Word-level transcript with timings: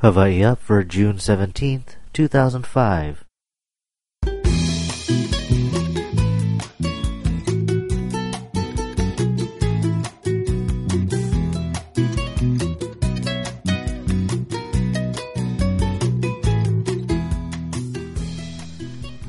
Hawaii 0.00 0.44
Up 0.44 0.60
for 0.60 0.84
June 0.84 1.16
17th, 1.16 1.96
2005. 2.12 3.24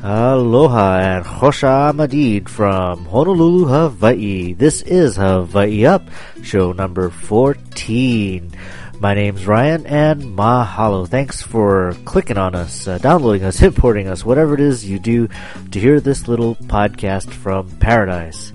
Aloha 0.03 0.99
and 0.99 1.25
Chosha 1.25 1.91
Madid 1.95 2.47
from 2.47 3.05
Honolulu, 3.05 3.65
Hawaii. 3.65 4.53
This 4.53 4.83
is 4.83 5.15
Hawaii 5.15 5.87
Up, 5.87 6.07
show 6.43 6.73
number 6.73 7.09
14. 7.09 8.51
My 8.99 9.13
name's 9.13 9.47
Ryan 9.47 9.85
and 9.85 10.21
mahalo. 10.37 11.07
Thanks 11.07 11.41
for 11.41 11.95
clicking 12.03 12.37
on 12.37 12.53
us, 12.53 12.85
uh, 12.85 12.97
downloading 12.97 13.45
us, 13.45 13.61
importing 13.63 14.09
us, 14.09 14.25
whatever 14.25 14.53
it 14.53 14.59
is 14.59 14.89
you 14.89 14.99
do 14.99 15.29
to 15.71 15.79
hear 15.79 16.01
this 16.01 16.27
little 16.27 16.55
podcast 16.55 17.29
from 17.31 17.69
paradise. 17.77 18.51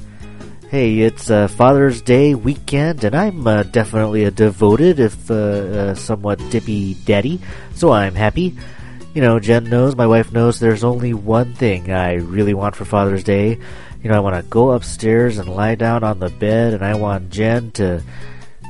Hey, 0.68 1.00
it's 1.00 1.30
uh, 1.30 1.48
Father's 1.48 2.02
Day 2.02 2.34
weekend, 2.34 3.04
and 3.04 3.14
I'm 3.14 3.46
uh, 3.46 3.62
definitely 3.62 4.24
a 4.24 4.30
devoted, 4.30 5.00
if 5.00 5.30
uh, 5.30 5.34
uh, 5.34 5.94
somewhat 5.94 6.38
dippy 6.50 6.92
daddy, 7.06 7.40
so 7.74 7.92
I'm 7.92 8.14
happy 8.14 8.54
you 9.14 9.22
know, 9.22 9.38
Jen 9.38 9.70
knows, 9.70 9.94
my 9.94 10.08
wife 10.08 10.32
knows, 10.32 10.58
there's 10.58 10.82
only 10.82 11.14
one 11.14 11.54
thing 11.54 11.92
I 11.92 12.14
really 12.14 12.52
want 12.52 12.74
for 12.74 12.84
Father's 12.84 13.22
Day. 13.22 13.60
You 14.02 14.10
know, 14.10 14.16
I 14.16 14.20
want 14.20 14.34
to 14.34 14.50
go 14.50 14.72
upstairs 14.72 15.38
and 15.38 15.48
lie 15.48 15.76
down 15.76 16.02
on 16.02 16.18
the 16.18 16.30
bed, 16.30 16.74
and 16.74 16.84
I 16.84 16.96
want 16.96 17.30
Jen 17.30 17.70
to, 17.72 18.02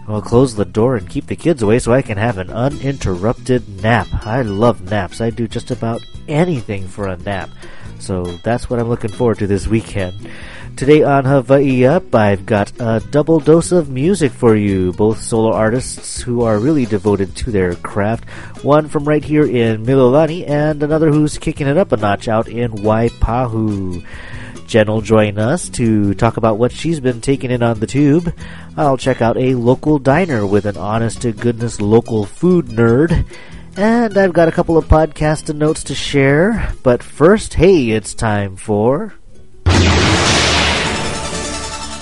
well, 0.06 0.20
close 0.20 0.54
the 0.54 0.64
door 0.64 0.96
and 0.96 1.08
keep 1.08 1.26
the 1.26 1.36
kids 1.36 1.62
away 1.62 1.78
so 1.78 1.92
I 1.92 2.02
can 2.02 2.18
have 2.18 2.38
an 2.38 2.50
uninterrupted 2.50 3.82
nap. 3.82 4.08
I 4.26 4.42
love 4.42 4.90
naps. 4.90 5.20
I 5.20 5.30
do 5.30 5.48
just 5.48 5.70
about 5.70 6.04
anything 6.28 6.86
for 6.88 7.08
a 7.08 7.16
nap. 7.16 7.50
So 7.98 8.24
that's 8.44 8.68
what 8.68 8.78
I'm 8.78 8.88
looking 8.88 9.12
forward 9.12 9.38
to 9.38 9.46
this 9.46 9.66
weekend. 9.66 10.28
Today 10.76 11.04
on 11.04 11.24
Hawaii 11.24 11.86
Up, 11.86 12.12
I've 12.14 12.44
got 12.44 12.72
a 12.80 13.00
double 13.10 13.38
dose 13.38 13.70
of 13.70 13.88
music 13.88 14.32
for 14.32 14.56
you. 14.56 14.92
Both 14.92 15.22
solo 15.22 15.52
artists 15.52 16.20
who 16.20 16.42
are 16.42 16.58
really 16.58 16.84
devoted 16.84 17.36
to 17.36 17.52
their 17.52 17.76
craft. 17.76 18.28
One 18.64 18.88
from 18.88 19.04
right 19.04 19.24
here 19.24 19.46
in 19.46 19.86
Mililani, 19.86 20.48
and 20.48 20.82
another 20.82 21.10
who's 21.10 21.38
kicking 21.38 21.68
it 21.68 21.78
up 21.78 21.92
a 21.92 21.96
notch 21.96 22.26
out 22.26 22.48
in 22.48 22.72
Waipahu. 22.72 24.04
Jen 24.66 24.86
will 24.88 25.00
join 25.00 25.38
us 25.38 25.68
to 25.70 26.14
talk 26.14 26.36
about 26.36 26.58
what 26.58 26.72
she's 26.72 27.00
been 27.00 27.20
taking 27.20 27.50
in 27.50 27.62
on 27.62 27.80
the 27.80 27.86
tube. 27.86 28.34
I'll 28.76 28.96
check 28.96 29.22
out 29.22 29.36
a 29.36 29.54
local 29.54 29.98
diner 29.98 30.46
with 30.46 30.66
an 30.66 30.76
honest 30.76 31.22
to 31.22 31.32
goodness 31.32 31.80
local 31.80 32.24
food 32.24 32.66
nerd. 32.66 33.26
And 33.76 34.16
I've 34.16 34.32
got 34.32 34.48
a 34.48 34.52
couple 34.52 34.78
of 34.78 34.86
podcast 34.86 35.54
notes 35.54 35.84
to 35.84 35.94
share. 35.94 36.72
But 36.82 37.02
first, 37.02 37.54
hey, 37.54 37.90
it's 37.90 38.14
time 38.14 38.56
for. 38.56 39.14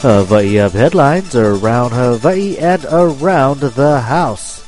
Hawaii 0.02 0.58
Up 0.58 0.72
headlines 0.72 1.34
around 1.34 1.92
Hawaii 1.92 2.58
and 2.58 2.84
around 2.90 3.60
the 3.60 4.00
house. 4.00 4.61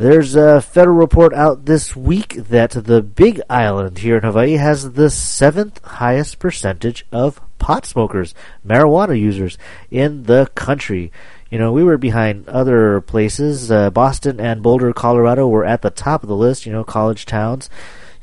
There's 0.00 0.34
a 0.34 0.62
federal 0.62 0.96
report 0.96 1.34
out 1.34 1.66
this 1.66 1.94
week 1.94 2.32
that 2.48 2.70
the 2.70 3.02
Big 3.02 3.38
Island 3.50 3.98
here 3.98 4.16
in 4.16 4.22
Hawaii 4.22 4.54
has 4.54 4.92
the 4.92 5.10
seventh 5.10 5.84
highest 5.84 6.38
percentage 6.38 7.04
of 7.12 7.38
pot 7.58 7.84
smokers, 7.84 8.34
marijuana 8.66 9.20
users 9.20 9.58
in 9.90 10.22
the 10.22 10.50
country. 10.54 11.12
You 11.50 11.58
know, 11.58 11.70
we 11.70 11.84
were 11.84 11.98
behind 11.98 12.48
other 12.48 13.02
places. 13.02 13.70
Uh, 13.70 13.90
Boston 13.90 14.40
and 14.40 14.62
Boulder, 14.62 14.94
Colorado 14.94 15.46
were 15.46 15.66
at 15.66 15.82
the 15.82 15.90
top 15.90 16.22
of 16.22 16.30
the 16.30 16.34
list, 16.34 16.64
you 16.64 16.72
know, 16.72 16.82
college 16.82 17.26
towns. 17.26 17.68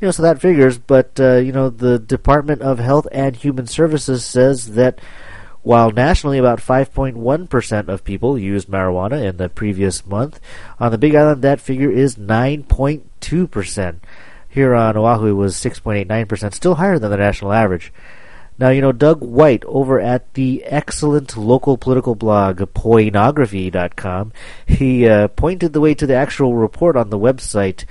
You 0.02 0.08
know, 0.08 0.12
so 0.12 0.24
that 0.24 0.42
figures, 0.42 0.80
but, 0.80 1.20
uh, 1.20 1.36
you 1.36 1.52
know, 1.52 1.70
the 1.70 2.00
Department 2.00 2.64
of 2.64 2.80
Health 2.80 3.08
and 3.12 3.36
Human 3.36 3.68
Services 3.68 4.26
says 4.26 4.72
that 4.72 4.98
while 5.68 5.92
nationally, 5.92 6.38
about 6.38 6.60
5.1% 6.60 7.90
of 7.90 8.06
people 8.06 8.40
used 8.40 8.70
marijuana 8.70 9.22
in 9.22 9.36
the 9.36 9.50
previous 9.50 10.06
month, 10.06 10.40
on 10.80 10.92
the 10.92 10.98
Big 10.98 11.14
Island 11.14 11.42
that 11.42 11.60
figure 11.60 11.92
is 11.92 12.16
9.2%. 12.16 13.96
Here 14.48 14.74
on 14.74 14.96
Oahu 14.96 15.28
it 15.28 15.34
was 15.34 15.56
6.89%, 15.56 16.54
still 16.54 16.76
higher 16.76 16.98
than 16.98 17.12
the 17.12 17.18
national 17.18 17.52
average. 17.52 17.92
Now, 18.58 18.70
you 18.70 18.80
know, 18.80 18.94
Doug 18.94 19.20
White 19.20 19.66
over 19.66 20.00
at 20.00 20.34
the 20.36 20.64
excellent 20.64 21.36
local 21.36 21.78
political 21.78 22.16
blog, 22.16 22.60
Poinography.com, 22.60 24.32
he 24.66 25.06
uh, 25.06 25.28
pointed 25.28 25.74
the 25.74 25.82
way 25.82 25.94
to 25.96 26.08
the 26.08 26.16
actual 26.16 26.56
report 26.56 26.96
on 26.96 27.10
the 27.10 27.20
website 27.20 27.84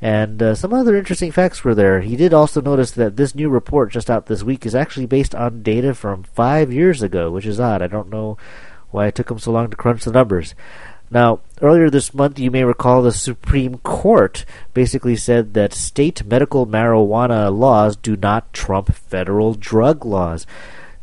and 0.00 0.42
uh, 0.42 0.54
some 0.54 0.72
other 0.72 0.96
interesting 0.96 1.32
facts 1.32 1.64
were 1.64 1.74
there. 1.74 2.00
He 2.00 2.14
did 2.16 2.32
also 2.32 2.60
notice 2.60 2.92
that 2.92 3.16
this 3.16 3.34
new 3.34 3.48
report 3.48 3.90
just 3.90 4.08
out 4.08 4.26
this 4.26 4.42
week 4.44 4.64
is 4.64 4.74
actually 4.74 5.06
based 5.06 5.34
on 5.34 5.62
data 5.62 5.94
from 5.94 6.22
five 6.22 6.72
years 6.72 7.02
ago, 7.02 7.30
which 7.30 7.46
is 7.46 7.58
odd. 7.58 7.82
I 7.82 7.88
don't 7.88 8.10
know 8.10 8.38
why 8.90 9.08
it 9.08 9.14
took 9.14 9.30
him 9.30 9.38
so 9.38 9.50
long 9.50 9.70
to 9.70 9.76
crunch 9.76 10.04
the 10.04 10.12
numbers. 10.12 10.54
Now, 11.10 11.40
earlier 11.62 11.88
this 11.88 12.12
month, 12.12 12.38
you 12.38 12.50
may 12.50 12.64
recall 12.64 13.02
the 13.02 13.12
Supreme 13.12 13.78
Court 13.78 14.44
basically 14.74 15.16
said 15.16 15.54
that 15.54 15.72
state 15.72 16.24
medical 16.24 16.66
marijuana 16.66 17.56
laws 17.56 17.96
do 17.96 18.14
not 18.14 18.52
trump 18.52 18.94
federal 18.94 19.54
drug 19.54 20.04
laws. 20.04 20.46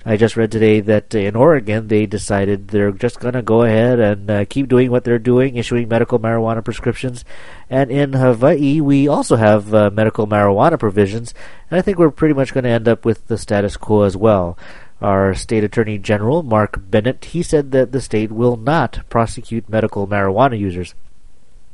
I 0.07 0.17
just 0.17 0.37
read 0.37 0.51
today 0.51 0.81
that 0.81 1.15
in 1.15 1.35
Oregon 1.35 1.87
they 1.87 2.05
decided 2.05 2.67
they're 2.67 2.91
just 2.91 3.19
going 3.19 3.33
to 3.33 3.41
go 3.41 3.63
ahead 3.63 3.99
and 3.99 4.29
uh, 4.29 4.45
keep 4.45 4.67
doing 4.67 4.91
what 4.91 5.03
they're 5.03 5.17
doing, 5.17 5.55
issuing 5.55 5.87
medical 5.87 6.19
marijuana 6.19 6.63
prescriptions. 6.63 7.25
And 7.71 7.89
in 7.89 8.13
Hawaii, 8.13 8.81
we 8.81 9.07
also 9.07 9.35
have 9.35 9.73
uh, 9.73 9.89
medical 9.89 10.27
marijuana 10.27 10.79
provisions, 10.79 11.33
and 11.71 11.79
I 11.79 11.81
think 11.81 11.97
we're 11.97 12.11
pretty 12.11 12.35
much 12.35 12.53
going 12.53 12.65
to 12.65 12.69
end 12.69 12.87
up 12.87 13.03
with 13.03 13.25
the 13.25 13.37
status 13.39 13.77
quo 13.77 14.03
as 14.03 14.15
well. 14.15 14.59
Our 15.01 15.33
state 15.33 15.63
attorney 15.63 15.97
general, 15.97 16.43
Mark 16.43 16.79
Bennett, 16.87 17.25
he 17.25 17.41
said 17.41 17.71
that 17.71 17.91
the 17.91 17.99
state 17.99 18.31
will 18.31 18.57
not 18.57 19.09
prosecute 19.09 19.67
medical 19.67 20.07
marijuana 20.07 20.57
users. 20.59 20.93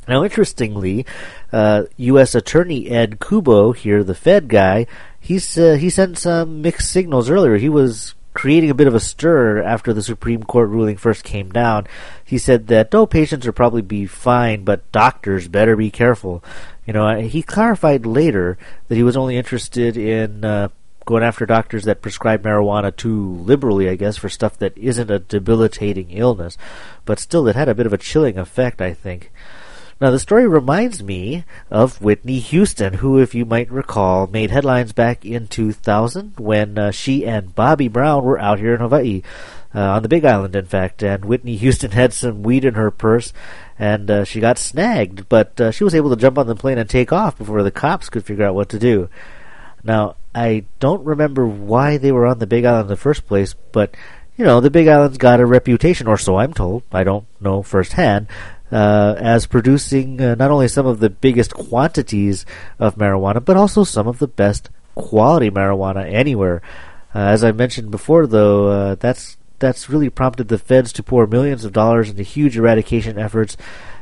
Now, 0.08 0.24
interestingly, 0.24 1.06
uh, 1.52 1.84
U.S. 1.98 2.34
Attorney 2.34 2.90
Ed 2.90 3.20
Kubo, 3.20 3.74
here 3.74 4.06
the 4.06 4.16
Fed 4.16 4.48
guy, 4.48 4.88
he's 5.20 5.58
uh, 5.58 5.74
he 5.74 5.90
sent 5.90 6.18
some 6.18 6.62
mixed 6.62 6.90
signals 6.90 7.30
earlier. 7.30 7.58
He 7.58 7.70
was 7.70 8.16
creating 8.34 8.70
a 8.70 8.76
bit 8.76 8.88
of 8.88 8.96
a 8.96 9.00
stir 9.00 9.62
after 9.62 9.94
the 9.94 10.02
Supreme 10.02 10.44
Court 10.44 10.70
ruling 10.70 10.98
first 10.98 11.24
came 11.24 11.50
down. 11.50 11.88
He 12.24 12.38
said 12.38 12.68
that 12.68 12.94
no 12.94 13.06
patients 13.06 13.46
will 13.46 13.54
probably 13.54 13.82
be 13.82 14.06
fine, 14.06 14.64
but 14.64 14.90
doctors 14.92 15.48
better 15.48 15.76
be 15.76 15.92
careful. 15.92 16.44
You 16.86 16.94
know, 16.94 17.20
he 17.20 17.42
clarified 17.42 18.06
later 18.06 18.58
that 18.88 18.96
he 18.96 19.04
was 19.04 19.18
only 19.18 19.38
interested 19.38 19.98
in 19.98 20.44
uh, 20.46 20.70
going 21.06 21.24
after 21.24 21.46
doctors 21.46 21.84
that 21.86 22.02
prescribe 22.02 22.44
marijuana 22.44 22.96
too 22.96 23.36
liberally, 23.36 23.90
I 23.90 23.96
guess, 23.96 24.18
for 24.18 24.30
stuff 24.30 24.58
that 24.60 24.78
isn't 24.78 25.12
a 25.12 25.20
debilitating 25.20 26.12
illness. 26.12 26.58
But 27.06 27.20
still, 27.20 27.48
it 27.48 27.56
had 27.56 27.70
a 27.70 27.76
bit 27.76 27.86
of 27.86 27.94
a 27.94 27.98
chilling 27.98 28.38
effect, 28.38 28.82
I 28.82 28.94
think. 28.94 29.32
Now, 30.02 30.10
the 30.10 30.18
story 30.18 30.48
reminds 30.48 31.04
me 31.04 31.46
of 31.70 32.02
Whitney 32.02 32.40
Houston, 32.40 32.94
who, 32.96 33.20
if 33.20 33.36
you 33.36 33.46
might 33.46 33.72
recall, 33.72 34.26
made 34.26 34.50
headlines 34.50 34.94
back 34.94 35.24
in 35.24 35.46
2000 35.46 36.40
when 36.40 36.76
uh, 36.80 36.90
she 36.90 37.24
and 37.24 37.54
Bobby 37.54 37.88
Brown 37.88 38.24
were 38.24 38.40
out 38.40 38.58
here 38.58 38.74
in 38.74 38.80
Hawaii, 38.80 39.22
uh, 39.76 39.80
on 39.80 40.02
the 40.02 40.10
Big 40.10 40.26
Island, 40.26 40.56
in 40.56 40.66
fact. 40.66 41.04
And 41.04 41.24
Whitney 41.24 41.56
Houston 41.58 41.92
had 41.92 42.14
some 42.14 42.42
weed 42.42 42.66
in 42.66 42.74
her 42.74 42.90
purse, 42.90 43.32
and 43.78 44.10
uh, 44.10 44.24
she 44.24 44.40
got 44.40 44.58
snagged, 44.58 45.30
but 45.30 45.62
uh, 45.62 45.70
she 45.70 45.84
was 45.84 45.94
able 45.94 46.10
to 46.10 46.20
jump 46.20 46.40
on 46.40 46.48
the 46.48 46.56
plane 46.56 46.80
and 46.80 46.90
take 46.90 47.14
off 47.14 47.38
before 47.38 47.62
the 47.62 47.70
cops 47.70 48.10
could 48.10 48.26
figure 48.26 48.46
out 48.46 48.56
what 48.56 48.70
to 48.70 48.80
do. 48.80 49.08
Now, 49.84 50.16
I 50.34 50.66
don't 50.80 51.06
remember 51.06 51.46
why 51.46 51.98
they 51.98 52.12
were 52.12 52.26
on 52.26 52.40
the 52.40 52.48
Big 52.48 52.66
Island 52.66 52.86
in 52.86 52.88
the 52.88 52.98
first 52.98 53.28
place, 53.28 53.54
but 53.72 53.94
you 54.36 54.46
know, 54.46 54.62
the 54.62 54.72
Big 54.72 54.88
Island's 54.88 55.20
got 55.20 55.40
a 55.40 55.46
reputation, 55.46 56.08
or 56.08 56.18
so 56.18 56.38
I'm 56.38 56.54
told. 56.54 56.82
I 56.92 57.04
don't 57.04 57.28
know 57.40 57.62
firsthand, 57.62 58.28
uh, 58.72 59.16
as 59.18 59.48
producing 59.48 60.22
uh, 60.22 60.36
not 60.36 60.52
only 60.52 60.68
some 60.68 60.86
of 60.86 61.00
the 61.00 61.10
biggest 61.10 61.54
quantities 61.54 62.46
of 62.80 62.96
marijuana, 62.96 63.44
but 63.44 63.58
also 63.58 63.84
some 63.84 64.08
of 64.08 64.20
the 64.20 64.28
best 64.28 64.70
quality 64.96 65.50
marijuana 65.50 66.10
anywhere. 66.12 66.62
Uh, 67.14 67.20
as 67.20 67.44
I 67.44 67.52
mentioned 67.52 67.92
before, 67.92 68.28
though, 68.28 68.68
uh, 68.68 68.96
that's 68.96 69.38
that's 69.60 69.90
really 69.90 70.10
prompted 70.10 70.48
the 70.48 70.58
feds 70.58 70.92
to 70.94 71.04
pour 71.04 71.28
millions 71.28 71.66
of 71.66 71.74
dollars 71.74 72.10
into 72.10 72.24
huge 72.24 72.58
eradication 72.58 73.20
efforts 73.20 73.56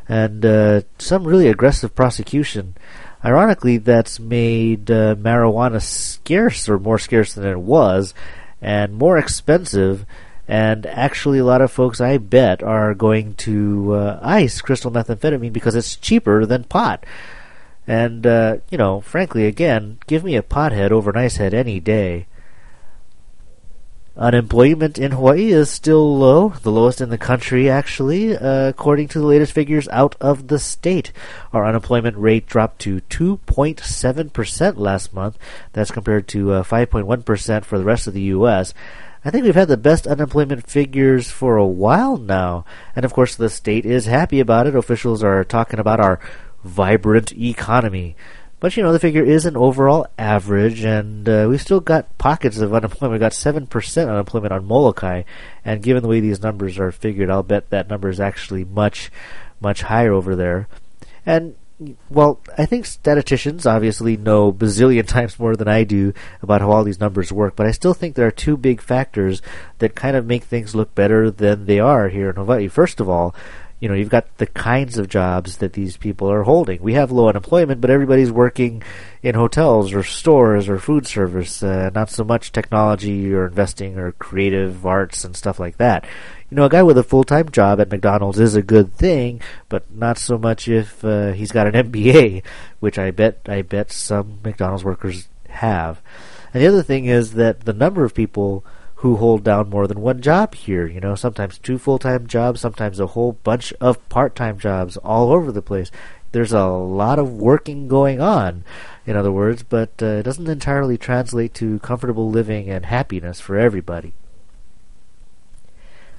and 0.07 0.45
uh, 0.45 0.81
some 0.97 1.25
really 1.25 1.47
aggressive 1.47 1.93
prosecution. 1.93 2.75
Ironically, 3.23 3.77
that's 3.77 4.19
made 4.19 4.89
uh, 4.89 5.15
marijuana 5.15 5.81
scarce, 5.81 6.69
or 6.69 6.79
more 6.79 6.97
scarce 6.97 7.33
than 7.33 7.45
it 7.45 7.59
was, 7.59 8.13
and 8.61 8.93
more 8.93 9.17
expensive 9.17 10.05
and 10.49 10.87
actually, 10.87 11.37
a 11.37 11.45
lot 11.45 11.61
of 11.61 11.71
folks, 11.71 12.01
I 12.01 12.17
bet, 12.17 12.63
are 12.63 12.95
going 12.95 13.35
to 13.35 13.93
uh, 13.93 14.19
ice 14.23 14.61
crystal 14.61 14.89
methamphetamine 14.89 15.53
because 15.53 15.75
it's 15.75 15.95
cheaper 15.95 16.43
than 16.43 16.63
pot. 16.63 17.05
And, 17.85 18.25
uh, 18.25 18.57
you 18.71 18.77
know, 18.79 18.99
frankly, 18.99 19.45
again, 19.45 19.99
give 20.07 20.23
me 20.23 20.35
a 20.35 20.41
pothead 20.41 20.89
over 20.89 21.11
an 21.11 21.17
ice 21.17 21.37
head 21.37 21.53
any 21.53 21.79
day. 21.79 22.25
Unemployment 24.17 24.97
in 24.97 25.11
Hawaii 25.11 25.51
is 25.51 25.69
still 25.69 26.17
low, 26.17 26.49
the 26.49 26.71
lowest 26.71 26.99
in 26.99 27.09
the 27.09 27.17
country, 27.19 27.69
actually, 27.69 28.35
uh, 28.35 28.69
according 28.69 29.07
to 29.09 29.19
the 29.19 29.27
latest 29.27 29.53
figures 29.53 29.87
out 29.89 30.15
of 30.19 30.47
the 30.47 30.57
state. 30.57 31.11
Our 31.53 31.63
unemployment 31.63 32.17
rate 32.17 32.47
dropped 32.47 32.79
to 32.79 33.01
2.7% 33.01 34.77
last 34.77 35.13
month. 35.13 35.37
That's 35.73 35.91
compared 35.91 36.27
to 36.29 36.53
uh, 36.53 36.63
5.1% 36.63 37.65
for 37.65 37.77
the 37.77 37.85
rest 37.85 38.07
of 38.07 38.15
the 38.15 38.21
U.S. 38.21 38.73
I 39.23 39.31
think 39.31 39.43
we've 39.43 39.55
had 39.55 39.67
the 39.67 39.77
best 39.77 40.07
unemployment 40.07 40.69
figures 40.69 41.29
for 41.29 41.57
a 41.57 41.65
while 41.65 42.17
now. 42.17 42.63
And 42.95 43.03
of 43.03 43.13
course, 43.13 43.35
the 43.35 43.49
state 43.49 43.85
is 43.85 44.05
happy 44.05 44.39
about 44.39 44.67
it. 44.67 44.75
Officials 44.75 45.23
are 45.23 45.43
talking 45.43 45.79
about 45.79 45.99
our 45.99 46.19
vibrant 46.63 47.33
economy. 47.37 48.15
But 48.59 48.75
you 48.75 48.83
know, 48.83 48.91
the 48.91 48.99
figure 48.99 49.23
is 49.23 49.45
an 49.45 49.55
overall 49.55 50.07
average, 50.17 50.83
and 50.83 51.27
uh, 51.27 51.47
we've 51.49 51.61
still 51.61 51.79
got 51.79 52.17
pockets 52.17 52.59
of 52.59 52.73
unemployment. 52.73 53.13
We've 53.13 53.19
got 53.19 53.31
7% 53.31 54.09
unemployment 54.09 54.53
on 54.53 54.65
Molokai, 54.65 55.23
and 55.63 55.83
given 55.83 56.03
the 56.03 56.09
way 56.09 56.19
these 56.19 56.41
numbers 56.41 56.77
are 56.77 56.91
figured, 56.91 57.29
I'll 57.29 57.43
bet 57.43 57.69
that 57.69 57.89
number 57.89 58.09
is 58.09 58.19
actually 58.19 58.65
much, 58.65 59.11
much 59.61 59.83
higher 59.83 60.11
over 60.11 60.35
there. 60.35 60.67
And, 61.25 61.55
well, 62.09 62.41
I 62.57 62.65
think 62.65 62.85
statisticians 62.85 63.65
obviously 63.65 64.17
know 64.17 64.51
bazillion 64.51 65.07
times 65.07 65.39
more 65.39 65.55
than 65.55 65.67
I 65.67 65.83
do 65.83 66.13
about 66.41 66.61
how 66.61 66.71
all 66.71 66.83
these 66.83 66.99
numbers 66.99 67.31
work, 67.31 67.55
but 67.55 67.65
I 67.65 67.71
still 67.71 67.93
think 67.93 68.15
there 68.15 68.27
are 68.27 68.31
two 68.31 68.57
big 68.57 68.81
factors 68.81 69.41
that 69.77 69.95
kind 69.95 70.17
of 70.17 70.25
make 70.25 70.43
things 70.43 70.75
look 70.75 70.93
better 70.93 71.31
than 71.31 71.65
they 71.65 71.79
are 71.79 72.09
here 72.09 72.29
in 72.29 72.35
Hawaii. 72.35 72.67
First 72.67 72.99
of 72.99 73.07
all, 73.07 73.33
you 73.79 73.87
know, 73.87 73.95
you've 73.95 74.09
got 74.09 74.37
the 74.37 74.45
kinds 74.45 74.97
of 74.97 75.07
jobs 75.07 75.57
that 75.57 75.73
these 75.73 75.95
people 75.95 76.29
are 76.29 76.43
holding. 76.43 76.81
We 76.81 76.93
have 76.93 77.11
low 77.11 77.29
unemployment, 77.29 77.79
but 77.79 77.89
everybody's 77.89 78.31
working 78.31 78.83
in 79.23 79.35
hotels 79.35 79.93
or 79.93 80.03
stores 80.03 80.67
or 80.67 80.79
food 80.79 81.07
service, 81.07 81.63
uh, 81.63 81.89
not 81.95 82.09
so 82.09 82.25
much 82.25 82.51
technology 82.51 83.33
or 83.33 83.47
investing 83.47 83.97
or 83.97 84.11
creative 84.13 84.85
arts 84.85 85.23
and 85.23 85.35
stuff 85.35 85.59
like 85.59 85.77
that. 85.77 86.05
You 86.49 86.57
know, 86.57 86.65
a 86.65 86.69
guy 86.69 86.83
with 86.83 86.97
a 86.97 87.03
full-time 87.03 87.49
job 87.49 87.79
at 87.79 87.91
McDonald's 87.91 88.39
is 88.39 88.55
a 88.55 88.61
good 88.61 88.93
thing, 88.93 89.41
but 89.69 89.89
not 89.93 90.17
so 90.17 90.37
much 90.37 90.67
if 90.67 91.05
uh, 91.05 91.31
he's 91.31 91.51
got 91.51 91.73
an 91.73 91.73
MBA, 91.91 92.43
which 92.81 92.99
I 92.99 93.11
bet 93.11 93.39
I 93.47 93.61
bet 93.61 93.91
some 93.91 94.39
McDonald's 94.43 94.83
workers 94.83 95.29
have. 95.47 96.01
And 96.53 96.61
the 96.61 96.67
other 96.67 96.83
thing 96.83 97.05
is 97.05 97.33
that 97.33 97.61
the 97.61 97.73
number 97.73 98.03
of 98.03 98.13
people 98.13 98.65
who 98.99 99.15
hold 99.15 99.45
down 99.45 99.69
more 99.69 99.87
than 99.87 100.01
one 100.01 100.19
job 100.19 100.53
here. 100.53 100.85
You 100.85 100.99
know, 100.99 101.15
sometimes 101.15 101.57
two 101.57 101.77
full 101.77 101.99
time 101.99 102.27
jobs, 102.27 102.59
sometimes 102.59 102.99
a 102.99 103.07
whole 103.07 103.33
bunch 103.43 103.73
of 103.79 104.07
part 104.09 104.35
time 104.35 104.59
jobs 104.59 104.97
all 104.97 105.31
over 105.31 105.53
the 105.53 105.61
place. 105.61 105.89
There's 106.33 106.51
a 106.51 106.67
lot 106.67 107.17
of 107.17 107.31
working 107.31 107.87
going 107.87 108.19
on, 108.19 108.65
in 109.05 109.15
other 109.15 109.31
words, 109.31 109.63
but 109.63 109.91
uh, 110.01 110.05
it 110.05 110.23
doesn't 110.23 110.49
entirely 110.49 110.97
translate 110.97 111.53
to 111.55 111.79
comfortable 111.79 112.29
living 112.29 112.69
and 112.69 112.85
happiness 112.85 113.39
for 113.39 113.57
everybody. 113.57 114.13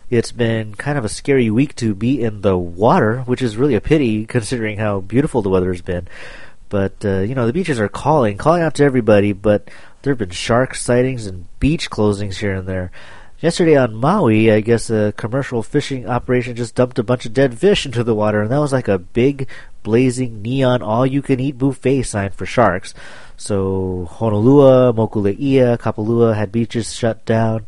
It's 0.09 0.33
been 0.33 0.75
kind 0.75 0.97
of 0.97 1.05
a 1.05 1.11
scary 1.11 1.51
week 1.51 1.77
to 1.77 1.95
be 1.95 2.21
in 2.21 2.41
the 2.41 2.57
water, 2.57 3.21
which 3.21 3.43
is 3.43 3.59
really 3.59 3.75
a 3.75 3.81
pity 3.81 4.25
considering 4.25 4.79
how 4.79 5.01
beautiful 5.01 5.43
the 5.43 5.51
weather 5.51 5.71
has 5.71 5.83
been. 5.83 6.09
But, 6.71 7.05
uh, 7.05 7.21
you 7.21 7.35
know, 7.35 7.47
the 7.47 7.53
beaches 7.53 7.79
are 7.79 7.89
calling, 7.89 8.39
calling 8.39 8.63
out 8.63 8.75
to 8.77 8.85
everybody, 8.85 9.33
but 9.33 9.69
there 10.03 10.13
have 10.13 10.19
been 10.19 10.31
shark 10.31 10.75
sightings 10.75 11.27
and 11.27 11.47
beach 11.59 11.91
closings 11.91 12.37
here 12.37 12.55
and 12.55 12.67
there. 12.67 12.91
Yesterday 13.41 13.77
on 13.77 13.95
Maui, 13.95 14.53
I 14.53 14.61
guess 14.61 14.91
a 14.91 15.15
commercial 15.17 15.63
fishing 15.63 16.07
operation 16.07 16.57
just 16.57 16.75
dumped 16.75 16.99
a 16.99 17.03
bunch 17.03 17.25
of 17.25 17.33
dead 17.33 17.59
fish 17.59 17.87
into 17.87 18.05
the 18.05 18.15
water, 18.15 18.43
and 18.43 18.51
that 18.51 18.59
was 18.59 18.73
like 18.73 18.89
a 18.89 18.99
big, 18.99 19.49
blazing 19.83 20.43
neon 20.43 20.83
all-you-can-eat 20.83 21.57
buffet 21.57 22.03
sign 22.03 22.31
for 22.31 22.45
sharks. 22.45 22.93
So 23.37 24.07
Honolulu, 24.11 24.93
Mokuleia, 24.93 25.79
Kapalua 25.79 26.35
had 26.35 26.53
beaches 26.53 26.95
shut 26.95 27.25
down. 27.25 27.67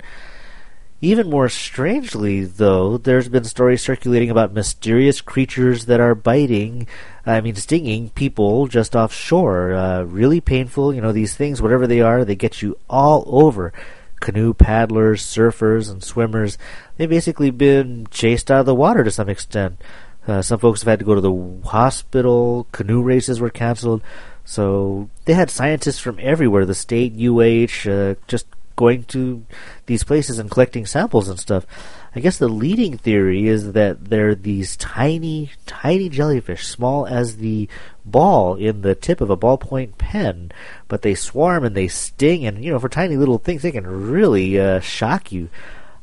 Even 1.05 1.29
more 1.29 1.49
strangely, 1.49 2.45
though, 2.45 2.97
there's 2.97 3.29
been 3.29 3.43
stories 3.43 3.83
circulating 3.83 4.31
about 4.31 4.53
mysterious 4.53 5.21
creatures 5.21 5.87
that 5.87 5.99
are 5.99 6.15
biting, 6.15 6.87
I 7.27 7.41
mean, 7.41 7.57
stinging 7.57 8.11
people 8.11 8.69
just 8.69 8.95
offshore. 8.95 9.75
Uh, 9.75 10.03
really 10.05 10.41
painful. 10.41 10.95
You 10.95 11.01
know, 11.01 11.11
these 11.11 11.35
things, 11.35 11.61
whatever 11.61 11.89
they 11.89 12.01
are, 12.01 12.25
they 12.25 12.37
get 12.37 12.63
you 12.63 12.79
all 12.89 13.25
over. 13.27 13.73
Canoe 14.21 14.55
paddlers, 14.55 15.25
surfers, 15.25 15.91
and 15.91 16.05
swimmers, 16.05 16.57
they've 16.97 17.11
basically 17.11 17.51
been 17.51 18.07
chased 18.13 18.49
out 18.49 18.61
of 18.61 18.67
the 18.67 18.75
water 18.75 19.03
to 19.03 19.11
some 19.11 19.29
extent. 19.29 19.81
Uh, 20.29 20.41
some 20.41 20.61
folks 20.61 20.83
have 20.83 20.89
had 20.89 20.99
to 21.01 21.05
go 21.05 21.17
to 21.17 21.21
the 21.21 21.69
hospital. 21.69 22.69
Canoe 22.71 23.03
races 23.03 23.41
were 23.41 23.51
canceled. 23.51 24.03
So 24.45 25.11
they 25.25 25.33
had 25.33 25.51
scientists 25.51 25.99
from 25.99 26.21
everywhere, 26.21 26.65
the 26.65 26.77
state, 26.77 27.15
UH, 27.19 27.91
uh, 27.91 28.15
just 28.29 28.47
going 28.77 29.05
to 29.05 29.45
these 29.87 30.05
places 30.05 30.39
and 30.39 30.51
collecting 30.51 30.87
samples 30.87 31.29
and 31.29 31.39
stuff. 31.39 31.67
I 32.15 32.21
guess 32.21 32.37
the 32.37 32.49
leading 32.49 32.99
theory 32.99 33.49
is 33.49 33.73
that 33.73 34.07
they're 34.07 34.35
these 34.35 34.77
tiny, 34.77 35.51
tiny 35.65 36.09
jellyfish, 36.11 36.67
small 36.67 37.07
as 37.07 37.39
the 37.39 37.69
ball 38.05 38.57
in 38.57 38.83
the 38.83 38.95
tip 38.95 39.21
of 39.21 39.31
a 39.31 39.37
ballpoint 39.37 39.97
pen, 39.97 40.53
but 40.89 41.03
they 41.03 41.15
swarm 41.15 41.65
and 41.65 41.75
they 41.75 41.89
sting, 41.89 42.45
and 42.45 42.63
you 42.63 42.71
know, 42.71 42.79
for 42.79 42.91
tiny 42.91 43.17
little 43.17 43.39
things, 43.39 43.63
they 43.63 43.73
can 43.73 43.87
really 43.87 44.61
uh, 44.61 44.81
shock 44.81 45.33
you. 45.33 45.49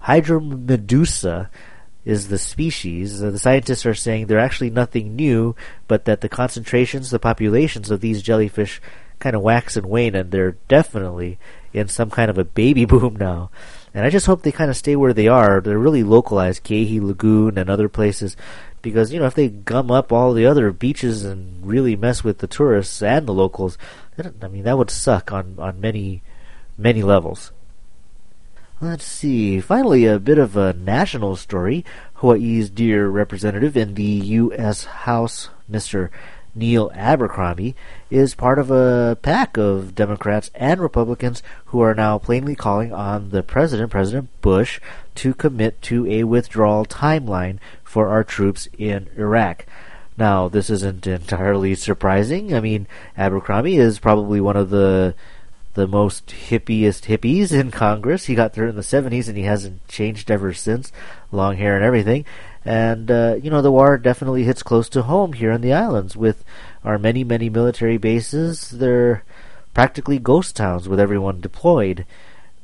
Hydromedusa 0.04 1.50
is 2.06 2.30
the 2.30 2.39
species. 2.39 3.22
Uh, 3.22 3.30
the 3.30 3.39
scientists 3.39 3.86
are 3.86 3.94
saying 3.94 4.25
they're 4.25 4.39
actually 4.39 4.72
nothing 4.72 5.15
new, 5.15 5.56
but 5.88 6.06
that 6.06 6.22
the 6.22 6.30
concentrations, 6.30 7.12
the 7.12 7.19
populations 7.19 7.92
of 7.92 8.01
these 8.01 8.24
jellyfish 8.24 8.81
kind 9.19 9.36
of 9.36 9.44
wax 9.44 9.77
and 9.77 9.86
wane, 9.86 10.15
and 10.15 10.31
they're 10.31 10.57
definitely 10.68 11.38
in 11.74 11.88
some 11.88 12.10
kind 12.10 12.30
of 12.30 12.38
a 12.38 12.44
baby 12.44 12.86
boom 12.94 13.16
now. 13.16 13.50
And 13.94 14.06
I 14.06 14.10
just 14.10 14.27
hope 14.27 14.44
they 14.44 14.51
kind 14.51 14.69
of 14.69 14.77
stay 14.77 14.95
where 14.95 15.13
they 15.13 15.27
are. 15.27 15.62
They're 15.62 15.80
really 15.80 16.04
localized, 16.04 16.63
Keehi 16.63 17.01
Lagoon 17.01 17.57
and 17.57 17.69
other 17.69 17.89
places, 17.89 18.38
because 18.81 19.12
you 19.12 19.19
know 19.19 19.25
if 19.25 19.33
they 19.33 19.50
gum 19.50 19.89
up 19.92 20.12
all 20.12 20.33
the 20.33 20.45
other 20.45 20.71
beaches 20.71 21.25
and 21.25 21.66
really 21.66 21.95
mess 21.95 22.24
with 22.24 22.38
the 22.38 22.48
tourists 22.48 23.01
and 23.01 23.27
the 23.27 23.33
locals, 23.33 23.77
I 24.42 24.48
mean 24.48 24.63
that 24.63 24.77
would 24.77 24.92
suck 24.92 25.31
on 25.31 25.56
on 25.57 25.81
many 25.81 26.21
many 26.77 27.01
levels. 27.01 27.51
Let's 28.81 29.04
see. 29.04 29.60
Finally, 29.60 30.06
a 30.06 30.19
bit 30.19 30.38
of 30.38 30.56
a 30.56 30.72
national 30.72 31.36
story. 31.36 31.83
Hawaii's 32.15 32.69
dear 32.69 33.10
representative 33.10 33.75
in 33.75 33.95
the 33.95 34.04
U.S. 34.04 34.86
House, 34.86 35.50
Mr. 35.69 36.10
Neil 36.56 36.92
Abercrombie, 36.94 37.75
is 38.10 38.36
part 38.36 38.60
of 38.60 38.72
a 38.72 39.18
pack 39.22 39.57
of 39.57 39.96
Democrats 39.96 40.51
and 40.56 40.80
Republicans 40.80 41.44
who 41.66 41.81
are 41.81 41.94
now 41.94 42.18
plainly 42.18 42.56
calling 42.56 42.94
on 42.94 43.30
the 43.30 43.44
president, 43.44 43.92
President 43.92 44.30
Bush, 44.42 44.80
to 45.16 45.34
commit 45.34 45.81
to 45.84 46.06
a 46.07 46.24
withdrawal 46.24 46.86
timeline 46.86 47.60
for 47.84 48.07
our 48.10 48.24
troops 48.24 48.68
in 48.78 49.10
Iraq. 49.18 49.66
Now, 50.18 50.50
this 50.50 50.69
isn't 50.69 51.07
entirely 51.07 51.75
surprising. 51.75 52.54
I 52.54 52.60
mean, 52.60 52.88
Abercrombie 53.18 53.78
is 53.78 54.00
probably 54.00 54.41
one 54.41 54.58
of 54.58 54.70
the 54.70 55.15
the 55.75 55.88
most 55.88 56.27
hippiest 56.27 57.06
hippies 57.06 57.53
in 57.53 57.72
Congress. 57.72 58.25
He 58.25 58.36
got 58.36 58.53
there 58.53 58.68
in 58.68 58.75
the 58.75 58.82
70s 58.82 59.29
and 59.29 59.38
he 59.38 59.44
hasn't 59.44 59.88
changed 59.88 60.29
ever 60.29 60.53
since. 60.53 60.91
Long 61.32 61.56
hair 61.56 61.75
and 61.75 61.86
everything. 61.86 62.25
And, 62.66 63.10
uh, 63.10 63.36
you 63.42 63.50
know, 63.50 63.62
the 63.62 63.72
war 63.72 63.98
definitely 63.98 64.44
hits 64.44 64.63
close 64.63 64.89
to 64.89 65.04
home 65.04 65.34
here 65.34 65.51
in 65.51 65.62
the 65.62 65.74
islands 65.74 66.18
with 66.18 66.44
our 66.84 66.98
many, 66.98 67.24
many 67.24 67.50
military 67.50 67.98
bases. 67.98 68.70
They're 68.70 69.24
practically 69.74 70.20
ghost 70.20 70.56
towns 70.56 70.89
with 70.89 71.00
everyone 71.00 71.42
deployed. 71.42 72.06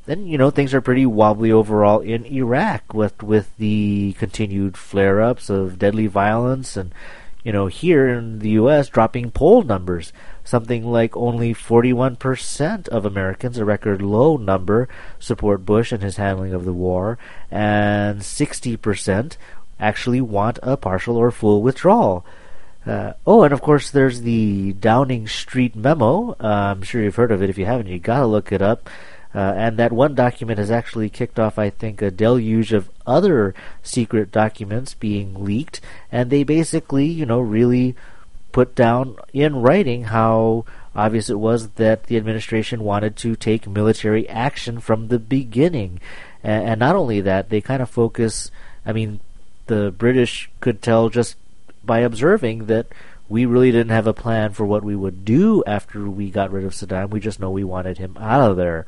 Then, 0.05 0.27
you 0.27 0.37
know, 0.37 0.51
things 0.51 0.73
are 0.73 0.81
pretty 0.81 1.05
wobbly 1.05 1.51
overall 1.51 1.99
in 1.99 2.25
Iraq 2.25 2.93
with, 2.93 3.23
with 3.23 3.55
the 3.57 4.15
continued 4.19 4.77
flare 4.77 5.21
ups 5.21 5.49
of 5.49 5.79
deadly 5.79 6.07
violence 6.07 6.77
and, 6.77 6.93
you 7.43 7.51
know, 7.51 7.67
here 7.67 8.07
in 8.07 8.39
the 8.39 8.49
U.S., 8.51 8.89
dropping 8.89 9.31
poll 9.31 9.63
numbers. 9.63 10.11
Something 10.43 10.85
like 10.85 11.17
only 11.17 11.55
41% 11.55 12.87
of 12.89 13.05
Americans, 13.05 13.57
a 13.57 13.65
record 13.65 14.01
low 14.01 14.37
number, 14.37 14.87
support 15.19 15.65
Bush 15.65 15.91
and 15.91 16.03
his 16.03 16.17
handling 16.17 16.53
of 16.53 16.65
the 16.65 16.73
war, 16.73 17.17
and 17.49 18.21
60% 18.21 19.37
actually 19.79 20.21
want 20.21 20.59
a 20.63 20.77
partial 20.77 21.17
or 21.17 21.31
full 21.31 21.61
withdrawal. 21.61 22.25
Uh, 22.85 23.13
oh, 23.25 23.43
and 23.43 23.53
of 23.53 23.61
course, 23.61 23.89
there's 23.89 24.21
the 24.21 24.73
Downing 24.73 25.27
Street 25.27 25.75
memo. 25.75 26.35
Uh, 26.39 26.73
I'm 26.73 26.83
sure 26.83 27.01
you've 27.01 27.15
heard 27.15 27.31
of 27.31 27.41
it. 27.41 27.49
If 27.49 27.57
you 27.57 27.65
haven't, 27.65 27.87
you 27.87 27.99
gotta 27.99 28.27
look 28.27 28.51
it 28.51 28.61
up. 28.61 28.89
Uh, 29.33 29.53
and 29.57 29.77
that 29.77 29.91
one 29.91 30.15
document 30.15 30.59
has 30.59 30.71
actually 30.71 31.09
kicked 31.09 31.39
off, 31.39 31.59
I 31.59 31.69
think, 31.69 32.01
a 32.01 32.09
deluge 32.09 32.71
of 32.71 32.89
other 33.05 33.53
secret 33.83 34.31
documents 34.31 34.93
being 34.93 35.43
leaked. 35.43 35.81
And 36.09 36.29
they 36.29 36.43
basically, 36.43 37.07
you 37.07 37.25
know, 37.25 37.41
really 37.41 37.95
put 38.53 38.75
down 38.75 39.17
in 39.33 39.57
writing 39.57 40.05
how 40.05 40.63
obvious 40.95 41.29
it 41.29 41.37
was 41.37 41.71
that 41.71 42.05
the 42.05 42.15
administration 42.15 42.81
wanted 42.81 43.17
to 43.17 43.35
take 43.35 43.67
military 43.67 44.29
action 44.29 44.79
from 44.79 45.09
the 45.09 45.19
beginning. 45.19 45.99
And, 46.41 46.69
and 46.69 46.79
not 46.79 46.95
only 46.95 47.19
that, 47.19 47.49
they 47.49 47.59
kind 47.59 47.81
of 47.81 47.89
focus. 47.89 48.49
I 48.85 48.93
mean, 48.93 49.19
the 49.67 49.93
British 49.97 50.49
could 50.59 50.81
tell 50.81 51.09
just 51.09 51.35
by 51.83 51.99
observing 51.99 52.65
that 52.65 52.87
we 53.27 53.45
really 53.45 53.71
didn't 53.71 53.89
have 53.89 54.07
a 54.07 54.13
plan 54.13 54.53
for 54.53 54.65
what 54.65 54.83
we 54.83 54.95
would 54.95 55.25
do 55.25 55.63
after 55.65 56.09
we 56.09 56.29
got 56.29 56.51
rid 56.51 56.65
of 56.65 56.73
Saddam. 56.73 57.09
We 57.09 57.19
just 57.19 57.39
know 57.39 57.49
we 57.49 57.63
wanted 57.63 57.97
him 57.97 58.17
out 58.19 58.49
of 58.49 58.57
there. 58.57 58.85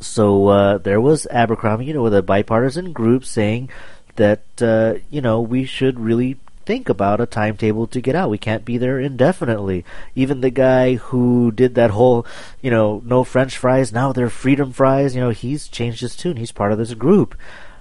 So 0.00 0.48
uh, 0.48 0.78
there 0.78 1.00
was 1.00 1.26
Abercrombie, 1.30 1.86
you 1.86 1.94
know, 1.94 2.02
with 2.02 2.14
a 2.14 2.22
bipartisan 2.22 2.92
group 2.92 3.24
saying 3.24 3.70
that 4.16 4.42
uh, 4.60 4.94
you 5.10 5.20
know 5.20 5.40
we 5.40 5.64
should 5.64 6.00
really 6.00 6.38
think 6.66 6.88
about 6.88 7.20
a 7.20 7.26
timetable 7.26 7.86
to 7.88 8.00
get 8.00 8.14
out. 8.14 8.30
We 8.30 8.38
can't 8.38 8.64
be 8.64 8.78
there 8.78 9.00
indefinitely. 9.00 9.84
Even 10.14 10.40
the 10.40 10.50
guy 10.50 10.94
who 10.94 11.50
did 11.50 11.74
that 11.74 11.90
whole, 11.90 12.26
you 12.60 12.70
know, 12.70 13.02
no 13.04 13.24
French 13.24 13.56
fries, 13.58 13.92
now 13.92 14.12
they're 14.12 14.30
freedom 14.30 14.72
fries, 14.72 15.14
you 15.14 15.20
know, 15.20 15.30
he's 15.30 15.68
changed 15.68 16.00
his 16.00 16.14
tune. 16.14 16.36
He's 16.36 16.52
part 16.52 16.70
of 16.70 16.78
this 16.78 16.94
group. 16.94 17.34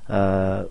Uh, 0.08 0.66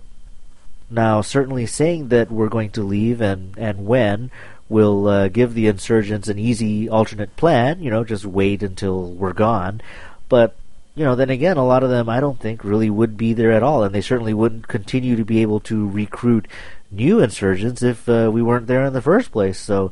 now, 0.89 1.21
certainly 1.21 1.65
saying 1.65 2.09
that 2.09 2.31
we're 2.31 2.49
going 2.49 2.71
to 2.71 2.83
leave 2.83 3.21
and, 3.21 3.57
and 3.57 3.85
when 3.85 4.31
will 4.67 5.07
uh, 5.07 5.27
give 5.27 5.53
the 5.53 5.67
insurgents 5.67 6.27
an 6.27 6.39
easy 6.39 6.89
alternate 6.89 7.35
plan, 7.35 7.81
you 7.81 7.89
know, 7.89 8.03
just 8.03 8.25
wait 8.25 8.61
until 8.63 9.09
we're 9.11 9.33
gone. 9.33 9.81
But 10.29 10.55
you 10.95 11.05
know, 11.05 11.15
then 11.15 11.29
again, 11.29 11.57
a 11.57 11.65
lot 11.65 11.83
of 11.83 11.89
them 11.89 12.09
I 12.09 12.19
don't 12.19 12.39
think 12.39 12.63
really 12.63 12.89
would 12.89 13.17
be 13.17 13.33
there 13.33 13.51
at 13.51 13.63
all, 13.63 13.83
and 13.83 13.95
they 13.95 14.01
certainly 14.01 14.33
wouldn't 14.33 14.67
continue 14.67 15.15
to 15.15 15.23
be 15.23 15.41
able 15.41 15.59
to 15.61 15.87
recruit 15.89 16.47
new 16.91 17.19
insurgents 17.19 17.81
if 17.81 18.09
uh, 18.09 18.29
we 18.33 18.41
weren't 18.41 18.67
there 18.67 18.85
in 18.85 18.93
the 18.93 19.01
first 19.01 19.31
place. 19.31 19.57
So 19.59 19.91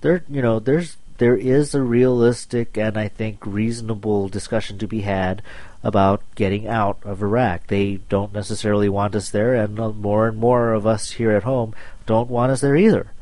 there, 0.00 0.22
you 0.28 0.40
know, 0.40 0.58
there's 0.58 0.96
there 1.18 1.36
is 1.36 1.74
a 1.74 1.82
realistic 1.82 2.76
and 2.76 2.96
I 2.96 3.08
think 3.08 3.44
reasonable 3.46 4.28
discussion 4.28 4.78
to 4.78 4.86
be 4.86 5.02
had 5.02 5.42
about 5.84 6.22
getting 6.34 6.66
out 6.66 6.98
of 7.04 7.22
Iraq. 7.22 7.66
They 7.66 7.96
don't 8.08 8.32
necessarily 8.32 8.88
want 8.88 9.14
us 9.14 9.30
there, 9.30 9.54
and 9.54 9.76
more 9.76 10.26
and 10.26 10.38
more 10.38 10.72
of 10.72 10.86
us 10.86 11.12
here 11.12 11.32
at 11.32 11.44
home 11.44 11.74
don't 12.06 12.30
want 12.30 12.52
us 12.52 12.60
there 12.62 12.76
either. 12.76 13.12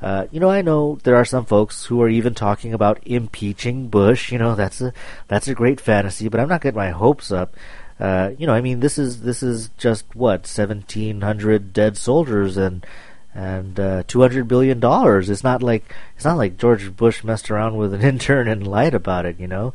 Uh, 0.00 0.26
you 0.30 0.38
know, 0.40 0.50
I 0.50 0.62
know 0.62 0.98
there 1.02 1.16
are 1.16 1.24
some 1.24 1.46
folks 1.46 1.86
who 1.86 2.02
are 2.02 2.08
even 2.08 2.34
talking 2.34 2.72
about 2.72 3.00
impeaching 3.06 3.88
Bush. 3.88 4.30
You 4.30 4.38
know, 4.38 4.54
that's 4.54 4.80
a 4.80 4.92
that's 5.26 5.48
a 5.48 5.54
great 5.54 5.80
fantasy, 5.80 6.28
but 6.28 6.38
I'm 6.38 6.48
not 6.48 6.60
getting 6.60 6.78
my 6.78 6.90
hopes 6.90 7.32
up. 7.32 7.54
Uh, 7.98 8.32
you 8.38 8.46
know, 8.46 8.52
I 8.52 8.60
mean, 8.60 8.80
this 8.80 8.98
is 8.98 9.22
this 9.22 9.42
is 9.42 9.70
just 9.78 10.04
what 10.14 10.40
1,700 10.40 11.72
dead 11.72 11.96
soldiers 11.96 12.56
and 12.56 12.86
and 13.34 13.80
uh, 13.80 14.02
200 14.06 14.46
billion 14.46 14.80
dollars. 14.80 15.30
It's 15.30 15.44
not 15.44 15.62
like 15.62 15.94
it's 16.14 16.24
not 16.24 16.36
like 16.36 16.58
George 16.58 16.94
Bush 16.94 17.24
messed 17.24 17.50
around 17.50 17.76
with 17.76 17.94
an 17.94 18.02
intern 18.02 18.48
and 18.48 18.66
lied 18.66 18.94
about 18.94 19.26
it. 19.26 19.40
You 19.40 19.48
know. 19.48 19.74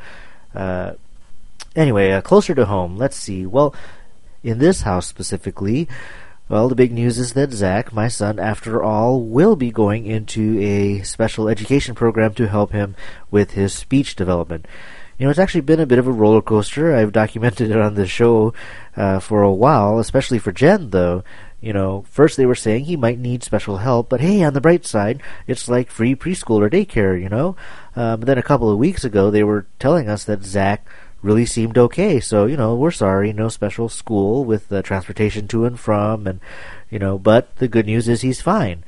Uh, 0.53 0.93
anyway, 1.75 2.11
uh, 2.11 2.21
closer 2.21 2.55
to 2.55 2.65
home. 2.65 2.97
Let's 2.97 3.15
see. 3.15 3.45
Well, 3.45 3.75
in 4.43 4.59
this 4.59 4.81
house 4.81 5.07
specifically, 5.07 5.87
well, 6.49 6.67
the 6.67 6.75
big 6.75 6.91
news 6.91 7.17
is 7.17 7.33
that 7.33 7.51
Zach, 7.51 7.93
my 7.93 8.09
son, 8.09 8.37
after 8.37 8.83
all, 8.83 9.21
will 9.21 9.55
be 9.55 9.71
going 9.71 10.05
into 10.05 10.59
a 10.59 11.01
special 11.03 11.47
education 11.47 11.95
program 11.95 12.33
to 12.33 12.47
help 12.49 12.73
him 12.73 12.95
with 13.29 13.51
his 13.51 13.73
speech 13.73 14.17
development. 14.17 14.65
You 15.17 15.25
know, 15.25 15.29
it's 15.29 15.39
actually 15.39 15.61
been 15.61 15.79
a 15.79 15.85
bit 15.85 15.99
of 15.99 16.07
a 16.07 16.11
roller 16.11 16.41
coaster. 16.41 16.93
I've 16.93 17.11
documented 17.13 17.71
it 17.71 17.77
on 17.77 17.93
the 17.93 18.07
show 18.07 18.53
uh, 18.97 19.19
for 19.19 19.43
a 19.43 19.53
while, 19.53 19.99
especially 19.99 20.39
for 20.39 20.51
Jen, 20.51 20.89
though. 20.89 21.23
You 21.61 21.73
know, 21.73 22.03
first 22.09 22.37
they 22.37 22.47
were 22.47 22.55
saying 22.55 22.85
he 22.85 22.97
might 22.97 23.19
need 23.19 23.43
special 23.43 23.77
help, 23.77 24.09
but 24.09 24.19
hey, 24.19 24.43
on 24.43 24.53
the 24.53 24.59
bright 24.59 24.85
side, 24.85 25.21
it's 25.45 25.69
like 25.69 25.91
free 25.91 26.15
preschool 26.15 26.59
or 26.59 26.69
daycare, 26.69 27.21
you 27.21 27.29
know? 27.29 27.55
Um, 27.95 28.21
then 28.21 28.39
a 28.39 28.43
couple 28.43 28.69
of 28.69 28.79
weeks 28.79 29.03
ago, 29.03 29.29
they 29.29 29.43
were 29.43 29.67
telling 29.77 30.09
us 30.09 30.23
that 30.23 30.43
Zach 30.43 30.85
really 31.21 31.45
seemed 31.45 31.77
okay. 31.77 32.19
So, 32.19 32.45
you 32.45 32.57
know, 32.57 32.75
we're 32.75 32.91
sorry, 32.91 33.33
no 33.33 33.49
special 33.49 33.89
school 33.89 34.43
with 34.45 34.69
the 34.69 34.81
transportation 34.81 35.47
to 35.49 35.65
and 35.65 35.79
from, 35.79 36.27
and, 36.27 36.39
you 36.89 36.99
know, 36.99 37.17
but 37.17 37.55
the 37.57 37.67
good 37.67 37.85
news 37.85 38.07
is 38.07 38.21
he's 38.21 38.41
fine. 38.41 38.83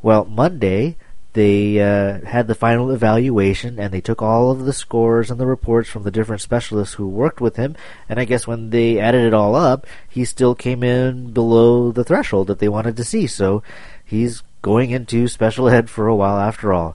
Well, 0.00 0.24
Monday, 0.24 0.96
they 1.32 1.80
uh, 1.80 2.24
had 2.26 2.46
the 2.46 2.54
final 2.54 2.90
evaluation 2.90 3.78
and 3.78 3.92
they 3.92 4.00
took 4.00 4.20
all 4.20 4.50
of 4.50 4.64
the 4.64 4.72
scores 4.72 5.30
and 5.30 5.40
the 5.40 5.46
reports 5.46 5.88
from 5.88 6.02
the 6.02 6.10
different 6.10 6.42
specialists 6.42 6.94
who 6.94 7.08
worked 7.08 7.40
with 7.40 7.56
him 7.56 7.74
and 8.08 8.20
i 8.20 8.24
guess 8.24 8.46
when 8.46 8.70
they 8.70 8.98
added 8.98 9.24
it 9.24 9.34
all 9.34 9.54
up 9.54 9.86
he 10.08 10.24
still 10.24 10.54
came 10.54 10.82
in 10.82 11.32
below 11.32 11.90
the 11.90 12.04
threshold 12.04 12.46
that 12.46 12.58
they 12.58 12.68
wanted 12.68 12.96
to 12.96 13.04
see 13.04 13.26
so 13.26 13.62
he's 14.04 14.42
going 14.60 14.90
into 14.90 15.26
special 15.26 15.68
ed 15.68 15.88
for 15.88 16.06
a 16.06 16.14
while 16.14 16.38
after 16.38 16.72
all 16.72 16.94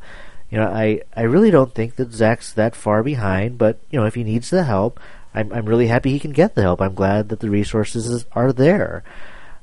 you 0.50 0.58
know, 0.58 0.68
I, 0.68 1.02
I 1.16 1.24
really 1.24 1.52
don't 1.52 1.74
think 1.74 1.96
that 1.96 2.14
Zach's 2.14 2.54
that 2.54 2.76
far 2.76 3.04
behind, 3.04 3.58
but, 3.58 3.80
you 3.92 4.00
know, 4.00 4.06
if 4.06 4.16
he 4.16 4.24
needs 4.24 4.50
the 4.50 4.64
help, 4.64 5.00
I'm, 5.34 5.52
I'm 5.52 5.66
really 5.66 5.88
happy 5.88 6.12
he 6.12 6.20
can 6.20 6.32
get 6.32 6.56
the 6.56 6.62
help. 6.62 6.82
I'm 6.82 6.96
glad 6.96 7.30
that 7.30 7.42
the 7.42 7.50
resources 7.50 8.26
are 8.32 8.54
there. 8.54 9.04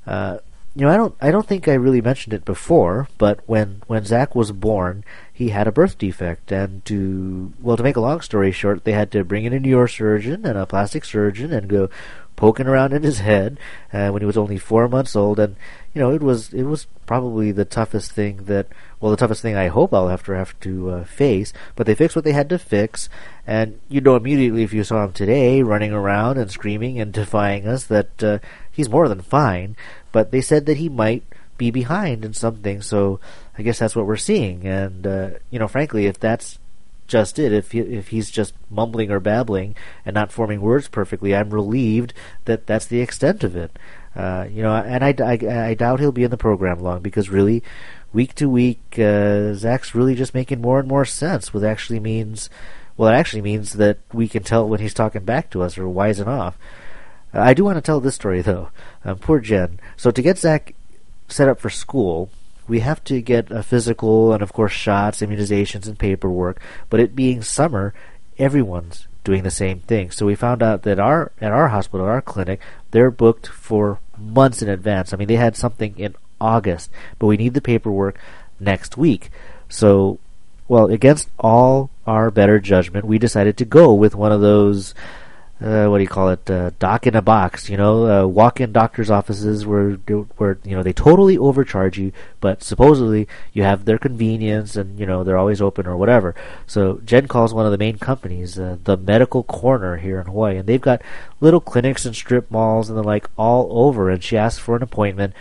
Uh, 0.06 0.38
you 0.76 0.84
know, 0.84 0.92
I 0.92 0.96
don't, 0.96 1.14
I 1.20 1.30
don't 1.30 1.46
think 1.46 1.68
I 1.68 1.74
really 1.74 2.00
mentioned 2.00 2.34
it 2.34 2.44
before, 2.44 3.08
but 3.16 3.40
when, 3.46 3.82
when 3.86 4.04
Zach 4.04 4.34
was 4.34 4.52
born, 4.52 5.04
he 5.32 5.50
had 5.50 5.68
a 5.68 5.72
birth 5.72 5.96
defect, 5.98 6.50
and 6.50 6.84
to, 6.86 7.52
well, 7.60 7.76
to 7.76 7.82
make 7.82 7.96
a 7.96 8.00
long 8.00 8.20
story 8.20 8.50
short, 8.50 8.84
they 8.84 8.92
had 8.92 9.10
to 9.12 9.24
bring 9.24 9.44
in 9.44 9.52
a 9.52 9.60
neurosurgeon 9.60 10.44
and 10.44 10.58
a 10.58 10.66
plastic 10.66 11.04
surgeon 11.04 11.52
and 11.52 11.68
go 11.68 11.88
poking 12.36 12.66
around 12.66 12.92
in 12.92 13.02
his 13.02 13.20
head 13.20 13.58
uh, 13.92 14.10
when 14.10 14.22
he 14.22 14.26
was 14.26 14.36
only 14.36 14.58
four 14.58 14.88
months 14.88 15.14
old, 15.14 15.38
and 15.38 15.56
you 15.92 16.00
know 16.00 16.10
it 16.10 16.22
was 16.22 16.52
it 16.52 16.64
was 16.64 16.86
probably 17.06 17.52
the 17.52 17.64
toughest 17.64 18.12
thing 18.12 18.44
that 18.44 18.66
well 19.00 19.10
the 19.10 19.16
toughest 19.16 19.42
thing 19.42 19.56
I 19.56 19.68
hope 19.68 19.92
I'll 19.92 20.08
have 20.08 20.24
to 20.24 20.32
have 20.32 20.58
to 20.60 20.90
uh, 20.90 21.04
face. 21.04 21.52
But 21.76 21.86
they 21.86 21.94
fixed 21.94 22.16
what 22.16 22.24
they 22.24 22.32
had 22.32 22.48
to 22.50 22.58
fix, 22.58 23.08
and 23.46 23.80
you 23.88 24.00
know 24.00 24.16
immediately 24.16 24.62
if 24.62 24.72
you 24.72 24.84
saw 24.84 25.04
him 25.04 25.12
today 25.12 25.62
running 25.62 25.92
around 25.92 26.38
and 26.38 26.50
screaming 26.50 27.00
and 27.00 27.12
defying 27.24 27.66
us 27.66 27.84
that 27.86 28.22
uh, 28.22 28.38
he's 28.70 28.88
more 28.88 29.08
than 29.08 29.20
fine. 29.20 29.76
But 30.12 30.30
they 30.30 30.40
said 30.40 30.66
that 30.66 30.76
he 30.76 30.88
might 30.88 31.24
be 31.56 31.70
behind 31.70 32.24
in 32.24 32.34
something, 32.34 32.82
so 32.82 33.20
I 33.56 33.62
guess 33.62 33.78
that's 33.78 33.94
what 33.94 34.06
we're 34.06 34.16
seeing. 34.16 34.66
And 34.66 35.06
uh, 35.06 35.30
you 35.50 35.58
know, 35.58 35.68
frankly, 35.68 36.06
if 36.06 36.18
that's 36.18 36.58
just 37.06 37.38
it. 37.38 37.52
If 37.52 37.72
he, 37.72 37.80
if 37.80 38.08
he's 38.08 38.30
just 38.30 38.54
mumbling 38.70 39.10
or 39.10 39.20
babbling 39.20 39.74
and 40.04 40.14
not 40.14 40.32
forming 40.32 40.60
words 40.60 40.88
perfectly, 40.88 41.34
I'm 41.34 41.50
relieved 41.50 42.12
that 42.44 42.66
that's 42.66 42.86
the 42.86 43.00
extent 43.00 43.44
of 43.44 43.56
it. 43.56 43.78
Uh, 44.16 44.46
you 44.50 44.62
know, 44.62 44.74
and 44.74 45.04
I, 45.04 45.14
I, 45.20 45.70
I, 45.70 45.74
doubt 45.74 45.98
he'll 45.98 46.12
be 46.12 46.22
in 46.22 46.30
the 46.30 46.36
program 46.36 46.78
long 46.78 47.00
because 47.00 47.30
really, 47.30 47.64
week 48.12 48.34
to 48.36 48.48
week, 48.48 48.80
uh, 48.96 49.54
Zach's 49.54 49.94
really 49.94 50.14
just 50.14 50.34
making 50.34 50.60
more 50.60 50.78
and 50.78 50.86
more 50.86 51.04
sense. 51.04 51.52
What 51.52 51.64
actually 51.64 51.98
means, 51.98 52.48
well, 52.96 53.12
it 53.12 53.16
actually 53.16 53.42
means 53.42 53.72
that 53.72 53.98
we 54.12 54.28
can 54.28 54.44
tell 54.44 54.68
when 54.68 54.78
he's 54.78 54.94
talking 54.94 55.24
back 55.24 55.50
to 55.50 55.62
us 55.62 55.76
or 55.76 55.84
wising 55.84 56.28
off. 56.28 56.56
I 57.32 57.54
do 57.54 57.64
want 57.64 57.76
to 57.76 57.82
tell 57.82 58.00
this 58.00 58.14
story 58.14 58.40
though. 58.40 58.68
Um, 59.04 59.18
poor 59.18 59.40
Jen. 59.40 59.80
So 59.96 60.12
to 60.12 60.22
get 60.22 60.38
Zach 60.38 60.74
set 61.28 61.48
up 61.48 61.58
for 61.58 61.70
school, 61.70 62.30
we 62.66 62.80
have 62.80 63.02
to 63.04 63.20
get 63.20 63.50
a 63.50 63.62
physical 63.62 64.32
and 64.32 64.42
of 64.42 64.52
course 64.52 64.72
shots, 64.72 65.20
immunizations, 65.20 65.86
and 65.86 65.98
paperwork. 65.98 66.60
But 66.90 67.00
it 67.00 67.16
being 67.16 67.42
summer, 67.42 67.94
everyone's 68.38 69.06
doing 69.24 69.42
the 69.42 69.50
same 69.50 69.80
thing. 69.80 70.10
So 70.10 70.26
we 70.26 70.34
found 70.34 70.62
out 70.62 70.82
that 70.82 71.00
our 71.00 71.32
at 71.40 71.52
our 71.52 71.68
hospital, 71.68 72.06
our 72.06 72.22
clinic, 72.22 72.60
they're 72.90 73.10
booked 73.10 73.46
for 73.46 73.98
months 74.18 74.62
in 74.62 74.68
advance. 74.68 75.12
I 75.12 75.16
mean, 75.16 75.28
they 75.28 75.36
had 75.36 75.56
something 75.56 75.98
in 75.98 76.14
August, 76.40 76.90
but 77.18 77.26
we 77.26 77.36
need 77.36 77.54
the 77.54 77.60
paperwork 77.60 78.18
next 78.60 78.96
week. 78.96 79.30
So, 79.68 80.18
well, 80.68 80.86
against 80.86 81.28
all 81.38 81.90
our 82.06 82.30
better 82.30 82.58
judgment, 82.60 83.06
we 83.06 83.18
decided 83.18 83.56
to 83.58 83.64
go 83.64 83.92
with 83.92 84.14
one 84.14 84.32
of 84.32 84.40
those 84.40 84.94
uh, 85.60 85.86
what 85.86 85.98
do 85.98 86.02
you 86.02 86.08
call 86.08 86.30
it? 86.30 86.50
Uh, 86.50 86.70
doc 86.80 87.06
in 87.06 87.14
a 87.14 87.22
box. 87.22 87.70
You 87.70 87.76
know, 87.76 88.24
uh, 88.24 88.26
walk-in 88.26 88.72
doctors' 88.72 89.10
offices 89.10 89.64
where 89.64 89.92
where 90.36 90.58
you 90.64 90.74
know 90.74 90.82
they 90.82 90.92
totally 90.92 91.38
overcharge 91.38 91.96
you, 91.96 92.12
but 92.40 92.62
supposedly 92.62 93.28
you 93.52 93.62
have 93.62 93.84
their 93.84 93.98
convenience 93.98 94.74
and 94.74 94.98
you 94.98 95.06
know 95.06 95.22
they're 95.22 95.38
always 95.38 95.62
open 95.62 95.86
or 95.86 95.96
whatever. 95.96 96.34
So 96.66 97.00
Jen 97.04 97.28
calls 97.28 97.54
one 97.54 97.66
of 97.66 97.72
the 97.72 97.78
main 97.78 97.98
companies, 97.98 98.58
uh, 98.58 98.78
the 98.82 98.96
Medical 98.96 99.44
Corner 99.44 99.96
here 99.96 100.20
in 100.20 100.26
Hawaii, 100.26 100.56
and 100.56 100.68
they've 100.68 100.80
got 100.80 101.02
little 101.40 101.60
clinics 101.60 102.04
and 102.04 102.16
strip 102.16 102.50
malls 102.50 102.88
and 102.88 102.98
the 102.98 103.04
like 103.04 103.28
all 103.38 103.68
over. 103.70 104.10
And 104.10 104.24
she 104.24 104.36
asks 104.36 104.60
for 104.60 104.76
an 104.76 104.82
appointment. 104.82 105.34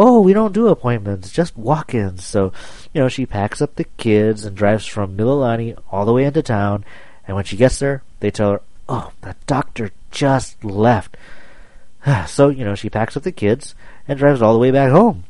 Oh, 0.00 0.20
we 0.20 0.32
don't 0.32 0.54
do 0.54 0.68
appointments, 0.68 1.32
just 1.32 1.58
walk-ins. 1.58 2.24
So, 2.24 2.52
you 2.94 3.00
know, 3.00 3.08
she 3.08 3.26
packs 3.26 3.60
up 3.60 3.74
the 3.74 3.82
kids 3.82 4.44
and 4.44 4.56
drives 4.56 4.86
from 4.86 5.16
Mililani 5.16 5.76
all 5.90 6.06
the 6.06 6.12
way 6.12 6.22
into 6.24 6.40
town. 6.40 6.84
And 7.26 7.34
when 7.34 7.44
she 7.44 7.56
gets 7.56 7.80
there, 7.80 8.04
they 8.20 8.30
tell 8.30 8.52
her, 8.52 8.60
Oh, 8.88 9.12
the 9.20 9.36
doctor 9.46 9.90
just 10.10 10.64
left. 10.64 11.16
so, 12.26 12.48
you 12.48 12.64
know, 12.64 12.74
she 12.74 12.90
packs 12.90 13.16
up 13.16 13.22
the 13.22 13.32
kids 13.32 13.74
and 14.06 14.18
drives 14.18 14.42
all 14.42 14.52
the 14.52 14.58
way 14.58 14.70
back 14.70 14.90
home. 14.90 15.24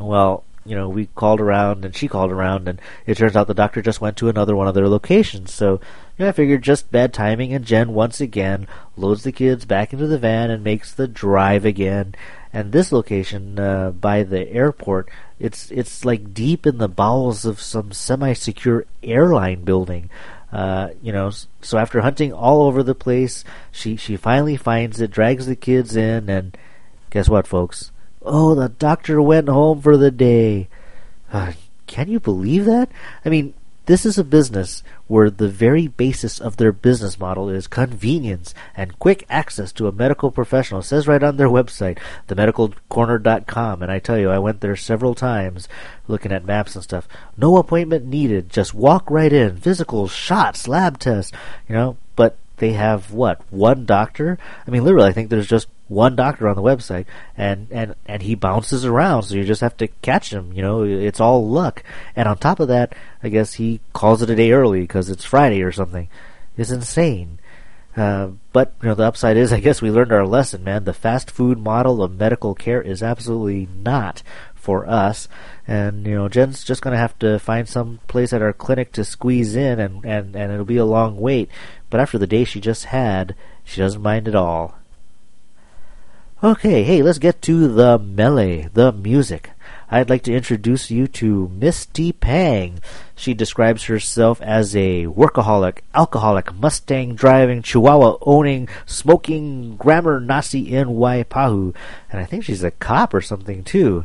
Well, 0.00 0.44
you 0.66 0.74
know, 0.74 0.88
we 0.88 1.06
called 1.14 1.40
around 1.40 1.84
and 1.84 1.94
she 1.94 2.08
called 2.08 2.32
around 2.32 2.68
and 2.68 2.80
it 3.06 3.16
turns 3.16 3.36
out 3.36 3.46
the 3.46 3.54
doctor 3.54 3.82
just 3.82 4.00
went 4.00 4.16
to 4.16 4.28
another 4.28 4.56
one 4.56 4.66
of 4.66 4.74
their 4.74 4.88
locations. 4.88 5.52
So, 5.52 5.74
you 6.16 6.24
know, 6.24 6.28
I 6.28 6.32
figured 6.32 6.62
just 6.62 6.90
bad 6.90 7.12
timing 7.12 7.52
and 7.52 7.64
Jen 7.64 7.92
once 7.92 8.20
again 8.20 8.66
loads 8.96 9.24
the 9.24 9.32
kids 9.32 9.66
back 9.66 9.92
into 9.92 10.06
the 10.06 10.18
van 10.18 10.50
and 10.50 10.64
makes 10.64 10.92
the 10.92 11.06
drive 11.06 11.64
again. 11.64 12.14
And 12.52 12.72
this 12.72 12.92
location 12.92 13.58
uh, 13.58 13.90
by 13.90 14.22
the 14.22 14.48
airport, 14.50 15.08
it's 15.38 15.70
it's 15.72 16.04
like 16.04 16.32
deep 16.32 16.66
in 16.66 16.78
the 16.78 16.88
bowels 16.88 17.44
of 17.44 17.60
some 17.60 17.92
semi-secure 17.92 18.86
airline 19.02 19.64
building. 19.64 20.08
Uh, 20.54 20.90
you 21.02 21.12
know, 21.12 21.32
so 21.62 21.78
after 21.78 22.00
hunting 22.00 22.32
all 22.32 22.62
over 22.62 22.84
the 22.84 22.94
place, 22.94 23.42
she 23.72 23.96
she 23.96 24.16
finally 24.16 24.56
finds 24.56 25.00
it, 25.00 25.10
drags 25.10 25.46
the 25.46 25.56
kids 25.56 25.96
in, 25.96 26.30
and 26.30 26.56
guess 27.10 27.28
what, 27.28 27.44
folks? 27.44 27.90
Oh, 28.22 28.54
the 28.54 28.68
doctor 28.68 29.20
went 29.20 29.48
home 29.48 29.82
for 29.82 29.96
the 29.96 30.12
day. 30.12 30.68
Uh, 31.32 31.54
can 31.88 32.08
you 32.08 32.20
believe 32.20 32.66
that? 32.66 32.88
I 33.24 33.30
mean, 33.30 33.52
This 33.86 34.06
is 34.06 34.16
a 34.16 34.24
business 34.24 34.82
where 35.08 35.28
the 35.28 35.48
very 35.48 35.88
basis 35.88 36.40
of 36.40 36.56
their 36.56 36.72
business 36.72 37.20
model 37.20 37.50
is 37.50 37.66
convenience 37.66 38.54
and 38.74 38.98
quick 38.98 39.26
access 39.28 39.72
to 39.72 39.86
a 39.86 39.92
medical 39.92 40.30
professional. 40.30 40.80
It 40.80 40.84
says 40.84 41.06
right 41.06 41.22
on 41.22 41.36
their 41.36 41.48
website, 41.48 41.98
themedicalcorner.com, 42.28 43.82
and 43.82 43.92
I 43.92 43.98
tell 43.98 44.18
you, 44.18 44.30
I 44.30 44.38
went 44.38 44.62
there 44.62 44.76
several 44.76 45.14
times 45.14 45.68
looking 46.08 46.32
at 46.32 46.46
maps 46.46 46.74
and 46.74 46.82
stuff. 46.82 47.06
No 47.36 47.58
appointment 47.58 48.06
needed. 48.06 48.48
Just 48.48 48.72
walk 48.72 49.10
right 49.10 49.32
in. 49.32 49.58
Physicals, 49.58 50.10
shots, 50.10 50.66
lab 50.66 50.98
tests, 50.98 51.32
you 51.68 51.74
know, 51.74 51.98
but 52.16 52.38
they 52.56 52.72
have 52.72 53.12
what? 53.12 53.42
One 53.50 53.84
doctor? 53.84 54.38
I 54.66 54.70
mean, 54.70 54.84
literally, 54.84 55.08
I 55.08 55.12
think 55.12 55.28
there's 55.28 55.46
just 55.46 55.68
one 55.88 56.16
doctor 56.16 56.48
on 56.48 56.56
the 56.56 56.62
website, 56.62 57.06
and 57.36 57.68
and 57.70 57.94
and 58.06 58.22
he 58.22 58.34
bounces 58.34 58.84
around, 58.84 59.24
so 59.24 59.34
you 59.34 59.44
just 59.44 59.60
have 59.60 59.76
to 59.78 59.88
catch 59.88 60.32
him. 60.32 60.52
You 60.52 60.62
know, 60.62 60.82
it's 60.82 61.20
all 61.20 61.48
luck. 61.48 61.82
And 62.16 62.28
on 62.28 62.38
top 62.38 62.60
of 62.60 62.68
that, 62.68 62.94
I 63.22 63.28
guess 63.28 63.54
he 63.54 63.80
calls 63.92 64.22
it 64.22 64.30
a 64.30 64.36
day 64.36 64.52
early 64.52 64.80
because 64.80 65.10
it's 65.10 65.24
Friday 65.24 65.62
or 65.62 65.72
something. 65.72 66.08
It's 66.56 66.70
insane. 66.70 67.38
Uh, 67.96 68.30
but 68.52 68.74
you 68.82 68.88
know, 68.88 68.94
the 68.94 69.04
upside 69.04 69.36
is, 69.36 69.52
I 69.52 69.60
guess 69.60 69.80
we 69.80 69.90
learned 69.90 70.12
our 70.12 70.26
lesson, 70.26 70.64
man. 70.64 70.84
The 70.84 70.92
fast 70.92 71.30
food 71.30 71.58
model 71.58 72.02
of 72.02 72.18
medical 72.18 72.54
care 72.54 72.82
is 72.82 73.02
absolutely 73.02 73.68
not 73.72 74.22
for 74.54 74.88
us. 74.88 75.28
And 75.66 76.06
you 76.06 76.14
know, 76.14 76.28
Jen's 76.28 76.64
just 76.64 76.82
gonna 76.82 76.96
have 76.96 77.18
to 77.20 77.38
find 77.38 77.68
some 77.68 78.00
place 78.08 78.32
at 78.32 78.42
our 78.42 78.52
clinic 78.52 78.92
to 78.92 79.04
squeeze 79.04 79.54
in, 79.54 79.78
and 79.78 80.04
and 80.04 80.34
and 80.34 80.52
it'll 80.52 80.64
be 80.64 80.78
a 80.78 80.84
long 80.84 81.18
wait. 81.18 81.50
But 81.90 82.00
after 82.00 82.18
the 82.18 82.26
day 82.26 82.44
she 82.44 82.60
just 82.60 82.86
had, 82.86 83.36
she 83.62 83.80
doesn't 83.80 84.02
mind 84.02 84.26
at 84.26 84.34
all. 84.34 84.76
Okay, 86.44 86.82
hey, 86.82 87.00
let's 87.00 87.18
get 87.18 87.40
to 87.40 87.68
the 87.68 87.98
mele, 87.98 88.68
the 88.74 88.92
music. 88.92 89.52
I'd 89.90 90.10
like 90.10 90.24
to 90.24 90.34
introduce 90.34 90.90
you 90.90 91.06
to 91.06 91.48
Misty 91.48 92.12
Pang. 92.12 92.80
She 93.16 93.32
describes 93.32 93.84
herself 93.84 94.42
as 94.42 94.76
a 94.76 95.06
workaholic, 95.06 95.78
alcoholic, 95.94 96.52
Mustang 96.52 97.14
driving, 97.14 97.62
Chihuahua 97.62 98.18
owning, 98.20 98.68
smoking, 98.84 99.76
grammar 99.76 100.20
Nazi 100.20 100.74
in 100.74 100.88
Waipahu. 100.88 101.74
And 102.12 102.20
I 102.20 102.26
think 102.26 102.44
she's 102.44 102.62
a 102.62 102.72
cop 102.72 103.14
or 103.14 103.22
something 103.22 103.64
too. 103.64 104.04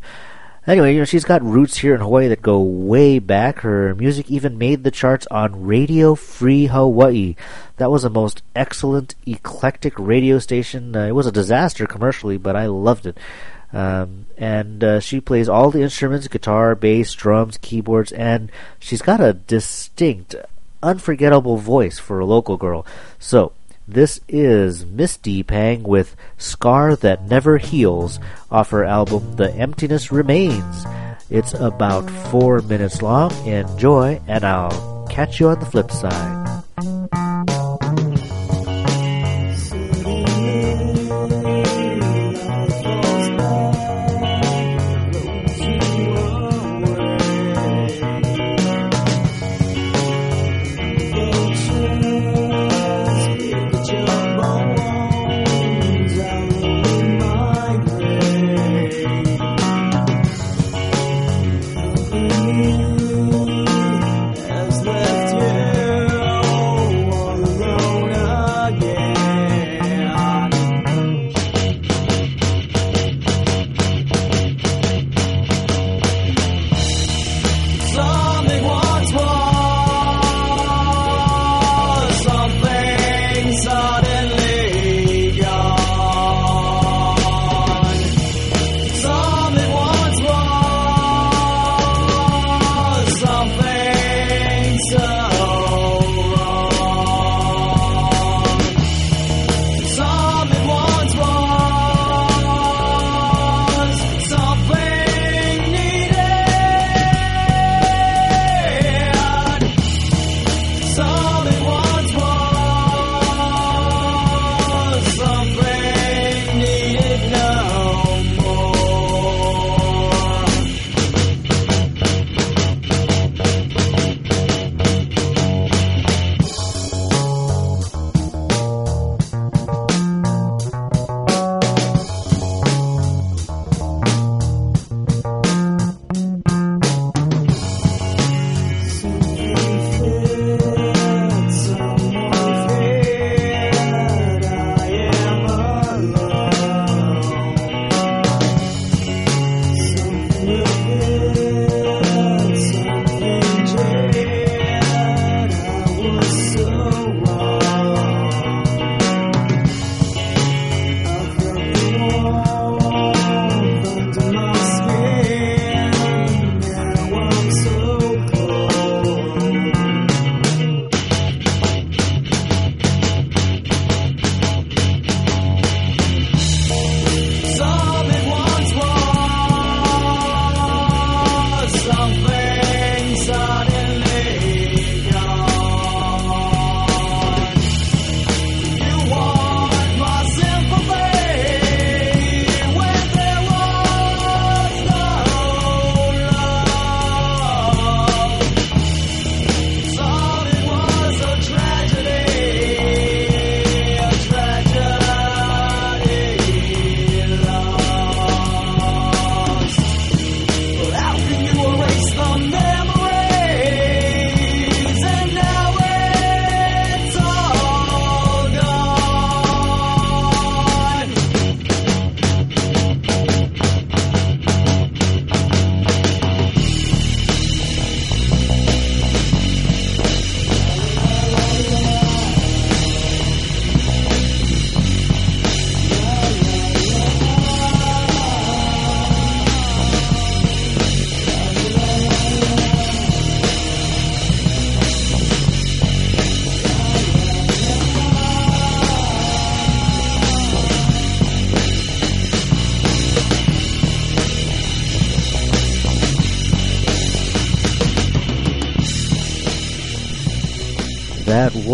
Anyway, 0.70 0.94
you 0.94 1.00
know, 1.00 1.06
she's 1.06 1.26
got 1.26 1.42
roots 1.42 1.78
here 1.78 1.96
in 1.96 2.00
Hawaii 2.00 2.28
that 2.28 2.44
go 2.44 2.62
way 2.62 3.18
back. 3.18 3.62
Her 3.62 3.96
music 3.96 4.30
even 4.30 4.60
made 4.60 4.84
the 4.84 4.92
charts 4.92 5.26
on 5.32 5.66
Radio 5.66 6.14
Free 6.14 6.68
Hawaii. 6.68 7.36
That 7.78 7.90
was 7.90 8.04
a 8.04 8.10
most 8.12 8.44
excellent, 8.56 9.16
eclectic 9.26 9.98
radio 9.98 10.38
station. 10.38 10.96
Uh, 10.96 11.08
it 11.08 11.16
was 11.16 11.26
a 11.26 11.32
disaster 11.32 11.88
commercially, 11.88 12.38
but 12.38 12.56
I 12.56 12.68
loved 12.68 13.08
it. 13.08 13.18
Um, 13.74 14.28
and 14.38 14.84
uh, 14.84 15.00
she 15.00 15.20
plays 15.20 15.50
all 15.50 15.72
the 15.72 15.82
instruments 15.82 16.28
guitar, 16.28 16.76
bass, 16.76 17.16
drums, 17.16 17.58
keyboards, 17.58 18.12
and 18.12 18.52
she's 18.78 19.02
got 19.02 19.20
a 19.20 19.34
distinct, 19.34 20.36
unforgettable 20.84 21.58
voice 21.58 21.98
for 21.98 22.20
a 22.20 22.28
local 22.28 22.58
girl. 22.58 22.86
So, 23.18 23.54
this 23.92 24.20
is 24.28 24.86
Misty 24.86 25.42
Pang 25.44 25.84
with 25.84 26.16
Scar 26.38 26.96
That 26.96 27.28
Never 27.28 27.58
Heals 27.58 28.20
off 28.52 28.70
her 28.70 28.84
album 28.84 29.36
The 29.36 29.52
Emptiness 29.54 30.12
Remains. 30.12 30.86
It's 31.30 31.54
about 31.54 32.10
four 32.30 32.62
minutes 32.62 33.02
long. 33.02 33.32
Enjoy, 33.48 34.22
and 34.28 34.44
I'll 34.44 35.08
catch 35.10 35.40
you 35.40 35.50
on 35.50 35.60
the 35.60 35.66
flip 35.66 35.92
side. 35.92 36.39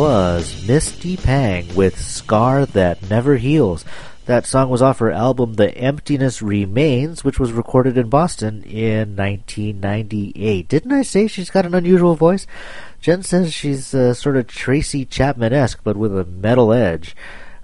Was 0.06 0.68
Misty 0.68 1.18
Pang 1.18 1.74
with 1.74 2.00
Scar 2.00 2.68
That 2.68 3.10
Never 3.10 3.38
Heals. 3.38 3.84
That 4.28 4.46
song 4.46 4.70
was 4.70 4.84
off 4.84 5.00
her 5.00 5.12
album 5.12 5.56
The 5.56 5.76
Emptiness 5.76 6.44
Remains, 6.44 7.24
which 7.24 7.40
was 7.40 7.52
recorded 7.52 7.98
in 7.98 8.08
Boston 8.08 8.62
in 8.66 9.16
1998. 9.16 10.70
Didn't 10.70 10.92
I 10.92 11.02
say 11.02 11.26
she's 11.26 11.50
got 11.50 11.66
an 11.66 11.74
unusual 11.74 12.14
voice? 12.14 12.46
Jen 13.02 13.24
says 13.24 13.52
she's 13.52 13.96
uh, 13.96 14.14
sort 14.14 14.38
of 14.38 14.46
Tracy 14.46 15.06
Chapman-esque, 15.06 15.82
but 15.84 15.98
with 15.98 16.16
a 16.16 16.24
metal 16.24 16.72
edge. 16.72 17.16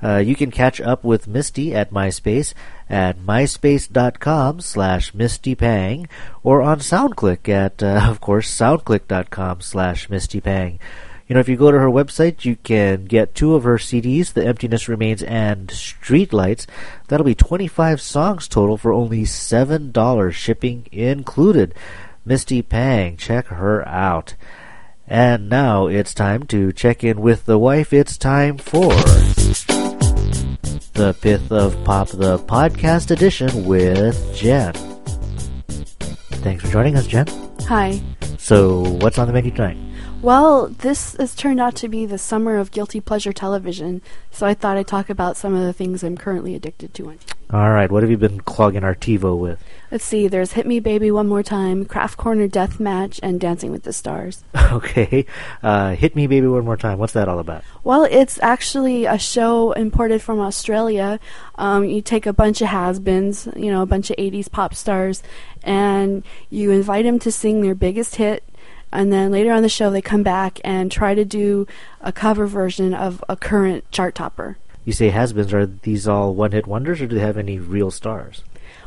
Uh, 0.01 0.17
you 0.17 0.35
can 0.35 0.49
catch 0.49 0.81
up 0.81 1.03
with 1.03 1.27
Misty 1.27 1.75
at 1.75 1.91
MySpace 1.91 2.55
at 2.89 3.19
myspace.com 3.19 4.61
slash 4.61 5.13
mistypang 5.13 6.07
or 6.41 6.63
on 6.63 6.79
SoundClick 6.79 7.47
at, 7.47 7.83
uh, 7.83 8.07
of 8.09 8.19
course, 8.19 8.49
soundclick.com 8.49 9.61
slash 9.61 10.07
mistypang. 10.07 10.79
You 11.27 11.35
know, 11.35 11.39
if 11.39 11.47
you 11.47 11.55
go 11.55 11.71
to 11.71 11.79
her 11.79 11.87
website, 11.87 12.43
you 12.45 12.57
can 12.57 13.05
get 13.05 13.35
two 13.35 13.55
of 13.55 13.63
her 13.63 13.77
CDs, 13.77 14.33
The 14.33 14.45
Emptiness 14.45 14.89
Remains 14.89 15.23
and 15.23 15.67
Streetlights. 15.69 16.65
That'll 17.07 17.25
be 17.25 17.35
25 17.35 18.01
songs 18.01 18.47
total 18.47 18.77
for 18.77 18.91
only 18.91 19.23
$7, 19.23 20.33
shipping 20.33 20.87
included. 20.91 21.73
Misty 22.25 22.61
Pang, 22.61 23.17
check 23.17 23.47
her 23.47 23.87
out. 23.87 24.35
And 25.07 25.49
now 25.49 25.87
it's 25.87 26.13
time 26.13 26.43
to 26.47 26.71
check 26.71 27.03
in 27.03 27.21
with 27.21 27.45
the 27.45 27.57
wife. 27.57 27.91
It's 27.91 28.17
time 28.17 28.57
for 28.57 28.89
the 30.93 31.15
Pith 31.19 31.51
of 31.51 31.83
Pop, 31.83 32.09
the 32.09 32.37
podcast 32.39 33.11
edition 33.11 33.65
with 33.65 34.35
Jen. 34.35 34.73
Thanks 36.43 36.63
for 36.63 36.71
joining 36.71 36.95
us, 36.95 37.07
Jen. 37.07 37.27
Hi. 37.67 38.01
So, 38.37 38.81
what's 39.01 39.17
on 39.17 39.27
the 39.27 39.33
menu 39.33 39.51
tonight? 39.51 39.77
Well, 40.21 40.67
this 40.67 41.15
has 41.15 41.33
turned 41.33 41.59
out 41.59 41.73
to 41.77 41.89
be 41.89 42.05
the 42.05 42.19
summer 42.19 42.57
of 42.57 42.69
guilty 42.69 43.01
pleasure 43.01 43.33
television, 43.33 44.03
so 44.29 44.45
I 44.45 44.53
thought 44.53 44.77
I'd 44.77 44.85
talk 44.85 45.09
about 45.09 45.35
some 45.35 45.55
of 45.55 45.63
the 45.63 45.73
things 45.73 46.03
I'm 46.03 46.15
currently 46.15 46.53
addicted 46.53 46.93
to. 46.93 47.09
on 47.09 47.17
TV. 47.17 47.33
All 47.53 47.71
right, 47.71 47.91
what 47.91 48.03
have 48.03 48.11
you 48.11 48.17
been 48.17 48.39
clogging 48.41 48.83
our 48.83 48.93
TiVo 48.93 49.35
with? 49.35 49.63
Let's 49.89 50.05
see, 50.05 50.27
there's 50.27 50.51
Hit 50.51 50.67
Me 50.67 50.79
Baby 50.79 51.09
One 51.09 51.27
More 51.27 51.41
Time, 51.41 51.85
Craft 51.85 52.17
Corner 52.17 52.47
Death 52.47 52.79
Match, 52.79 53.19
and 53.23 53.41
Dancing 53.41 53.71
with 53.71 53.81
the 53.81 53.91
Stars. 53.91 54.43
okay, 54.71 55.25
uh, 55.63 55.95
Hit 55.95 56.15
Me 56.15 56.27
Baby 56.27 56.45
One 56.45 56.65
More 56.65 56.77
Time. 56.77 56.99
What's 56.99 57.13
that 57.13 57.27
all 57.27 57.39
about? 57.39 57.63
Well, 57.83 58.03
it's 58.03 58.37
actually 58.43 59.05
a 59.05 59.17
show 59.17 59.71
imported 59.71 60.21
from 60.21 60.39
Australia. 60.39 61.19
Um, 61.55 61.83
you 61.83 62.03
take 62.03 62.27
a 62.27 62.31
bunch 62.31 62.61
of 62.61 62.67
has-beens, 62.67 63.49
you 63.55 63.71
know, 63.71 63.81
a 63.81 63.87
bunch 63.87 64.11
of 64.11 64.17
80s 64.17 64.51
pop 64.51 64.75
stars, 64.75 65.23
and 65.63 66.23
you 66.51 66.69
invite 66.69 67.05
them 67.05 67.17
to 67.19 67.31
sing 67.31 67.61
their 67.61 67.75
biggest 67.75 68.17
hit 68.17 68.43
and 68.91 69.11
then 69.11 69.31
later 69.31 69.51
on 69.51 69.63
the 69.63 69.69
show 69.69 69.89
they 69.89 70.01
come 70.01 70.23
back 70.23 70.59
and 70.63 70.91
try 70.91 71.15
to 71.15 71.25
do 71.25 71.67
a 72.01 72.11
cover 72.11 72.45
version 72.47 72.93
of 72.93 73.23
a 73.29 73.35
current 73.35 73.89
chart 73.91 74.15
topper. 74.15 74.57
You 74.85 74.93
say 74.93 75.09
has-beens. 75.09 75.53
Are 75.53 75.65
these 75.65 76.07
all 76.07 76.33
one-hit 76.33 76.67
wonders, 76.67 77.01
or 77.01 77.07
do 77.07 77.15
they 77.15 77.21
have 77.21 77.37
any 77.37 77.59
real 77.59 77.91
stars? 77.91 78.43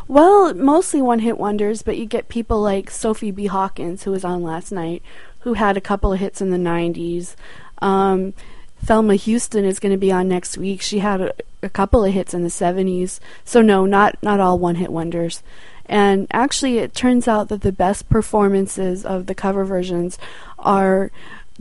Well, 0.09 0.53
mostly 0.55 1.01
one-hit 1.01 1.39
wonders, 1.39 1.83
but 1.83 1.97
you 1.97 2.05
get 2.05 2.29
people 2.29 2.61
like 2.61 2.91
Sophie 2.91 3.31
B. 3.31 3.47
Hawkins, 3.47 4.03
who 4.03 4.11
was 4.11 4.25
on 4.25 4.43
last 4.43 4.71
night, 4.73 5.03
who 5.41 5.55
had 5.55 5.77
a 5.77 5.81
couple 5.81 6.13
of 6.13 6.21
hits 6.21 6.41
in 6.41 6.51
the 6.51 6.59
'90s. 6.59 7.37
Um, 7.79 8.35
Thelma 8.83 9.15
Houston 9.15 9.65
is 9.65 9.79
going 9.79 9.93
to 9.93 9.99
be 9.99 10.13
on 10.13 10.29
next 10.29 10.59
week. 10.59 10.83
She 10.83 10.99
had 10.99 11.21
a, 11.21 11.35
a 11.63 11.71
couple 11.71 12.05
of 12.05 12.13
hits 12.13 12.35
in 12.35 12.43
the 12.43 12.49
'70s. 12.49 13.21
So 13.45 13.63
no, 13.63 13.87
not 13.87 14.21
not 14.23 14.41
all 14.41 14.59
one-hit 14.59 14.91
wonders. 14.91 15.43
And 15.87 16.27
actually, 16.33 16.79
it 16.79 16.95
turns 16.95 17.29
out 17.29 17.49
that 17.49 17.61
the 17.61 17.73
best 17.73 18.09
performances 18.09 19.05
of 19.05 19.27
the 19.27 19.35
cover 19.35 19.65
versions 19.65 20.19
are 20.59 21.11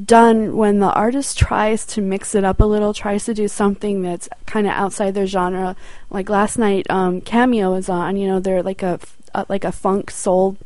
done 0.03 0.57
when 0.57 0.79
the 0.79 0.91
artist 0.91 1.37
tries 1.37 1.85
to 1.85 2.01
mix 2.01 2.33
it 2.33 2.43
up 2.43 2.59
a 2.59 2.65
little, 2.65 2.93
tries 2.93 3.25
to 3.25 3.33
do 3.33 3.47
something 3.47 4.01
that's 4.01 4.27
kind 4.45 4.65
of 4.65 4.73
outside 4.73 5.13
their 5.13 5.27
genre. 5.27 5.75
Like 6.09 6.29
last 6.29 6.57
night, 6.57 6.87
um, 6.89 7.21
Cameo 7.21 7.71
was 7.73 7.89
on. 7.89 8.17
You 8.17 8.27
know, 8.27 8.39
they're 8.39 8.63
like 8.63 8.81
a, 8.81 8.99
a 9.35 9.45
like 9.49 9.63
a 9.63 9.71
funk 9.71 10.09
soul 10.09 10.57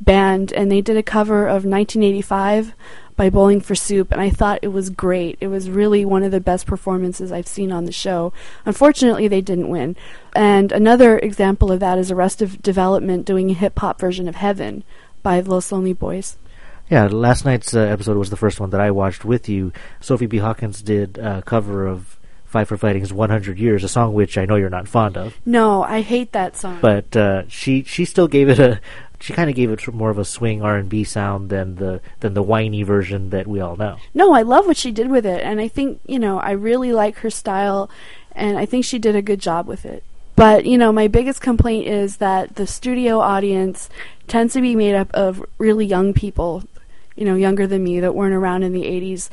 band, 0.00 0.52
and 0.52 0.70
they 0.70 0.80
did 0.80 0.96
a 0.96 1.02
cover 1.02 1.46
of 1.46 1.64
1985 1.64 2.74
by 3.16 3.30
Bowling 3.30 3.60
for 3.60 3.74
Soup, 3.74 4.12
and 4.12 4.20
I 4.20 4.30
thought 4.30 4.60
it 4.62 4.68
was 4.68 4.90
great. 4.90 5.38
It 5.40 5.48
was 5.48 5.70
really 5.70 6.04
one 6.04 6.22
of 6.22 6.30
the 6.30 6.40
best 6.40 6.66
performances 6.66 7.32
I've 7.32 7.46
seen 7.46 7.72
on 7.72 7.86
the 7.86 7.92
show. 7.92 8.32
Unfortunately, 8.64 9.26
they 9.26 9.40
didn't 9.40 9.68
win. 9.68 9.96
And 10.34 10.70
another 10.70 11.18
example 11.18 11.72
of 11.72 11.80
that 11.80 11.98
is 11.98 12.10
Arrested 12.10 12.62
Development 12.62 13.24
doing 13.24 13.50
a 13.50 13.54
hip 13.54 13.78
hop 13.78 13.98
version 13.98 14.28
of 14.28 14.36
Heaven 14.36 14.84
by 15.22 15.40
Los 15.40 15.72
Lonely 15.72 15.94
Boys. 15.94 16.36
Yeah, 16.90 17.06
last 17.06 17.44
night's 17.44 17.74
uh, 17.74 17.80
episode 17.80 18.16
was 18.16 18.30
the 18.30 18.36
first 18.36 18.60
one 18.60 18.70
that 18.70 18.80
I 18.80 18.92
watched 18.92 19.24
with 19.24 19.48
you. 19.48 19.72
Sophie 20.00 20.26
B. 20.26 20.38
Hawkins 20.38 20.82
did 20.82 21.18
a 21.18 21.42
cover 21.42 21.86
of 21.86 22.15
Five 22.56 22.68
for 22.68 22.78
Fighting's 22.78 23.12
100 23.12 23.58
Years, 23.58 23.84
a 23.84 23.88
song 23.88 24.14
which 24.14 24.38
I 24.38 24.46
know 24.46 24.56
you're 24.56 24.70
not 24.70 24.88
fond 24.88 25.18
of. 25.18 25.38
No, 25.44 25.82
I 25.82 26.00
hate 26.00 26.32
that 26.32 26.56
song. 26.56 26.78
But 26.80 27.14
uh, 27.14 27.46
she 27.48 27.82
she 27.82 28.06
still 28.06 28.28
gave 28.28 28.48
it 28.48 28.58
a 28.58 28.80
she 29.20 29.34
kind 29.34 29.50
of 29.50 29.56
gave 29.56 29.70
it 29.70 29.92
more 29.92 30.08
of 30.08 30.16
a 30.16 30.24
swing 30.24 30.62
R 30.62 30.78
and 30.78 30.88
B 30.88 31.04
sound 31.04 31.50
than 31.50 31.74
the 31.74 32.00
than 32.20 32.32
the 32.32 32.42
whiny 32.42 32.82
version 32.82 33.28
that 33.28 33.46
we 33.46 33.60
all 33.60 33.76
know. 33.76 33.98
No, 34.14 34.32
I 34.32 34.40
love 34.40 34.64
what 34.64 34.78
she 34.78 34.90
did 34.90 35.10
with 35.10 35.26
it, 35.26 35.42
and 35.42 35.60
I 35.60 35.68
think 35.68 36.00
you 36.06 36.18
know 36.18 36.40
I 36.40 36.52
really 36.52 36.94
like 36.94 37.18
her 37.18 37.28
style, 37.28 37.90
and 38.32 38.56
I 38.56 38.64
think 38.64 38.86
she 38.86 38.98
did 38.98 39.14
a 39.14 39.20
good 39.20 39.40
job 39.40 39.66
with 39.66 39.84
it. 39.84 40.02
But 40.34 40.64
you 40.64 40.78
know, 40.78 40.92
my 40.92 41.08
biggest 41.08 41.42
complaint 41.42 41.86
is 41.86 42.16
that 42.16 42.56
the 42.56 42.66
studio 42.66 43.20
audience 43.20 43.90
tends 44.28 44.54
to 44.54 44.62
be 44.62 44.74
made 44.74 44.94
up 44.94 45.10
of 45.12 45.44
really 45.58 45.84
young 45.84 46.14
people, 46.14 46.62
you 47.16 47.24
know, 47.24 47.34
younger 47.34 47.66
than 47.66 47.82
me 47.82 48.00
that 48.00 48.14
weren't 48.14 48.34
around 48.34 48.62
in 48.62 48.72
the 48.72 48.84
'80s, 48.84 49.28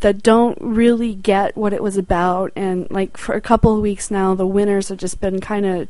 that 0.00 0.22
don't 0.22 0.58
really 0.60 1.14
get 1.14 1.56
what 1.56 1.72
it 1.72 1.82
was 1.82 1.96
about. 1.96 2.52
And 2.54 2.90
like 2.90 3.16
for 3.16 3.34
a 3.34 3.40
couple 3.40 3.74
of 3.74 3.82
weeks 3.82 4.10
now, 4.10 4.34
the 4.34 4.46
winners 4.46 4.88
have 4.88 4.98
just 4.98 5.20
been 5.20 5.40
kind 5.40 5.66
of 5.66 5.88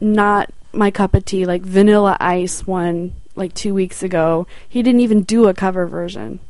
not 0.00 0.52
my 0.72 0.90
cup 0.90 1.14
of 1.14 1.24
tea. 1.24 1.46
Like 1.46 1.62
Vanilla 1.62 2.16
Ice 2.20 2.66
won 2.66 3.14
like 3.34 3.54
two 3.54 3.74
weeks 3.74 4.02
ago. 4.02 4.46
He 4.68 4.82
didn't 4.82 5.00
even 5.00 5.22
do 5.22 5.48
a 5.48 5.54
cover 5.54 5.86
version. 5.86 6.40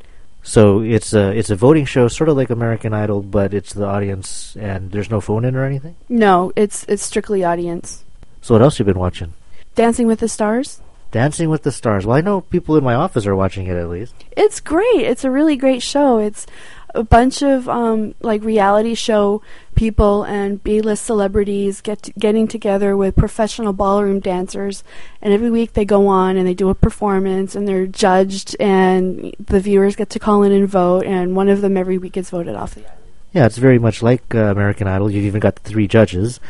So 0.43 0.81
it's 0.81 1.13
a 1.13 1.31
it's 1.31 1.51
a 1.51 1.57
voting 1.57 1.85
show, 1.85 2.09
sort 2.09 2.29
of 2.29 2.37
like 2.37 2.51
American 2.51 2.95
Idol, 2.95 3.23
but 3.23 3.53
it's 3.53 3.75
the 3.75 3.85
audience, 3.85 4.57
and 4.59 4.91
there's 4.91 5.11
no 5.11 5.21
phone 5.21 5.45
in 5.45 5.55
or 5.55 5.65
anything. 5.65 5.97
No, 6.09 6.53
it's 6.57 6.85
it's 6.85 7.03
strictly 7.03 7.45
audience. 7.45 8.05
So 8.41 8.55
what 8.55 8.63
else 8.63 8.79
you 8.79 8.85
been 8.85 8.99
watching? 8.99 9.35
Dancing 9.75 10.07
with 10.07 10.21
the 10.21 10.29
Stars. 10.29 10.81
Dancing 11.11 11.51
with 11.51 11.63
the 11.63 11.73
Stars. 11.73 12.07
Well, 12.07 12.17
I 12.17 12.21
know 12.21 12.43
people 12.43 12.77
in 12.77 12.85
my 12.85 12.95
office 12.95 13.27
are 13.27 13.37
watching 13.37 13.67
it 13.67 13.77
at 13.77 13.89
least. 13.89 14.15
It's 14.33 14.61
great. 14.61 15.03
It's 15.03 15.25
a 15.25 15.31
really 15.31 15.57
great 15.57 15.83
show. 15.83 16.19
It's 16.19 16.47
a 16.95 17.03
bunch 17.05 17.43
of 17.43 17.69
um, 17.69 18.15
like 18.21 18.43
reality 18.43 18.95
show 18.95 19.43
people 19.75 20.25
and 20.25 20.63
B-list 20.63 21.05
celebrities 21.05 21.81
get 21.81 22.03
to, 22.03 22.13
getting 22.13 22.49
together 22.49 22.97
with 22.97 23.17
professional 23.17 23.73
ballroom 23.73 24.21
dancers, 24.21 24.83
and 25.23 25.33
every 25.33 25.51
week 25.51 25.75
they 25.75 25.85
go 25.85 26.09
on 26.09 26.37
and 26.37 26.47
they 26.47 26.55
do 26.55 26.69
a 26.69 26.75
performance, 26.75 27.55
and 27.55 27.67
they're 27.67 27.87
judged, 27.87 28.57
and 28.59 29.35
the 29.39 29.61
viewers 29.61 29.97
get 29.97 30.11
to 30.11 30.19
call 30.19 30.43
in 30.43 30.53
and 30.53 30.69
vote, 30.69 31.05
and 31.07 31.37
one 31.37 31.49
of 31.49 31.61
them 31.61 31.77
every 31.77 31.99
week 31.99 32.13
gets 32.13 32.31
voted 32.31 32.55
off 32.55 32.75
the 32.75 32.85
Yeah, 33.33 33.47
it's 33.47 33.59
very 33.59 33.79
much 33.79 34.03
like 34.03 34.35
uh, 34.35 34.39
American 34.39 34.87
Idol. 34.89 35.11
You've 35.11 35.25
even 35.25 35.41
got 35.41 35.57
the 35.57 35.71
three 35.71 35.87
judges. 35.87 36.41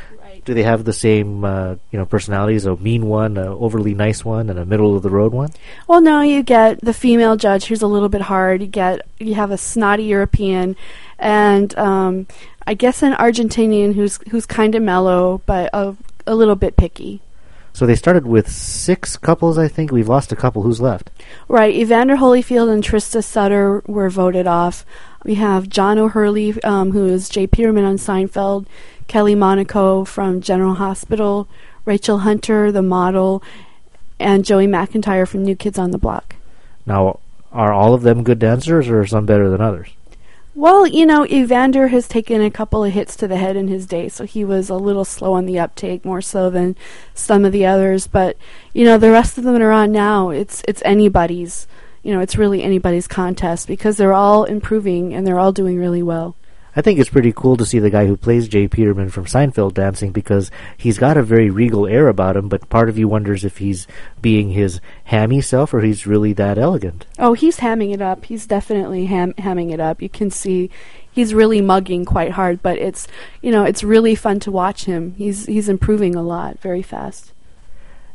Do 0.45 0.55
they 0.55 0.63
have 0.63 0.85
the 0.85 0.93
same, 0.93 1.45
uh, 1.45 1.77
you 1.91 1.99
know, 1.99 2.07
personalities? 2.07 2.67
A 2.67 2.77
mean 2.77 3.07
one, 3.07 3.37
a 3.37 3.57
overly 3.57 3.95
nice 3.95 4.25
one, 4.25 4.51
and 4.51 4.59
a 4.59 4.65
middle 4.65 4.97
of 4.97 5.03
the 5.03 5.11
road 5.11 5.33
one. 5.33 5.51
Well, 5.87 6.01
no, 6.01 6.21
you 6.21 6.43
get 6.43 6.81
the 6.81 6.95
female 6.95 7.37
judge 7.37 7.67
who's 7.67 7.83
a 7.83 7.87
little 7.87 8.09
bit 8.09 8.23
hard. 8.23 8.61
You 8.61 8.67
get 8.67 9.07
you 9.19 9.35
have 9.35 9.51
a 9.51 9.59
snotty 9.59 10.05
European, 10.05 10.77
and 11.19 11.77
um, 11.79 12.27
I 12.67 12.75
guess 12.75 13.03
an 13.03 13.13
Argentinian 13.15 13.95
who's 13.95 14.19
who's 14.31 14.47
kind 14.47 14.75
of 14.75 14.83
mellow 14.83 15.43
but 15.47 15.71
a, 15.73 15.97
a 16.27 16.35
little 16.35 16.57
bit 16.57 16.77
picky. 16.77 17.21
So 17.73 17.87
they 17.87 17.95
started 17.95 18.27
with 18.27 18.51
six 18.51 19.17
couples, 19.17 19.57
I 19.57 19.69
think. 19.69 19.91
We've 19.91 20.09
lost 20.09 20.33
a 20.33 20.37
couple. 20.37 20.63
Who's 20.63 20.81
left? 20.81 21.11
Right, 21.49 21.75
Evander 21.75 22.17
Holyfield 22.17 22.71
and 22.71 22.83
Trista 22.83 23.23
Sutter 23.23 23.83
were 23.87 24.11
voted 24.11 24.47
off. 24.47 24.85
We 25.25 25.37
have 25.37 25.69
John 25.69 25.99
O'Hurley, 25.99 26.61
um, 26.63 26.93
who 26.93 27.07
is 27.07 27.29
J. 27.29 27.47
Peterman 27.47 27.85
on 27.85 27.97
Seinfeld, 27.97 28.67
Kelly 29.07 29.35
Monaco 29.35 30.05
from 30.05 30.41
General 30.41 30.75
Hospital, 30.75 31.49
Rachel 31.85 32.19
Hunter, 32.19 32.73
the 32.73 32.83
model, 32.83 33.43
and 34.19 34.45
Joey 34.45 34.67
McIntyre 34.67 35.27
from 35.27 35.43
New 35.43 35.57
Kids 35.57 35.79
on 35.79 35.91
the 35.91 35.99
Block. 35.99 36.37
Now, 36.87 37.21
are 37.53 37.73
all 37.73 37.95
of 37.95 38.03
them 38.03 38.23
good 38.23 38.39
dancers, 38.39 38.89
or 38.89 39.01
are 39.01 39.07
some 39.07 39.27
better 39.27 39.51
than 39.51 39.61
others? 39.61 39.89
Well, 40.55 40.85
you 40.87 41.07
know, 41.07 41.25
Evander 41.27 41.89
has 41.89 42.09
taken 42.09 42.43
a 42.43 42.51
couple 42.51 42.85
of 42.85 42.93
hits 42.93 43.15
to 43.17 43.29
the 43.29 43.37
head 43.37 43.57
in 43.57 43.69
his 43.69 43.87
day, 43.87 44.09
so 44.09 44.25
he 44.25 44.45
was 44.45 44.69
a 44.69 44.75
little 44.75 45.05
slow 45.05 45.35
on 45.35 45.47
the 45.47 45.61
uptake, 45.61 46.05
more 46.05 46.21
so 46.21 46.51
than 46.51 46.77
some 47.15 47.45
of 47.45 47.53
the 47.53 47.65
others. 47.65 48.09
But 48.09 48.37
you 48.73 48.85
know, 48.85 48.99
the 48.99 49.13
rest 49.13 49.39
of 49.39 49.45
them 49.45 49.63
are 49.63 49.71
on 49.71 49.93
now, 49.93 50.31
it's 50.31 50.63
it's 50.67 50.83
anybody's. 50.85 51.67
You 52.03 52.15
know, 52.15 52.21
it's 52.21 52.37
really 52.37 52.63
anybody's 52.63 53.07
contest 53.07 53.69
because 53.69 53.99
they're 53.99 54.15
all 54.15 54.45
improving 54.45 55.13
and 55.13 55.27
they're 55.27 55.39
all 55.39 55.53
doing 55.53 55.79
really 55.79 56.03
well. 56.03 56.35
I 56.77 56.83
think 56.83 56.99
it's 56.99 57.11
pretty 57.11 57.33
cool 57.33 57.57
to 57.57 57.67
see 57.67 57.79
the 57.79 57.91
guy 57.91 58.07
who 58.07 58.17
plays 58.17 58.49
J. 58.49 58.69
Peterman 58.69 59.11
from 59.11 59.25
Seinfeld 59.25 59.75
dancing 59.75 60.13
because 60.13 60.51
he's 60.77 60.99
got 60.99 61.17
a 61.17 61.23
very 61.23 61.51
regal 61.51 61.87
air 61.87 62.09
about 62.09 62.37
him, 62.37 62.49
but 62.49 62.69
part 62.69 62.89
of 62.89 62.99
you 62.99 63.09
wonders 63.09 63.45
if 63.45 63.59
he's 63.59 63.87
being 64.21 64.51
his 64.51 64.81
hammy 65.05 65.41
self 65.41 65.75
or 65.75 65.81
he's 65.81 66.07
really 66.07 66.33
that 66.35 66.59
elegant. 66.59 67.07
Oh, 67.19 67.33
he's 67.33 67.59
hamming 67.59 67.93
it 67.93 68.01
up. 68.01 68.25
He's 68.25 68.47
definitely 68.47 69.07
ham- 69.07 69.35
hamming 69.35 69.73
it 69.73 69.81
up. 69.81 70.01
You 70.01 70.09
can 70.09 70.31
see 70.31 70.71
he's 71.11 71.35
really 71.35 71.61
mugging 71.61 72.05
quite 72.05 72.33
hard, 72.33 72.63
but 72.63 72.79
it's 72.79 73.09
you 73.43 73.51
know 73.51 73.65
it's 73.65 73.83
really 73.83 74.15
fun 74.15 74.41
to 74.41 74.51
watch 74.51 74.85
him. 74.85 75.15
He's 75.17 75.47
he's 75.47 75.69
improving 75.69 76.15
a 76.15 76.23
lot, 76.23 76.61
very 76.61 76.83
fast. 76.83 77.33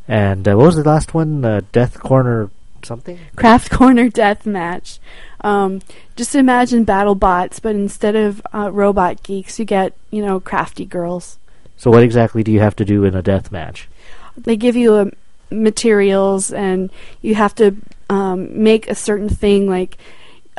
And 0.07 0.47
uh, 0.47 0.55
what 0.55 0.67
was 0.67 0.75
the 0.75 0.83
last 0.83 1.13
one? 1.13 1.43
Uh, 1.43 1.61
Death 1.71 1.99
Corner 1.99 2.51
something? 2.85 3.19
Craft 3.35 3.71
Corner 3.71 4.09
Death 4.09 4.45
Match. 4.45 4.99
Um, 5.41 5.81
just 6.15 6.35
imagine 6.35 6.83
battle 6.85 7.15
bots, 7.15 7.59
but 7.59 7.75
instead 7.75 8.15
of 8.15 8.41
uh, 8.53 8.71
robot 8.71 9.21
geeks, 9.23 9.59
you 9.59 9.65
get 9.65 9.93
you 10.11 10.25
know 10.25 10.39
crafty 10.39 10.85
girls. 10.85 11.37
So 11.77 11.91
what 11.91 12.03
exactly 12.03 12.43
do 12.43 12.51
you 12.51 12.61
have 12.61 12.75
to 12.77 12.85
do 12.85 13.03
in 13.03 13.15
a 13.15 13.21
death 13.21 13.51
match? 13.51 13.89
They 14.37 14.55
give 14.55 14.75
you 14.75 14.95
um, 14.95 15.11
materials, 15.51 16.51
and 16.51 16.91
you 17.21 17.35
have 17.35 17.53
to 17.55 17.75
um, 18.09 18.63
make 18.63 18.89
a 18.89 18.95
certain 18.95 19.29
thing. 19.29 19.67
Like 19.69 19.97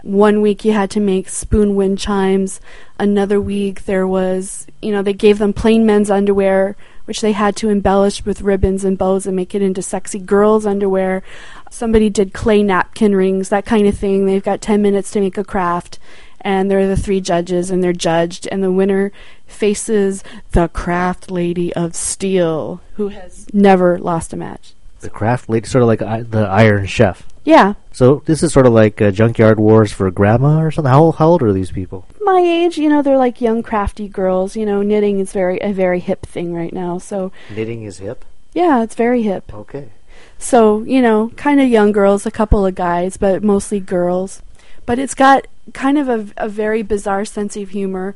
one 0.03 0.43
week, 0.43 0.65
you 0.65 0.73
had 0.73 0.91
to 0.91 1.01
make 1.01 1.29
spoon 1.29 1.75
wind 1.75 1.99
chimes. 1.99 2.61
Another 2.99 3.41
week, 3.41 3.87
there 3.87 4.07
was 4.07 4.67
you 4.83 4.93
know 4.93 5.03
they 5.03 5.15
gave 5.15 5.39
them 5.39 5.53
plain 5.53 5.87
men's 5.87 6.11
underwear 6.11 6.77
which 7.07 7.21
they 7.21 7.33
had 7.33 7.57
to 7.57 7.71
embellish 7.71 8.25
with 8.25 8.43
ribbons 8.43 8.85
and 8.85 8.99
bows 8.99 9.27
and 9.27 9.35
make 9.35 9.55
it 9.55 9.63
into 9.63 9.81
sexy 9.81 10.19
girls' 10.19 10.67
underwear. 10.67 11.23
Somebody 11.71 12.09
did 12.11 12.33
clay 12.33 12.63
napkin 12.63 13.15
rings, 13.15 13.49
that 13.51 13.67
kind 13.67 13.87
of 13.87 13.97
thing. 13.97 14.27
They've 14.27 14.43
got 14.43 14.61
10 14.61 14.81
minutes 14.83 15.11
to 15.13 15.21
make 15.21 15.37
a 15.37 15.45
craft, 15.45 15.99
and 16.41 16.71
there 16.71 16.79
are 16.79 16.87
the 16.87 16.97
three 16.97 17.21
judges, 17.21 17.71
and 17.71 17.83
they're 17.83 17.93
judged, 17.93 18.49
and 18.51 18.63
the 18.63 18.73
winner 18.73 19.13
faces 19.47 20.23
the 20.53 20.69
craft 20.69 21.31
lady 21.31 21.73
of 21.75 21.95
steel, 21.95 22.81
who 22.95 23.09
has 23.09 23.47
never 23.53 23.99
lost 23.99 24.33
a 24.33 24.37
match. 24.37 24.75
The 25.01 25.11
craft 25.11 25.49
lady, 25.49 25.67
sort 25.67 25.83
of 25.83 25.89
like 25.89 26.03
I- 26.03 26.23
the 26.23 26.47
Iron 26.47 26.87
Chef. 26.87 27.27
Yeah, 27.45 27.75
So 27.93 28.23
this 28.27 28.43
is 28.43 28.53
sort 28.53 28.67
of 28.67 28.73
like 28.73 29.01
uh, 29.01 29.13
Junkyard 29.13 29.61
Wars 29.61 29.93
for 29.93 30.11
grandma 30.11 30.59
or 30.61 30.73
something. 30.73 30.91
How, 30.91 31.13
how 31.13 31.29
old 31.29 31.43
are 31.45 31.53
these 31.53 31.71
people? 31.71 32.05
my 32.23 32.41
age, 32.41 32.77
you 32.77 32.89
know, 32.89 33.03
they're 33.03 33.17
like 33.19 33.41
young 33.41 33.63
crafty 33.63 34.09
girls. 34.09 34.57
You 34.57 34.67
know, 34.67 34.83
knitting 34.83 35.21
is 35.21 35.33
very 35.33 35.59
a 35.61 35.73
very 35.73 36.01
hip 36.01 36.27
thing 36.27 36.53
right 36.55 36.73
now. 36.73 36.99
So 36.99 37.31
Knitting 37.55 37.85
is 37.85 37.99
hip. 37.99 38.25
yeah, 38.53 38.83
it's 38.83 38.97
very 38.97 39.23
hip. 39.23 39.55
Okay. 39.55 39.91
So, 40.39 40.83
you 40.83 41.01
know, 41.01 41.31
kind 41.37 41.61
of 41.61 41.69
young 41.69 41.93
girls, 41.93 42.27
a 42.27 42.31
couple 42.31 42.67
of 42.67 42.75
guys, 42.75 43.17
but 43.17 43.43
mostly 43.43 43.81
girls. 43.81 44.43
But 44.85 44.99
it's 44.99 45.15
got 45.15 45.47
kind 45.73 45.99
of 45.99 46.09
a, 46.09 46.27
a 46.37 46.49
very 46.49 46.83
bizarre 46.83 47.25
sense 47.25 47.57
of 47.57 47.71
humor. 47.71 48.15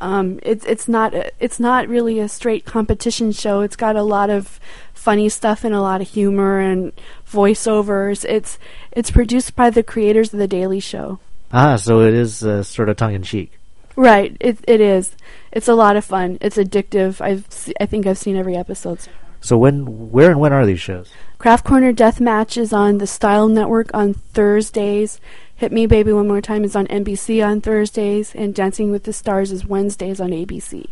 Um, 0.00 0.40
it's 0.42 0.64
it's 0.64 0.88
not 0.88 1.14
a, 1.14 1.30
it's 1.38 1.60
not 1.60 1.88
really 1.88 2.18
a 2.18 2.28
straight 2.28 2.64
competition 2.64 3.30
show. 3.30 3.60
It's 3.60 3.76
got 3.76 3.94
a 3.94 4.02
lot 4.02 4.30
of 4.30 4.58
funny 4.92 5.28
stuff 5.28 5.64
and 5.64 5.74
a 5.74 5.80
lot 5.80 6.00
of 6.00 6.08
humor 6.08 6.58
and 6.58 6.92
voiceovers. 7.30 8.24
It's 8.24 8.58
it's 8.90 9.10
produced 9.10 9.54
by 9.54 9.70
the 9.70 9.82
creators 9.82 10.32
of 10.32 10.40
the 10.40 10.48
Daily 10.48 10.80
Show. 10.80 11.20
Ah, 11.52 11.76
so 11.76 12.00
it 12.00 12.14
is 12.14 12.42
uh, 12.44 12.62
sort 12.62 12.88
of 12.88 12.96
tongue 12.96 13.14
in 13.14 13.22
cheek. 13.22 13.52
Right, 13.94 14.36
it 14.40 14.58
it 14.66 14.80
is. 14.80 15.14
It's 15.52 15.68
a 15.68 15.74
lot 15.74 15.96
of 15.96 16.04
fun. 16.04 16.38
It's 16.40 16.56
addictive. 16.56 17.20
I've 17.20 17.46
se- 17.50 17.74
I 17.80 17.86
think 17.86 18.06
I've 18.06 18.18
seen 18.18 18.36
every 18.36 18.56
episode. 18.56 19.00
So 19.42 19.58
when, 19.58 20.10
where, 20.10 20.30
and 20.30 20.40
when 20.40 20.52
are 20.52 20.64
these 20.64 20.80
shows? 20.80 21.10
Craft 21.38 21.64
Corner 21.64 21.92
Death 21.92 22.20
Match 22.20 22.56
is 22.56 22.72
on 22.72 22.98
the 22.98 23.06
Style 23.06 23.48
Network 23.48 23.90
on 23.92 24.14
Thursdays. 24.14 25.20
Hit 25.56 25.72
Me 25.72 25.86
Baby 25.86 26.12
One 26.12 26.28
More 26.28 26.40
Time 26.40 26.64
is 26.64 26.76
on 26.76 26.86
NBC 26.86 27.44
on 27.46 27.60
Thursdays, 27.60 28.34
and 28.34 28.54
Dancing 28.54 28.90
with 28.92 29.02
the 29.02 29.12
Stars 29.12 29.50
is 29.50 29.66
Wednesdays 29.66 30.20
on 30.20 30.30
ABC. 30.30 30.86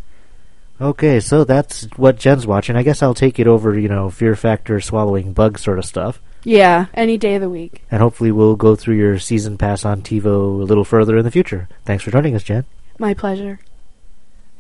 Okay, 0.81 1.21
so 1.21 1.45
that's 1.45 1.85
what 1.97 2.19
Jen's 2.19 2.47
watching. 2.47 2.75
I 2.75 2.83
guess 2.83 3.03
I'll 3.03 3.15
take 3.15 3.39
it 3.39 3.47
over, 3.47 3.79
you 3.79 3.89
know, 3.89 4.11
Fear 4.11 4.35
Factor, 4.35 4.81
swallowing 4.81 5.33
bugs 5.33 5.63
sort 5.63 5.79
of 5.79 5.85
stuff. 5.85 6.21
Yeah, 6.43 6.87
any 6.95 7.19
day 7.19 7.35
of 7.37 7.43
the 7.43 7.51
week. 7.51 7.85
And 7.91 8.01
hopefully 8.03 8.33
we'll 8.33 8.57
go 8.57 8.75
through 8.75 8.97
your 8.97 9.19
season 9.19 9.59
pass 9.59 9.85
on 9.85 10.03
TiVo 10.03 10.25
a 10.25 10.65
little 10.65 10.85
further 10.85 11.17
in 11.19 11.25
the 11.25 11.31
future. 11.31 11.69
Thanks 11.85 12.03
for 12.03 12.11
joining 12.11 12.35
us, 12.35 12.43
Jen. 12.43 12.65
My 12.99 13.15
pleasure. 13.15 13.61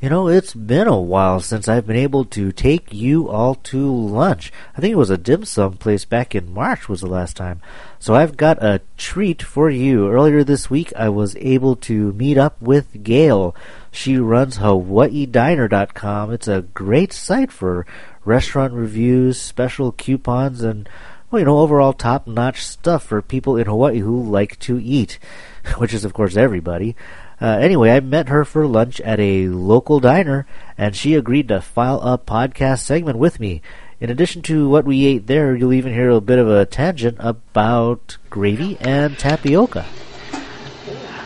You 0.01 0.09
know, 0.09 0.29
it's 0.29 0.55
been 0.55 0.87
a 0.87 0.99
while 0.99 1.41
since 1.41 1.69
I've 1.69 1.87
been 1.87 1.95
able 1.95 2.25
to 2.25 2.53
take 2.53 2.91
you 2.91 3.29
all 3.29 3.57
to 3.57 3.95
lunch. 3.95 4.51
I 4.75 4.81
think 4.81 4.93
it 4.93 4.97
was 4.97 5.11
a 5.11 5.19
dim 5.19 5.45
sum 5.45 5.75
place 5.75 6.07
back 6.07 6.35
in 6.35 6.55
March 6.55 6.89
was 6.89 7.03
the 7.03 7.07
last 7.07 7.37
time. 7.37 7.61
So 7.99 8.15
I've 8.15 8.39
got 8.39 8.65
a 8.65 8.81
treat 8.97 9.43
for 9.43 9.69
you. 9.69 10.09
Earlier 10.09 10.43
this 10.43 10.71
week, 10.71 10.91
I 10.97 11.11
was 11.11 11.37
able 11.37 11.77
to 11.77 12.15
meet 12.15 12.39
up 12.39 12.57
with 12.63 13.03
Gail. 13.03 13.55
She 13.91 14.17
runs 14.17 14.57
HawaiiDiner.com. 14.57 16.33
It's 16.33 16.49
a 16.49 16.63
great 16.63 17.13
site 17.13 17.53
for 17.53 17.85
restaurant 18.25 18.73
reviews, 18.73 19.39
special 19.39 19.93
coupons, 19.93 20.63
and 20.63 20.89
well, 21.31 21.41
you 21.41 21.45
know, 21.45 21.59
overall 21.59 21.93
top-notch 21.93 22.65
stuff 22.65 23.05
for 23.05 23.21
people 23.21 23.59
in 23.59 23.67
Hawaii 23.67 23.99
who 23.99 24.23
like 24.23 24.59
to 24.61 24.81
eat, 24.81 25.19
which 25.77 25.93
is 25.93 26.07
of 26.07 26.15
course 26.15 26.39
everybody. 26.39 26.97
Uh, 27.40 27.59
anyway, 27.59 27.90
I 27.90 28.00
met 28.00 28.29
her 28.29 28.44
for 28.44 28.66
lunch 28.66 29.00
at 29.00 29.18
a 29.18 29.48
local 29.48 29.98
diner, 29.98 30.46
and 30.76 30.94
she 30.94 31.14
agreed 31.14 31.48
to 31.48 31.61
file 31.61 32.00
a 32.03 32.18
podcast 32.18 32.81
segment 32.81 33.16
with 33.16 33.40
me. 33.40 33.62
In 33.98 34.11
addition 34.11 34.42
to 34.42 34.68
what 34.68 34.85
we 34.85 35.07
ate 35.07 35.26
there, 35.26 35.55
you'll 35.55 35.72
even 35.72 35.94
hear 35.94 36.11
a 36.11 36.20
bit 36.20 36.38
of 36.38 36.48
a 36.48 36.66
tangent 36.66 37.16
about 37.18 38.18
gravy 38.29 38.76
and 38.81 39.18
tapioca. 39.18 39.87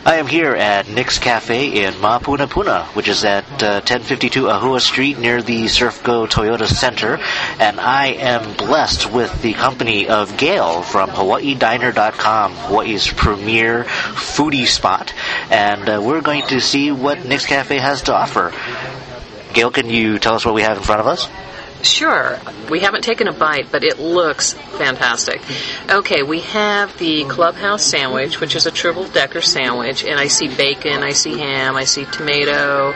I 0.07 0.17
am 0.17 0.27
here 0.27 0.53
at 0.53 0.87
Nick's 0.87 1.17
Cafe 1.17 1.83
in 1.83 1.95
Mapunapuna, 1.95 2.85
which 2.95 3.07
is 3.07 3.25
at 3.25 3.43
uh, 3.63 3.81
1052 3.81 4.43
Ahua 4.43 4.79
Street 4.79 5.17
near 5.17 5.41
the 5.41 5.63
Servco 5.63 6.27
Toyota 6.27 6.67
Center, 6.67 7.17
and 7.59 7.79
I 7.79 8.09
am 8.09 8.55
blessed 8.55 9.11
with 9.11 9.41
the 9.41 9.53
company 9.53 10.07
of 10.07 10.37
Gail 10.37 10.83
from 10.83 11.09
HawaiiDiner.com, 11.09 12.53
Hawaii's 12.53 13.07
premier 13.07 13.85
foodie 13.85 14.67
spot, 14.67 15.11
and 15.49 15.89
uh, 15.89 15.99
we're 15.99 16.21
going 16.21 16.45
to 16.49 16.61
see 16.61 16.91
what 16.91 17.25
Nick's 17.25 17.47
Cafe 17.47 17.79
has 17.79 18.03
to 18.03 18.13
offer. 18.13 18.53
Gail, 19.53 19.71
can 19.71 19.89
you 19.89 20.19
tell 20.19 20.35
us 20.35 20.45
what 20.45 20.53
we 20.53 20.61
have 20.61 20.77
in 20.77 20.83
front 20.83 21.01
of 21.01 21.07
us? 21.07 21.27
Sure. 21.85 22.39
We 22.69 22.79
haven't 22.79 23.03
taken 23.03 23.27
a 23.27 23.31
bite, 23.31 23.71
but 23.71 23.83
it 23.83 23.99
looks 23.99 24.53
fantastic. 24.53 25.41
Okay, 25.89 26.23
we 26.23 26.41
have 26.41 26.97
the 26.97 27.25
clubhouse 27.25 27.83
sandwich, 27.83 28.39
which 28.39 28.55
is 28.55 28.65
a 28.65 28.71
triple 28.71 29.05
decker 29.07 29.41
sandwich, 29.41 30.03
and 30.03 30.19
I 30.19 30.27
see 30.27 30.47
bacon, 30.47 31.03
I 31.03 31.11
see 31.11 31.37
ham, 31.37 31.75
I 31.75 31.83
see 31.83 32.05
tomato, 32.05 32.93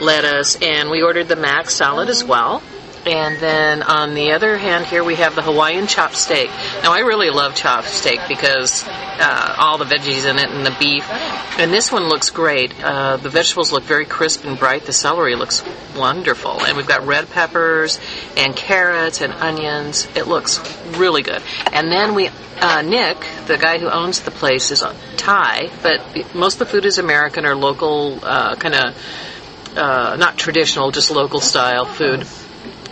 lettuce, 0.00 0.56
and 0.60 0.90
we 0.90 1.02
ordered 1.02 1.28
the 1.28 1.36
mac 1.36 1.70
salad 1.70 2.08
as 2.08 2.24
well. 2.24 2.62
And 3.06 3.38
then 3.38 3.84
on 3.84 4.14
the 4.14 4.32
other 4.32 4.58
hand, 4.58 4.84
here 4.84 5.04
we 5.04 5.14
have 5.14 5.36
the 5.36 5.42
Hawaiian 5.42 5.86
chopped 5.86 6.16
steak. 6.16 6.50
Now, 6.82 6.92
I 6.92 7.00
really 7.00 7.30
love 7.30 7.54
chopped 7.54 7.88
steak 7.88 8.18
because 8.26 8.82
uh, 8.84 9.54
all 9.58 9.78
the 9.78 9.84
veggies 9.84 10.28
in 10.28 10.38
it 10.38 10.50
and 10.50 10.66
the 10.66 10.74
beef. 10.80 11.08
And 11.56 11.72
this 11.72 11.92
one 11.92 12.08
looks 12.08 12.30
great. 12.30 12.74
Uh, 12.82 13.16
the 13.18 13.30
vegetables 13.30 13.70
look 13.70 13.84
very 13.84 14.06
crisp 14.06 14.44
and 14.44 14.58
bright. 14.58 14.86
The 14.86 14.92
celery 14.92 15.36
looks 15.36 15.62
wonderful. 15.96 16.64
And 16.64 16.76
we've 16.76 16.88
got 16.88 17.06
red 17.06 17.30
peppers 17.30 18.00
and 18.36 18.56
carrots 18.56 19.20
and 19.20 19.32
onions. 19.34 20.08
It 20.16 20.26
looks 20.26 20.58
really 20.96 21.22
good. 21.22 21.42
And 21.72 21.92
then 21.92 22.16
we, 22.16 22.30
uh, 22.60 22.82
Nick, 22.82 23.24
the 23.46 23.56
guy 23.56 23.78
who 23.78 23.88
owns 23.88 24.22
the 24.22 24.32
place, 24.32 24.72
is 24.72 24.82
Thai, 25.16 25.70
but 25.80 26.34
most 26.34 26.54
of 26.54 26.58
the 26.58 26.66
food 26.66 26.84
is 26.84 26.98
American 26.98 27.46
or 27.46 27.54
local, 27.54 28.18
uh, 28.24 28.56
kind 28.56 28.74
of 28.74 29.76
uh, 29.76 30.16
not 30.18 30.36
traditional, 30.36 30.90
just 30.90 31.12
local 31.12 31.40
style 31.40 31.84
food 31.84 32.26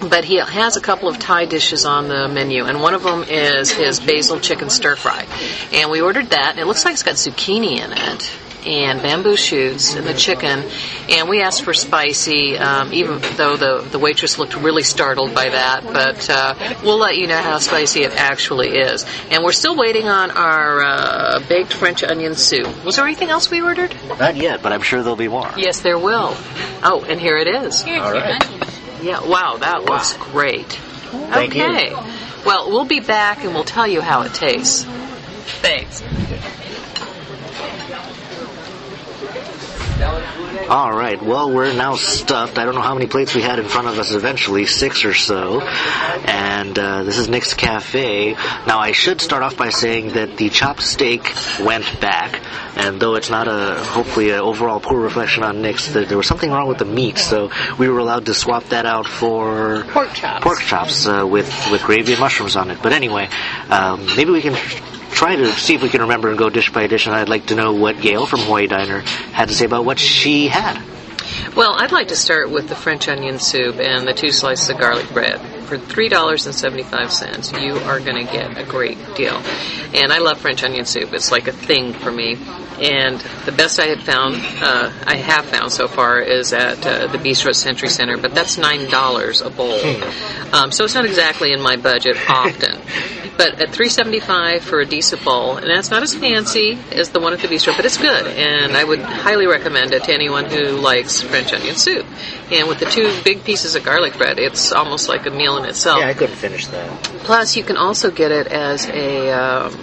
but 0.01 0.25
he 0.25 0.37
has 0.37 0.77
a 0.77 0.81
couple 0.81 1.09
of 1.09 1.19
Thai 1.19 1.47
dishes 1.47 1.85
on 1.85 2.09
the 2.09 2.29
menu, 2.29 2.65
and 2.65 2.81
one 2.81 2.95
of 2.95 3.03
them 3.03 3.25
is 3.25 3.71
his 3.71 4.01
basil 4.01 4.41
chicken 4.41 4.71
stir 4.71 4.97
fry. 4.97 5.27
And 5.73 5.91
we 5.91 6.01
ordered 6.01 6.31
that, 6.31 6.51
and 6.51 6.59
it 6.61 6.67
looks 6.67 6.85
like 6.85 6.95
it's 6.95 7.03
got 7.03 7.15
zucchini 7.15 7.79
in 7.79 7.93
it. 7.93 8.31
And 8.67 9.03
bamboo 9.03 9.37
shoots 9.37 9.95
and 9.95 10.07
the 10.07 10.15
chicken, 10.15 10.65
and 11.11 11.29
we 11.29 11.43
asked 11.43 11.65
for 11.65 11.75
spicy. 11.75 12.57
Um, 12.57 12.95
even 12.95 13.21
though 13.37 13.59
the 13.59 13.87
the 13.91 13.99
waitress 13.99 14.39
looked 14.39 14.57
really 14.57 14.83
startled 14.83 15.35
by 15.35 15.51
that, 15.51 15.85
but 15.85 16.31
uh, 16.31 16.55
we'll 16.83 16.97
let 16.97 17.19
you 17.19 17.27
know 17.27 17.37
how 17.37 17.59
spicy 17.59 18.05
it 18.05 18.13
actually 18.13 18.71
is. 18.79 19.05
And 19.31 19.45
we're 19.45 19.53
still 19.53 19.77
waiting 19.77 20.09
on 20.09 20.31
our 20.31 20.83
uh, 20.83 21.41
baked 21.47 21.75
French 21.75 22.03
onion 22.03 22.37
soup. 22.37 22.83
Was 22.87 22.97
there 22.97 23.05
anything 23.05 23.29
else 23.29 23.51
we 23.51 23.61
ordered? 23.61 23.95
Not 24.19 24.35
yet, 24.37 24.63
but 24.63 24.73
I'm 24.73 24.81
sure 24.81 25.03
there'll 25.03 25.17
be 25.17 25.29
more. 25.29 25.51
Yes, 25.59 25.81
there 25.81 25.99
will. 25.99 26.35
Oh, 26.83 27.05
and 27.07 27.21
here 27.21 27.37
it 27.37 27.49
is. 27.49 27.85
All 27.85 28.13
right. 28.13 28.43
Yeah, 29.05 29.21
wow, 29.21 29.59
that 29.59 29.85
looks 29.85 30.15
great. 30.15 30.73
Thank 30.73 31.55
you. 31.55 31.65
okay. 31.65 31.93
Well, 32.47 32.71
we'll 32.71 32.87
be 32.87 33.01
back 33.01 33.45
and 33.45 33.53
we'll 33.53 33.65
tell 33.65 33.87
you 33.87 34.01
how 34.01 34.23
it 34.23 34.33
tastes. 34.33 34.85
Thanks. 35.61 36.03
All 40.69 40.93
right. 40.93 41.23
Well, 41.23 41.53
we're 41.53 41.73
now 41.75 41.95
stuffed. 41.97 42.59
I 42.59 42.65
don't 42.65 42.75
know 42.75 42.81
how 42.81 42.95
many 42.95 43.07
plates 43.07 43.35
we 43.35 43.43
had 43.43 43.59
in 43.59 43.67
front 43.67 43.87
of 43.87 43.99
us 43.99 44.13
eventually, 44.13 44.67
six 44.67 45.05
or 45.05 45.15
so. 45.15 45.61
And 45.61 46.79
uh, 46.79 47.05
this 47.05 47.19
is 47.19 47.29
Nick's 47.29 47.55
Cafe. 47.55 48.33
Now, 48.67 48.79
I 48.79 48.93
should 48.93 49.21
start 49.21 49.43
off 49.43 49.57
by 49.57 49.69
saying 49.69 50.15
that 50.15 50.37
the 50.37 50.49
chopped 50.49 50.83
steak 50.83 51.33
went 51.61 52.01
back. 52.01 52.43
And 52.77 52.99
though 52.99 53.15
it's 53.15 53.31
not 53.31 53.47
a, 53.47 53.85
hopefully, 53.85 54.31
an 54.31 54.41
overall 54.41 54.81
poor 54.81 55.01
reflection 55.01 55.45
on 55.45 55.63
Nick's, 55.63 55.93
that 55.93 56.09
there 56.09 56.17
was 56.17 56.27
something 56.27 56.51
wrong 56.51 56.67
with 56.67 56.79
the 56.79 56.87
meat. 56.87 57.19
So 57.19 57.51
we 57.79 57.89
were 57.89 57.99
allowed 57.99 58.27
to 58.27 58.35
swap 58.35 58.65
that 58.71 58.87
out 58.87 59.07
for 59.07 59.85
Pork 59.91 60.13
chops. 60.15 60.43
pork 60.43 60.61
chops 60.61 61.07
uh, 61.07 61.27
with, 61.27 61.47
with 61.71 61.83
gravy 61.83 62.13
and 62.13 62.21
mushrooms 62.21 62.57
on 62.57 62.71
it. 62.71 62.79
But 62.83 62.93
anyway, 62.93 63.29
um, 63.69 64.07
maybe 64.17 64.33
we 64.33 64.41
can 64.41 64.55
try 65.25 65.37
to 65.37 65.51
see 65.53 65.75
if 65.75 65.83
we 65.83 65.89
can 65.89 66.03
remember 66.03 66.29
and 66.29 66.37
go 66.37 66.51
dish 66.51 66.71
by 66.71 66.87
dish. 66.87 67.07
And 67.07 67.17
I'd 67.17 67.31
like 67.31 67.47
to 67.47 67.55
know 67.55 67.73
what 67.73 67.99
Gail 67.99 68.27
from 68.27 68.41
Hawaii 68.41 68.67
Diner 68.67 69.01
had 69.33 69.49
to 69.49 69.55
say 69.55 69.65
about 69.65 69.87
what 69.87 69.99
she 69.99 70.49
had. 70.49 70.83
Well, 71.57 71.75
I'd 71.79 71.93
like 71.93 72.09
to 72.09 72.17
start 72.17 72.51
with 72.51 72.69
the 72.69 72.77
French 72.77 73.09
onion 73.09 73.39
soup 73.39 73.77
and 73.77 74.07
the 74.07 74.13
two 74.13 74.31
slices 74.31 74.69
of 74.69 74.79
garlic 74.79 75.09
bread. 75.15 75.41
For 75.75 75.81
$3.75, 75.81 77.61
you 77.61 77.75
are 77.79 77.99
going 77.99 78.25
to 78.25 78.33
get 78.33 78.57
a 78.57 78.63
great 78.63 78.97
deal. 79.17 79.35
And 79.93 80.13
I 80.13 80.19
love 80.19 80.39
French 80.39 80.63
onion 80.63 80.85
soup. 80.85 81.13
It's 81.13 81.33
like 81.33 81.49
a 81.49 81.53
thing 81.53 81.95
for 81.95 82.13
me. 82.13 82.37
And 82.81 83.19
the 83.45 83.51
best 83.51 83.81
I 83.81 83.87
had 83.87 84.01
found, 84.01 84.37
uh, 84.63 84.93
I 85.05 85.17
have 85.17 85.47
found 85.47 85.73
so 85.73 85.89
far, 85.89 86.21
is 86.21 86.53
at 86.53 86.87
uh, 86.87 87.09
the 87.09 87.19
Bistro 87.19 87.53
Century 87.53 87.89
Center, 87.89 88.17
but 88.17 88.37
that's 88.37 88.57
$9 88.57 89.45
a 89.47 89.51
bowl. 89.51 89.81
Um, 90.55 90.71
so 90.71 90.85
it's 90.85 90.95
not 90.95 91.07
exactly 91.07 91.53
in 91.53 91.61
my 91.61 91.75
budget 91.75 92.19
often. 92.31 92.81
But 93.37 93.61
at 93.61 93.71
three 93.71 93.89
seventy 93.89 94.21
five 94.21 94.63
for 94.63 94.79
a 94.79 94.87
decent 94.87 95.25
bowl, 95.25 95.57
and 95.57 95.67
that's 95.69 95.91
not 95.91 96.05
as 96.05 96.15
fancy 96.15 96.79
as 96.93 97.11
the 97.11 97.19
one 97.19 97.33
at 97.33 97.41
the 97.41 97.49
bistro, 97.49 97.77
but 97.77 97.85
it's 97.85 97.99
good, 97.99 98.27
and 98.29 98.77
I 98.77 98.85
would 98.85 99.01
highly 99.01 99.49
recommend 99.49 99.93
it 99.93 100.05
to 100.05 100.15
anyone 100.15 100.45
who 100.45 100.77
likes 100.77 101.21
French 101.21 101.53
onion 101.53 101.75
soup. 101.75 102.07
And 102.51 102.69
with 102.69 102.79
the 102.79 102.87
two 102.87 103.11
big 103.25 103.45
pieces 103.45 103.75
of 103.75 103.85
garlic 103.85 104.17
bread, 104.17 104.39
it's 104.39 104.73
almost 104.73 105.09
like 105.09 105.27
a 105.27 105.31
meal 105.31 105.57
in 105.57 105.65
itself. 105.65 106.01
Yeah, 106.01 106.09
I 106.09 106.15
couldn't 106.15 106.37
finish 106.37 106.67
that. 106.69 107.03
Plus, 107.25 107.57
you 107.57 107.65
can 107.65 107.77
also 107.77 108.11
get 108.11 108.31
it 108.31 108.47
as 108.49 108.87
a. 108.89 109.31
Um, 109.33 109.79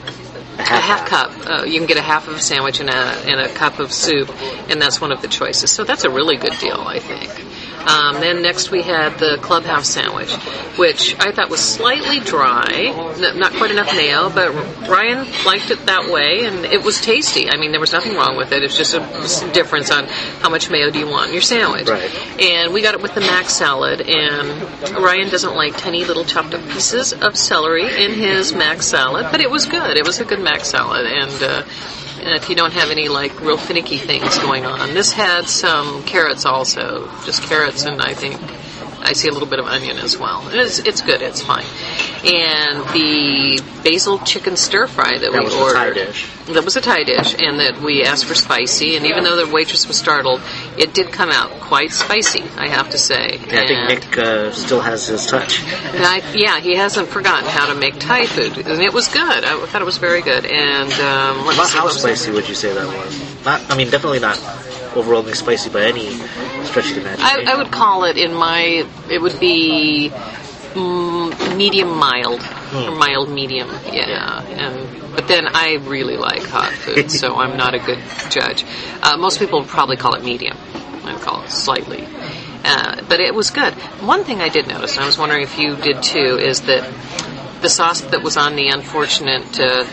a 0.60 0.64
half 0.64 1.08
cup. 1.08 1.32
Uh, 1.50 1.64
you 1.66 1.80
can 1.80 1.88
get 1.88 1.98
a 1.98 2.02
half 2.02 2.28
of 2.28 2.36
a 2.36 2.40
sandwich 2.40 2.80
and 2.80 2.90
a, 2.90 2.94
and 2.94 3.40
a 3.40 3.50
cup 3.54 3.80
of 3.80 3.92
soup, 3.92 4.30
and 4.70 4.82
that's 4.82 5.02
one 5.02 5.12
of 5.12 5.22
the 5.22 5.28
choices. 5.28 5.72
So 5.72 5.84
that's 5.84 6.04
a 6.04 6.10
really 6.10 6.38
good 6.38 6.58
deal, 6.60 6.80
I 6.80 7.00
think. 7.00 7.30
Um, 7.88 8.22
then 8.22 8.42
next 8.42 8.72
we 8.72 8.84
had 8.84 9.18
the 9.18 9.38
clubhouse 9.42 9.90
sandwich, 9.90 10.34
which 10.78 11.16
I 11.20 11.32
thought 11.32 11.50
was 11.50 11.62
slightly 11.62 12.20
dry, 12.20 12.94
n- 13.18 13.40
not 13.40 13.54
quite 13.54 13.72
enough 13.72 13.88
mayo, 13.96 14.30
but 14.30 14.54
Ryan 14.88 15.28
liked 15.46 15.72
it 15.72 15.86
that 15.88 16.10
way, 16.10 16.46
and 16.46 16.66
it 16.66 16.84
was 16.84 17.02
tasty. 17.02 17.50
I 17.50 17.58
mean, 17.58 17.72
there 17.72 17.80
was 17.80 17.92
nothing 17.92 18.16
wrong 18.16 18.38
with 18.38 18.52
it. 18.52 18.64
It's 18.64 18.78
just 18.78 18.94
a 18.94 19.52
difference 19.52 19.92
on 19.92 20.06
how 20.42 20.50
much 20.50 20.70
mayo 20.70 20.92
do 20.92 21.00
you 21.00 21.08
want 21.08 21.28
in 21.28 21.34
your 21.34 21.42
sandwich. 21.42 21.90
Right. 21.90 22.12
And 22.40 22.74
we 22.74 22.82
got 22.82 22.94
it 22.94 23.02
with 23.02 23.16
the 23.16 23.22
mac 23.22 23.50
salad, 23.50 24.02
and 24.02 24.62
Ryan 24.96 25.30
doesn't 25.30 25.56
like 25.56 25.78
tiny 25.78 26.06
little 26.06 26.24
chopped 26.24 26.54
up 26.54 26.62
pieces 26.70 27.14
of 27.14 27.36
celery 27.36 27.86
in 28.04 28.12
his 28.14 28.54
mac 28.54 28.82
salad, 28.82 29.28
but 29.32 29.42
it 29.42 29.50
was 29.50 29.66
good. 29.66 29.98
It 29.98 30.06
was 30.06 30.20
a 30.20 30.26
good 30.26 30.40
mac 30.40 30.66
salad, 30.66 31.06
and. 31.06 31.44
Uh, 31.44 31.64
if 32.28 32.50
you 32.50 32.56
don't 32.56 32.74
have 32.74 32.92
any 32.92 33.10
like 33.10 33.40
real 33.42 33.58
finicky 33.58 33.98
things 33.98 34.38
going 34.40 34.66
on. 34.66 34.94
This 34.94 35.12
had 35.12 35.48
some 35.48 36.04
carrots 36.04 36.46
also, 36.46 37.10
just 37.26 37.44
carrots 37.44 37.86
and 37.86 38.02
I 38.02 38.14
think 38.14 38.40
I 39.04 39.14
see 39.14 39.28
a 39.28 39.32
little 39.32 39.48
bit 39.48 39.60
of 39.60 39.66
onion 39.66 39.98
as 39.98 40.18
well. 40.18 40.48
It's 40.52 40.80
it's 40.80 41.02
good. 41.02 41.22
It's 41.22 41.42
fine. 41.42 41.66
And 42.24 42.80
the 42.94 43.62
basil 43.84 44.20
chicken 44.20 44.56
stir 44.56 44.88
fry 44.88 45.18
that, 45.18 45.32
That 45.32 45.44
we 45.44 45.54
ordered. 45.54 45.76
Thai 45.76 45.94
dish. 45.94 46.30
That 46.48 46.64
was 46.66 46.76
a 46.76 46.82
Thai 46.82 47.04
dish, 47.04 47.36
and 47.40 47.60
that 47.60 47.82
we 47.82 48.04
asked 48.04 48.26
for 48.26 48.36
spicy. 48.36 48.96
And 48.96 49.06
even 49.06 49.24
though 49.24 49.44
the 49.44 49.52
waitress 49.52 49.88
was 49.88 49.98
startled, 49.98 50.42
it 50.78 50.94
did 50.94 51.12
come 51.12 51.30
out 51.30 51.50
quite 51.62 51.92
spicy. 51.92 52.44
I 52.58 52.68
have 52.68 52.90
to 52.92 52.98
say. 52.98 53.40
Yeah, 53.48 53.62
I 53.62 53.68
think 53.90 54.06
Nick 54.06 54.18
uh, 54.18 54.52
still 54.52 54.82
has 54.82 55.08
his 55.08 55.26
touch. 55.26 55.64
I, 55.64 56.22
yeah, 56.36 56.60
he 56.60 56.76
hasn't 56.76 57.08
forgotten 57.08 57.50
how 57.50 57.74
to 57.74 57.76
make 57.80 58.00
Thai 58.00 58.26
food, 58.28 58.58
and 58.68 58.82
it 58.82 58.94
was 58.94 59.08
good. 59.08 59.44
I 59.46 59.66
thought 59.66 59.82
it 59.82 59.86
was 59.86 59.98
very 59.98 60.22
good. 60.22 60.46
And 60.46 60.92
um, 60.94 61.46
let's 61.46 61.58
About 61.58 61.68
see, 61.68 61.78
how 61.78 61.84
what 61.86 61.94
was 61.94 61.98
it? 61.98 62.00
spicy 62.18 62.32
would 62.32 62.48
you 62.50 62.56
say 62.56 62.74
that 62.74 62.86
was? 62.88 63.46
Not, 63.46 63.72
I 63.72 63.78
mean, 63.78 63.90
definitely 63.90 64.20
not 64.20 64.38
overwhelmingly 64.96 65.36
spicy 65.36 65.70
by 65.70 65.84
any 65.84 66.10
stretch 66.66 66.90
of 66.90 66.96
the 66.96 67.02
imagination. 67.02 67.48
I, 67.48 67.54
I 67.54 67.56
would 67.58 67.72
call 67.72 68.04
it 68.06 68.18
in 68.18 68.34
my. 68.34 68.86
It 69.10 69.22
would 69.22 69.40
be 69.40 70.10
mm, 70.74 71.58
medium 71.58 71.98
mild 71.98 72.42
or 72.74 72.92
mild 72.92 73.30
medium. 73.30 73.70
Yeah, 73.92 74.42
and 74.44 75.16
but 75.16 75.28
then 75.28 75.48
I 75.48 75.76
really 75.82 76.18
like 76.18 76.44
hot 76.44 76.72
food, 76.74 77.12
so 77.12 77.36
I'm 77.38 77.58
not 77.58 77.74
a 77.74 77.80
good 77.80 78.00
judge. 78.30 78.66
Uh, 79.02 79.18
most 79.18 79.40
people 79.40 79.60
would 79.60 79.70
probably 79.70 79.98
call 79.98 80.14
it 80.16 80.24
medium. 80.24 80.58
I'd 81.04 81.20
call 81.22 81.44
it 81.44 81.50
slightly. 81.50 82.08
Uh, 82.64 83.02
but 83.10 83.20
it 83.20 83.34
was 83.34 83.50
good. 83.50 83.74
One 84.04 84.24
thing 84.24 84.40
I 84.40 84.50
did 84.50 84.68
notice, 84.68 84.94
and 84.96 85.04
I 85.04 85.08
was 85.08 85.18
wondering 85.18 85.42
if 85.42 85.58
you 85.58 85.76
did 85.76 86.04
too, 86.04 86.38
is 86.38 86.62
that 86.62 86.88
the 87.62 87.70
sauce 87.70 88.02
that 88.02 88.22
was 88.22 88.38
on 88.38 88.56
the 88.56 88.68
unfortunate 88.68 89.60
uh, 89.60 89.86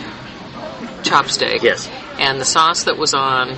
chopped 1.03 1.31
steak, 1.31 1.63
Yes. 1.63 1.89
and 2.19 2.39
the 2.39 2.45
sauce 2.45 2.85
that 2.85 2.99
was 2.99 3.15
on 3.15 3.57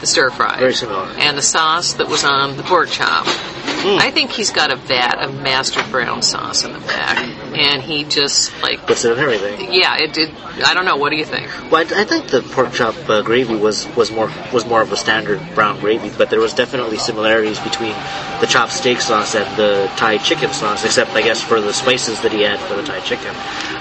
the 0.00 0.06
stir 0.06 0.30
fry, 0.30 0.58
Very 0.58 0.74
similar. 0.74 1.06
and 1.18 1.36
the 1.36 1.42
sauce 1.42 1.94
that 1.94 2.08
was 2.08 2.24
on 2.24 2.56
the 2.56 2.62
pork 2.62 2.88
chop. 2.88 3.26
Hmm. 3.26 3.98
I 4.00 4.10
think 4.10 4.30
he's 4.30 4.50
got 4.50 4.72
a 4.72 4.76
vat 4.76 5.18
of 5.20 5.34
master 5.40 5.82
brown 5.90 6.22
sauce 6.22 6.64
in 6.64 6.72
the 6.72 6.80
back, 6.80 7.18
and 7.56 7.82
he 7.82 8.04
just 8.04 8.52
like, 8.62 8.86
Puts 8.86 9.04
it 9.04 9.12
in 9.12 9.18
everything. 9.18 9.72
yeah, 9.72 9.96
it 9.96 10.12
did. 10.12 10.34
I 10.64 10.74
don't 10.74 10.84
know. 10.84 10.96
What 10.96 11.10
do 11.10 11.16
you 11.16 11.24
think? 11.24 11.48
Well, 11.70 11.84
I, 11.86 12.00
I 12.02 12.04
think 12.04 12.28
the 12.28 12.42
pork 12.42 12.72
chop 12.72 12.94
uh, 13.08 13.22
gravy 13.22 13.56
was, 13.56 13.86
was 13.96 14.10
more 14.10 14.30
was 14.52 14.64
more 14.66 14.82
of 14.82 14.92
a 14.92 14.96
standard 14.96 15.40
brown 15.54 15.78
gravy, 15.80 16.10
but 16.16 16.30
there 16.30 16.40
was 16.40 16.54
definitely 16.54 16.98
similarities 16.98 17.58
between 17.60 17.92
the 18.40 18.46
chopped 18.48 18.72
steak 18.72 19.00
sauce 19.00 19.34
and 19.34 19.56
the 19.56 19.90
Thai 19.96 20.18
chicken 20.18 20.50
sauce, 20.52 20.84
except 20.84 21.10
I 21.12 21.22
guess 21.22 21.40
for 21.42 21.60
the 21.60 21.72
spices 21.72 22.20
that 22.22 22.32
he 22.32 22.42
had 22.42 22.58
for 22.60 22.74
the 22.74 22.82
Thai 22.82 23.00
chicken. 23.00 23.34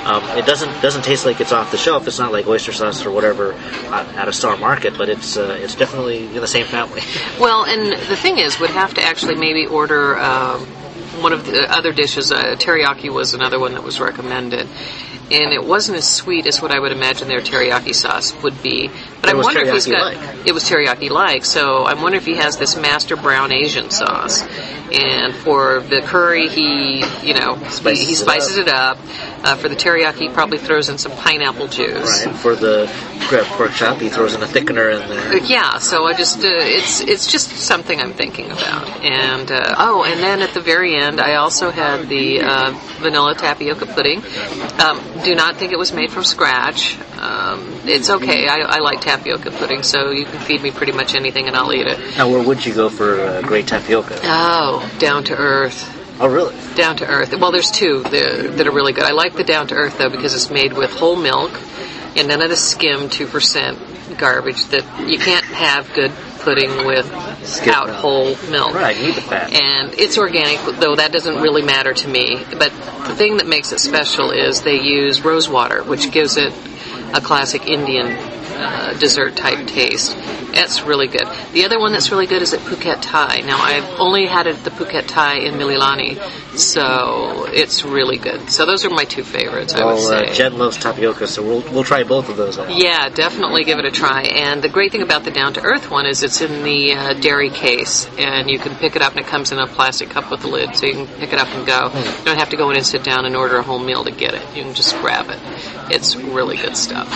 Um, 0.06 0.24
it 0.38 0.46
doesn't 0.46 0.82
doesn't 0.82 1.04
taste 1.04 1.26
like 1.26 1.40
it's 1.42 1.52
off 1.52 1.72
the 1.72 1.78
shelf. 1.78 2.08
It's 2.08 2.20
not 2.20 2.32
like 2.32 2.48
oyster 2.48 2.72
sauce 2.74 3.06
or 3.06 3.12
whatever 3.12 3.54
at, 3.54 4.08
at 4.16 4.28
a 4.28 4.34
star 4.34 4.58
market, 4.58 4.98
but 4.98 5.10
it's 5.10 5.38
uh, 5.38 5.58
it's 5.60 5.76
definitely 5.76 6.26
in 6.28 6.42
the 6.42 6.48
same 6.48 6.66
family. 6.66 7.02
Well, 7.40 7.66
and 7.66 7.92
the 8.10 8.16
thing 8.16 8.38
is, 8.38 8.60
we'd 8.60 8.70
have 8.72 8.94
to 8.96 9.02
actually 9.04 9.36
maybe 9.36 9.66
order 9.66 10.18
um, 10.20 10.68
one 11.22 11.34
of 11.34 11.46
the 11.46 11.72
other 11.72 11.92
dishes. 11.92 12.32
Uh, 12.32 12.56
teriyaki 12.56 13.10
was 13.10 13.34
another 13.34 13.60
one 13.60 13.74
that 13.74 13.84
was 13.84 14.00
recommended. 14.00 14.68
And 15.32 15.54
it 15.54 15.64
wasn't 15.64 15.98
as 15.98 16.08
sweet 16.08 16.46
as 16.46 16.62
what 16.62 16.72
I 16.72 16.80
would 16.80 16.92
imagine 16.92 17.28
their 17.28 17.42
teriyaki 17.42 17.96
sauce 17.96 18.34
would 18.44 18.62
be. 18.62 18.90
But 19.22 19.30
It 19.32 19.36
I 19.36 19.42
wonder 19.42 19.62
if 19.62 19.74
he's 19.74 19.88
got 19.88 20.14
teriyaki-like. 20.14 20.48
it 20.48 20.52
was 20.54 20.64
teriyaki 20.66 21.10
like. 21.10 21.46
So 21.46 21.84
I 21.84 21.96
wonder 21.96 22.18
if 22.18 22.26
he 22.26 22.36
has 22.36 22.58
this 22.58 22.76
master 22.78 23.16
brown 23.16 23.52
Asian 23.52 23.90
sauce. 23.90 24.44
And 24.92 25.34
for 25.34 25.80
the 25.80 26.02
curry, 26.02 26.48
he 26.48 27.00
you 27.24 27.34
know 27.34 27.56
he, 27.56 27.70
Spices 27.72 28.06
he 28.08 28.14
it 28.14 28.18
spices 28.18 28.58
it 28.58 28.68
up. 28.68 29.00
Uh, 29.44 29.56
for 29.56 29.68
the 29.68 29.76
teriyaki, 29.76 30.16
he 30.20 30.30
probably 30.30 30.60
throws 30.60 30.90
in 30.90 30.98
some 31.00 31.12
pineapple 31.12 31.68
juice. 31.68 32.26
right. 32.26 32.36
For 32.36 32.56
the 32.56 32.88
crab 33.28 33.46
pork 33.48 33.72
chop, 33.74 34.00
he 34.00 34.10
throws 34.10 34.36
in 34.36 34.44
a 34.44 34.46
thickener 34.46 34.94
in 35.02 35.10
there. 35.10 35.38
Yeah, 35.44 35.80
so 35.80 36.06
I 36.06 36.14
just 36.14 36.38
uh, 36.44 36.50
it's 36.52 37.02
it's 37.02 37.32
just 37.32 37.50
something 37.50 38.00
I'm 38.00 38.14
thinking 38.14 38.52
about. 38.52 38.88
And 39.04 39.52
uh, 39.52 39.74
oh, 39.80 40.04
and 40.04 40.20
then 40.22 40.44
at 40.44 40.54
the 40.54 40.62
very 40.62 40.96
end, 40.96 41.20
I 41.20 41.36
also 41.36 41.72
had 41.72 42.08
the 42.08 42.42
uh, 42.42 42.72
vanilla 43.00 43.34
tapioca 43.34 43.88
pudding. 43.88 44.20
Um, 44.80 45.00
do 45.24 45.36
not 45.36 45.56
think 45.58 45.72
it 45.72 45.78
was 45.78 45.94
made 45.94 46.12
from 46.12 46.24
scratch. 46.24 46.98
Um, 47.18 47.82
it's 47.86 48.10
okay. 48.10 48.48
I, 48.48 48.58
I 48.60 48.80
like 48.80 49.02
tapioca 49.02 49.52
pudding, 49.52 49.84
so 49.84 50.12
you 50.12 50.26
can 50.26 50.40
feed 50.42 50.62
me 50.62 50.72
pretty 50.72 50.92
much 50.92 51.16
anything, 51.16 51.48
and 51.48 51.56
I'll 51.56 51.74
eat 51.74 51.88
it. 51.88 52.18
Now, 52.18 52.30
where 52.30 52.44
would 52.44 52.66
you 52.66 52.74
go 52.74 52.90
for 52.90 53.22
uh, 53.22 53.42
great 53.42 53.68
tapioca? 53.68 54.20
Oh, 54.24 54.92
down 55.00 55.24
to 55.26 55.36
earth. 55.36 55.92
Oh, 56.20 56.28
really? 56.28 56.56
Down 56.76 56.98
to 56.98 57.08
earth. 57.08 57.38
Well, 57.38 57.52
there's 57.52 57.72
two 57.72 58.04
that, 58.04 58.58
that 58.58 58.68
are 58.68 58.72
really 58.72 58.94
good. 58.94 59.04
I 59.04 59.12
like 59.12 59.34
the 59.34 59.44
down 59.44 59.68
to 59.68 59.76
earth 59.76 59.98
though 59.98 60.10
because 60.10 60.34
it's 60.34 60.50
made 60.50 60.74
with 60.74 60.92
whole 60.92 61.18
milk 61.18 61.52
and 62.16 62.28
none 62.28 62.42
of 62.42 62.50
the 62.50 62.56
skim 62.56 63.10
two 63.10 63.28
percent 63.28 63.78
garbage 64.18 64.64
that 64.68 65.10
you 65.10 65.18
can't 65.18 65.46
have 65.46 65.92
good 65.94 66.12
pudding 66.46 66.86
with 66.86 67.12
out 67.68 67.88
milk. 67.88 67.98
whole 67.98 68.36
milk. 68.50 68.74
Right, 68.74 68.98
need 68.98 69.16
the 69.16 69.22
fat. 69.22 69.52
And 69.52 69.94
it's 69.96 70.18
organic, 70.18 70.60
though 70.80 70.96
that 70.96 71.12
doesn't 71.12 71.42
really 71.42 71.64
matter 71.64 71.94
to 71.94 72.08
me. 72.08 72.44
But 72.58 72.72
the 73.08 73.16
thing 73.16 73.38
that 73.38 73.48
makes 73.48 73.72
it 73.72 73.80
special 73.80 74.32
is 74.32 74.62
they 74.62 74.80
use 74.80 75.22
rose 75.22 75.50
water, 75.50 75.84
which 75.84 76.12
gives 76.12 76.38
it 76.38 76.54
a 77.14 77.22
classic 77.22 77.68
Indian 77.68 78.25
uh, 78.56 78.94
dessert 79.00 79.36
type 79.36 79.68
taste. 79.68 80.16
It's 80.58 80.82
really 80.84 81.08
good. 81.08 81.28
The 81.52 81.66
other 81.66 81.80
one 81.80 81.92
that's 81.92 82.12
really 82.12 82.28
good 82.28 82.42
is 82.42 82.54
at 82.54 82.62
Phuket 82.62 83.02
Thai. 83.02 83.42
Now 83.42 83.58
I've 83.62 83.84
only 84.00 84.26
had 84.26 84.48
it 84.48 84.56
at 84.58 84.64
the 84.64 84.70
Phuket 84.72 85.06
Thai 85.08 85.40
in 85.40 85.56
Mililani, 85.56 86.18
so 86.58 87.46
it's 87.52 87.84
really 87.84 88.18
good. 88.18 88.50
So 88.50 88.66
those 88.66 88.86
are 88.86 88.90
my 88.90 89.04
two 89.04 89.24
favorites. 89.24 89.74
I 89.74 89.84
would 89.86 90.00
say. 90.00 90.28
uh, 90.30 90.34
Jen 90.34 90.58
loves 90.58 90.78
tapioca, 90.78 91.28
so 91.28 91.44
we'll 91.44 91.62
we'll 91.74 91.84
try 91.84 92.04
both 92.04 92.30
of 92.30 92.38
those. 92.38 92.58
out. 92.58 92.74
Yeah, 92.76 93.10
definitely 93.10 93.64
give 93.66 93.80
it 93.80 93.86
a 93.86 93.92
try. 93.92 94.24
And 94.24 94.62
the 94.62 94.70
great 94.70 94.92
thing 94.94 95.02
about 95.02 95.24
the 95.26 95.32
Down 95.32 95.54
to 95.54 95.62
Earth 95.62 95.92
one 95.92 96.06
is 96.06 96.24
it's 96.24 96.40
in 96.42 96.64
the 96.64 96.94
uh, 96.94 97.14
dairy 97.16 97.50
case, 97.50 98.08
and 98.18 98.50
you 98.50 98.58
can 98.60 98.76
pick 98.76 98.96
it 98.96 99.02
up, 99.02 99.12
and 99.12 99.22
it 99.22 99.28
comes 99.28 99.52
in 99.52 99.60
a 99.60 99.68
plastic 99.68 100.10
cup 100.10 100.32
with 100.32 100.44
a 100.46 100.48
lid, 100.48 100.76
so 100.76 100.86
you 100.86 100.94
can 100.94 101.08
pick 101.20 101.34
it 101.34 101.40
up 101.40 101.50
and 101.50 101.68
go. 101.68 101.92
You 102.20 102.26
don't 102.26 102.38
have 102.40 102.50
to 102.52 102.58
go 102.58 102.70
in 102.70 102.78
and 102.78 102.86
sit 102.86 103.04
down 103.04 103.26
and 103.26 103.36
order 103.36 103.58
a 103.58 103.64
whole 103.64 103.80
meal 103.80 104.04
to 104.06 104.12
get 104.12 104.34
it. 104.34 104.42
You 104.56 104.64
can 104.64 104.74
just 104.74 104.96
grab 105.02 105.30
it. 105.30 105.40
It's 105.94 106.16
really 106.16 106.56
good 106.58 106.78
stuff. 106.78 107.10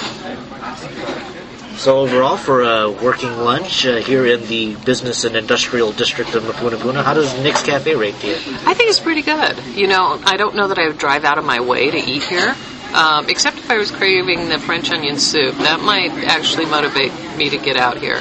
So 1.79 1.99
overall, 1.99 2.35
for 2.35 2.61
a 2.63 2.91
working 2.91 3.37
lunch 3.37 3.85
uh, 3.85 3.97
here 3.97 4.25
in 4.25 4.45
the 4.47 4.75
business 4.75 5.23
and 5.23 5.37
industrial 5.37 5.93
district 5.93 6.35
of 6.35 6.43
Mapunapuna, 6.43 7.05
how 7.05 7.13
does 7.13 7.33
Nick's 7.41 7.63
Cafe 7.63 7.95
rate 7.95 8.15
to 8.19 8.27
you? 8.27 8.33
I 8.35 8.73
think 8.73 8.89
it's 8.89 8.99
pretty 8.99 9.21
good. 9.21 9.57
You 9.75 9.87
know, 9.87 10.21
I 10.25 10.35
don't 10.35 10.55
know 10.55 10.67
that 10.67 10.77
I 10.77 10.87
would 10.87 10.97
drive 10.97 11.23
out 11.23 11.37
of 11.37 11.45
my 11.45 11.61
way 11.61 11.89
to 11.89 11.97
eat 11.97 12.23
here. 12.23 12.53
Um, 12.93 13.29
except 13.29 13.57
if 13.59 13.69
I 13.69 13.77
was 13.77 13.91
craving 13.91 14.49
the 14.49 14.57
French 14.57 14.91
onion 14.91 15.19
soup, 15.19 15.55
that 15.59 15.79
might 15.79 16.11
actually 16.25 16.65
motivate 16.65 17.13
me 17.37 17.49
to 17.51 17.57
get 17.57 17.77
out 17.77 17.97
here. 17.97 18.19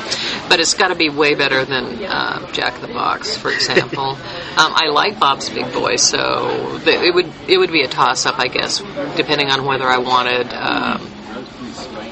But 0.48 0.60
it's 0.60 0.74
got 0.74 0.88
to 0.88 0.94
be 0.94 1.08
way 1.08 1.34
better 1.34 1.64
than 1.64 2.04
uh, 2.04 2.52
Jack 2.52 2.76
in 2.76 2.82
the 2.82 2.88
Box, 2.88 3.36
for 3.36 3.50
example. 3.50 4.10
um, 4.10 4.16
I 4.56 4.88
like 4.88 5.18
Bob's 5.18 5.48
Big 5.48 5.72
Boy, 5.72 5.96
so 5.96 6.78
th- 6.84 7.00
it 7.00 7.14
would 7.14 7.32
it 7.48 7.56
would 7.56 7.72
be 7.72 7.82
a 7.82 7.88
toss 7.88 8.26
up, 8.26 8.38
I 8.38 8.48
guess, 8.48 8.80
depending 9.16 9.50
on 9.50 9.64
whether 9.64 9.86
I 9.86 9.98
wanted. 9.98 10.52
Um, 10.52 11.10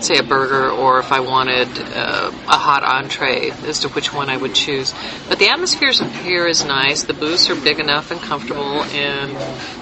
say 0.01 0.19
a 0.19 0.23
burger 0.23 0.71
or 0.71 0.99
if 0.99 1.13
I 1.13 1.21
wanted 1.21 1.69
uh, 1.79 2.31
a 2.49 2.57
hot 2.57 2.83
entree 2.85 3.51
as 3.51 3.81
to 3.81 3.89
which 3.89 4.13
one 4.13 4.31
I 4.31 4.37
would 4.37 4.55
choose. 4.55 4.95
But 5.29 5.39
the 5.39 5.49
atmosphere 5.49 5.93
here 6.23 6.47
is 6.47 6.65
nice. 6.65 7.05
The 7.05 7.15
booths 7.15 7.51
are 7.51 7.55
big 7.55 7.81
enough 7.81 8.11
and 8.11 8.21
comfortable, 8.21 8.83
and 8.85 9.31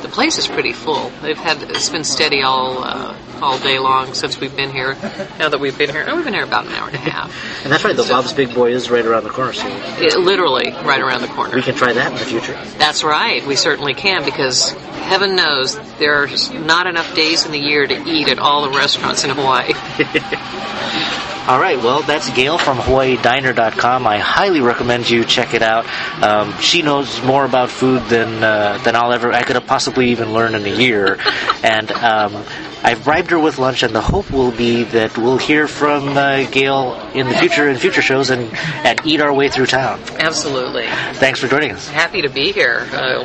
the 0.02 0.08
place 0.08 0.38
is 0.38 0.46
pretty 0.46 0.72
full. 0.72 1.10
They've 1.22 1.38
had 1.38 1.62
it's 1.62 1.88
been 1.88 2.04
steady 2.04 2.42
all 2.42 2.82
uh, 2.82 3.16
all 3.40 3.58
day 3.58 3.78
long 3.78 4.14
since 4.14 4.40
we've 4.40 4.54
been 4.56 4.72
here. 4.72 4.94
Now 5.38 5.48
that 5.48 5.60
we've 5.60 5.76
been 5.76 5.90
here, 5.90 6.06
oh, 6.08 6.16
we've 6.16 6.24
been 6.24 6.34
here 6.34 6.44
about 6.44 6.66
an 6.66 6.72
hour 6.72 6.86
and 6.86 6.96
a 6.96 6.98
half. 6.98 7.64
and 7.64 7.72
that's 7.72 7.84
right. 7.84 7.96
The 7.96 8.04
so, 8.04 8.14
Bob's 8.14 8.32
Big 8.32 8.54
Boy 8.54 8.72
is 8.72 8.90
right 8.90 9.04
around 9.04 9.24
the 9.24 9.30
corner, 9.30 9.52
so 9.52 9.66
it, 9.98 10.18
literally 10.18 10.70
right 10.70 11.00
around 11.00 11.22
the 11.22 11.28
corner. 11.28 11.54
We 11.54 11.62
can 11.62 11.74
try 11.74 11.92
that 11.92 12.12
in 12.12 12.18
the 12.18 12.24
future. 12.24 12.52
That's 12.78 13.04
right. 13.04 13.44
We 13.46 13.56
certainly 13.56 13.94
can 13.94 14.24
because 14.24 14.70
heaven 14.70 15.36
knows 15.36 15.76
there 15.98 16.14
there's 16.14 16.50
not 16.50 16.86
enough 16.86 17.14
days 17.14 17.44
in 17.44 17.52
the 17.52 17.58
year 17.58 17.86
to 17.86 18.08
eat 18.08 18.28
at 18.28 18.38
all 18.38 18.70
the 18.70 18.76
restaurants 18.76 19.24
in 19.24 19.30
Hawaii. 19.30 19.72
All 21.46 21.60
right, 21.60 21.76
well, 21.76 22.00
that's 22.00 22.30
Gail 22.30 22.56
from 22.56 22.78
HawaiiDiner.com. 22.78 24.06
I 24.06 24.16
highly 24.16 24.62
recommend 24.62 25.10
you 25.10 25.24
check 25.26 25.52
it 25.52 25.60
out. 25.62 25.84
Um, 26.22 26.58
she 26.58 26.80
knows 26.80 27.22
more 27.22 27.44
about 27.44 27.68
food 27.68 28.02
than 28.04 28.42
uh, 28.42 28.78
than 28.78 28.96
I'll 28.96 29.12
ever 29.12 29.30
I 29.30 29.42
could 29.42 29.56
have 29.56 29.66
possibly 29.66 30.08
even 30.10 30.32
learn 30.32 30.54
in 30.54 30.64
a 30.64 30.74
year, 30.74 31.18
and 31.62 31.92
um, 31.92 32.44
I've 32.82 33.04
bribed 33.04 33.30
her 33.30 33.38
with 33.38 33.58
lunch, 33.58 33.82
and 33.82 33.94
the 33.94 34.00
hope 34.00 34.30
will 34.30 34.52
be 34.52 34.84
that 34.84 35.18
we'll 35.18 35.36
hear 35.36 35.68
from 35.68 36.16
uh, 36.16 36.44
Gail 36.50 36.94
in 37.12 37.28
the 37.28 37.34
future 37.34 37.68
in 37.68 37.76
future 37.76 38.02
shows 38.02 38.30
and 38.30 38.50
and 38.82 38.98
eat 39.04 39.20
our 39.20 39.34
way 39.34 39.50
through 39.50 39.66
town. 39.66 40.00
Absolutely. 40.18 40.86
Thanks 41.14 41.40
for 41.40 41.46
joining 41.46 41.72
us. 41.72 41.88
Happy 41.90 42.22
to 42.22 42.30
be 42.30 42.52
here, 42.52 42.88
uh, 42.92 43.24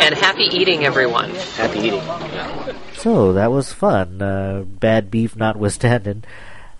and 0.00 0.12
happy 0.12 0.48
eating, 0.50 0.84
everyone. 0.84 1.30
Happy 1.30 1.78
eating. 1.78 2.83
So 3.04 3.34
that 3.34 3.52
was 3.52 3.70
fun. 3.70 4.22
Uh, 4.22 4.64
bad 4.66 5.10
beef 5.10 5.36
notwithstanding. 5.36 6.24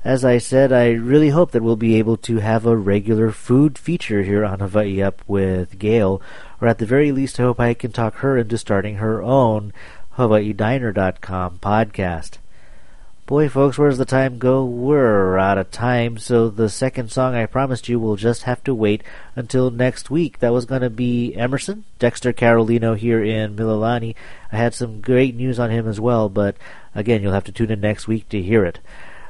As 0.03 0.25
I 0.25 0.39
said, 0.39 0.73
I 0.73 0.93
really 0.93 1.29
hope 1.29 1.51
that 1.51 1.63
we'll 1.63 1.77
be 1.77 1.97
able 1.97 2.17
to 2.17 2.39
have 2.39 2.65
a 2.65 2.79
regular 2.79 3.31
food 3.31 3.77
feature 3.77 4.23
here 4.23 4.43
on 4.43 4.61
Hawaii 4.61 5.03
Up 5.03 5.21
with 5.27 5.79
Gail, 5.79 6.23
or 6.63 6.69
at 6.69 6.79
the 6.79 6.87
very 6.87 7.13
least, 7.13 7.39
I 7.39 7.43
hope 7.43 7.61
I 7.61 7.75
can 7.75 7.93
talk 7.93 8.15
her 8.17 8.39
into 8.39 8.57
starting 8.57 8.97
her 8.97 9.23
own 9.23 9.75
HawaiiDiner.com 10.17 11.59
podcast. 11.59 12.39
Boy, 13.27 13.49
folks, 13.49 13.79
where's 13.79 13.97
the 13.97 14.05
time 14.05 14.39
go? 14.39 14.67
We're 14.67 15.39
out 15.39 15.57
of 15.57 15.71
time, 15.71 16.19
so 16.19 16.51
the 16.51 16.69
second 16.69 17.11
song 17.11 17.35
I 17.35 17.47
promised 17.47 17.89
you 17.89 17.99
will 17.99 18.17
just 18.17 18.43
have 18.43 18.63
to 18.65 18.75
wait 18.75 19.03
until 19.35 19.71
next 19.71 20.11
week. 20.11 20.41
That 20.41 20.53
was 20.53 20.67
going 20.67 20.83
to 20.83 20.91
be 20.91 21.35
Emerson, 21.35 21.87
Dexter 21.99 22.35
Carolino 22.35 22.95
here 22.95 23.25
in 23.25 23.57
Mililani. 23.57 24.15
I 24.53 24.59
had 24.59 24.75
some 24.75 25.01
great 25.01 25.35
news 25.35 25.59
on 25.59 25.71
him 25.71 25.89
as 25.89 25.99
well, 25.99 26.29
but 26.29 26.55
again, 26.95 27.23
you'll 27.23 27.33
have 27.33 27.45
to 27.45 27.53
tune 27.53 27.71
in 27.71 27.81
next 27.81 28.07
week 28.07 28.29
to 28.29 28.43
hear 28.43 28.63
it. 28.63 28.81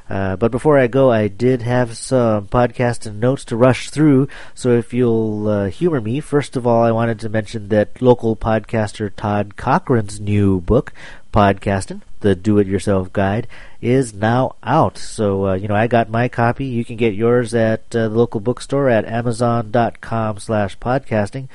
Uh, 0.09 0.35
but 0.35 0.51
before 0.51 0.77
I 0.77 0.87
go, 0.87 1.09
I 1.09 1.29
did 1.29 1.61
have 1.61 1.95
some 1.95 2.47
podcast 2.47 3.05
and 3.05 3.21
notes 3.21 3.45
to 3.45 3.55
rush 3.55 3.89
through. 3.91 4.27
So 4.53 4.71
if 4.71 4.93
you'll 4.93 5.47
uh, 5.47 5.69
humor 5.69 6.01
me, 6.01 6.19
first 6.19 6.57
of 6.57 6.67
all, 6.67 6.83
I 6.83 6.91
wanted 6.91 7.21
to 7.21 7.29
mention 7.29 7.69
that 7.69 8.01
local 8.01 8.35
podcaster 8.35 9.09
Todd 9.15 9.55
Cochrane's 9.55 10.19
new 10.19 10.59
book, 10.59 10.91
Podcasting, 11.33 12.01
the 12.25 12.35
Do-It-Yourself 12.35 13.13
Guide, 13.13 13.47
is 13.81 14.13
now 14.13 14.57
out. 14.63 14.97
So 14.97 15.47
uh, 15.47 15.53
you 15.53 15.69
know, 15.69 15.75
I 15.75 15.87
got 15.87 16.09
my 16.09 16.27
copy. 16.27 16.65
You 16.65 16.83
can 16.83 16.97
get 16.97 17.13
yours 17.13 17.53
at 17.53 17.95
uh, 17.95 18.09
the 18.09 18.17
local 18.17 18.41
bookstore 18.41 18.89
at 18.89 19.05
Amazon.com/slash/podcasting. 19.05 21.47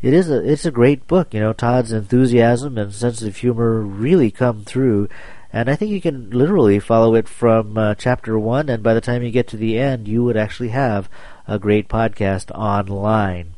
It 0.00 0.14
is 0.14 0.30
a 0.30 0.50
it's 0.50 0.64
a 0.64 0.70
great 0.70 1.06
book. 1.06 1.34
You 1.34 1.40
know, 1.40 1.52
Todd's 1.52 1.92
enthusiasm 1.92 2.78
and 2.78 2.94
sense 2.94 3.20
of 3.22 3.36
humor 3.36 3.80
really 3.80 4.30
come 4.30 4.64
through 4.64 5.10
and 5.52 5.68
I 5.68 5.76
think 5.76 5.90
you 5.90 6.00
can 6.00 6.30
literally 6.30 6.78
follow 6.78 7.14
it 7.14 7.28
from 7.28 7.76
uh, 7.76 7.94
chapter 7.94 8.38
one, 8.38 8.70
and 8.70 8.82
by 8.82 8.94
the 8.94 9.02
time 9.02 9.22
you 9.22 9.30
get 9.30 9.48
to 9.48 9.58
the 9.58 9.78
end, 9.78 10.08
you 10.08 10.24
would 10.24 10.36
actually 10.36 10.70
have 10.70 11.10
a 11.46 11.58
great 11.58 11.88
podcast 11.88 12.50
online. 12.52 13.52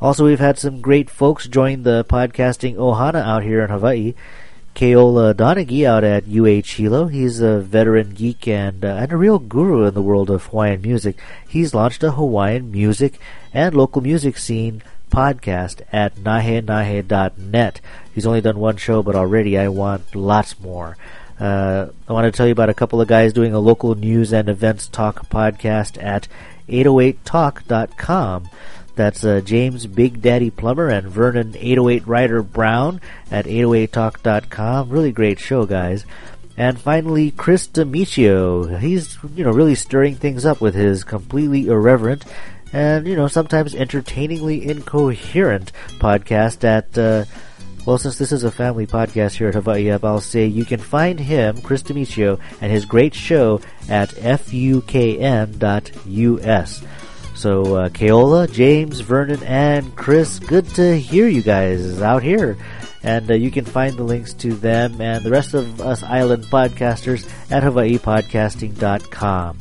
Also, 0.00 0.24
we've 0.24 0.40
had 0.40 0.58
some 0.58 0.80
great 0.80 1.08
folks 1.08 1.46
join 1.46 1.84
the 1.84 2.04
podcasting 2.04 2.74
ohana 2.74 3.22
out 3.22 3.44
here 3.44 3.62
in 3.62 3.70
Hawaii. 3.70 4.14
Keola 4.74 5.32
Donaghy 5.34 5.86
out 5.86 6.02
at 6.02 6.24
UH 6.26 6.76
Hilo. 6.76 7.06
He's 7.06 7.40
a 7.40 7.60
veteran 7.60 8.12
geek 8.14 8.48
and, 8.48 8.84
uh, 8.84 8.88
and 8.88 9.12
a 9.12 9.16
real 9.16 9.38
guru 9.38 9.84
in 9.84 9.94
the 9.94 10.02
world 10.02 10.30
of 10.30 10.46
Hawaiian 10.46 10.82
music. 10.82 11.18
He's 11.48 11.74
launched 11.74 12.02
a 12.02 12.12
Hawaiian 12.12 12.72
music 12.72 13.20
and 13.52 13.74
local 13.74 14.02
music 14.02 14.36
scene 14.36 14.82
podcast 15.10 15.82
at 15.92 16.16
nahenahe.net. 16.16 17.80
He's 18.12 18.26
only 18.26 18.40
done 18.40 18.58
one 18.58 18.76
show, 18.76 19.02
but 19.02 19.14
already 19.14 19.56
I 19.56 19.68
want 19.68 20.14
lots 20.14 20.58
more. 20.58 20.96
Uh, 21.38 21.86
I 22.08 22.12
want 22.12 22.32
to 22.32 22.36
tell 22.36 22.46
you 22.46 22.52
about 22.52 22.68
a 22.68 22.74
couple 22.74 23.00
of 23.00 23.08
guys 23.08 23.32
doing 23.32 23.54
a 23.54 23.60
local 23.60 23.94
news 23.94 24.32
and 24.32 24.48
events 24.48 24.88
talk 24.88 25.28
podcast 25.28 26.02
at 26.02 26.26
808talk.com. 26.68 28.48
That's 28.94 29.24
uh, 29.24 29.40
James 29.44 29.86
Big 29.86 30.22
Daddy 30.22 30.50
Plummer 30.50 30.88
and 30.88 31.08
Vernon 31.08 31.54
808 31.56 32.06
Rider 32.06 32.42
Brown 32.42 33.00
at 33.30 33.46
808talk.com. 33.46 34.88
Really 34.88 35.12
great 35.12 35.38
show, 35.40 35.66
guys. 35.66 36.04
And 36.56 36.80
finally, 36.80 37.32
Chris 37.32 37.66
D'Amicio. 37.66 38.78
He's, 38.78 39.18
you 39.34 39.44
know, 39.44 39.50
really 39.50 39.74
stirring 39.74 40.14
things 40.14 40.46
up 40.46 40.60
with 40.60 40.74
his 40.74 41.02
completely 41.02 41.66
irreverent 41.66 42.24
and, 42.74 43.06
you 43.06 43.14
know, 43.14 43.28
sometimes 43.28 43.74
entertainingly 43.74 44.68
incoherent 44.68 45.70
podcast 46.00 46.64
at, 46.64 46.98
uh, 46.98 47.24
well, 47.86 47.98
since 47.98 48.18
this 48.18 48.32
is 48.32 48.42
a 48.42 48.50
family 48.50 48.84
podcast 48.84 49.36
here 49.36 49.46
at 49.48 49.54
Hawaii 49.54 49.90
Up, 49.90 50.04
I'll 50.04 50.20
say 50.20 50.46
you 50.46 50.64
can 50.64 50.80
find 50.80 51.20
him, 51.20 51.62
Chris 51.62 51.82
D'Amicio, 51.82 52.40
and 52.60 52.72
his 52.72 52.84
great 52.84 53.14
show 53.14 53.60
at 53.88 54.08
fukn.us. 54.10 54.82
So, 57.34 57.76
uh, 57.76 58.46
James, 58.46 59.00
Vernon, 59.00 59.42
and 59.42 59.94
Chris, 59.96 60.38
good 60.38 60.66
to 60.76 60.98
hear 60.98 61.26
you 61.28 61.42
guys 61.42 62.00
out 62.00 62.22
here. 62.22 62.56
And 63.02 63.30
uh, 63.30 63.34
you 63.34 63.50
can 63.50 63.64
find 63.64 63.96
the 63.96 64.04
links 64.04 64.32
to 64.34 64.54
them 64.54 65.00
and 65.00 65.22
the 65.24 65.30
rest 65.30 65.52
of 65.52 65.80
us 65.80 66.02
island 66.02 66.44
podcasters 66.44 67.28
at 67.50 67.62
hawaiipodcasting.com. 67.62 69.58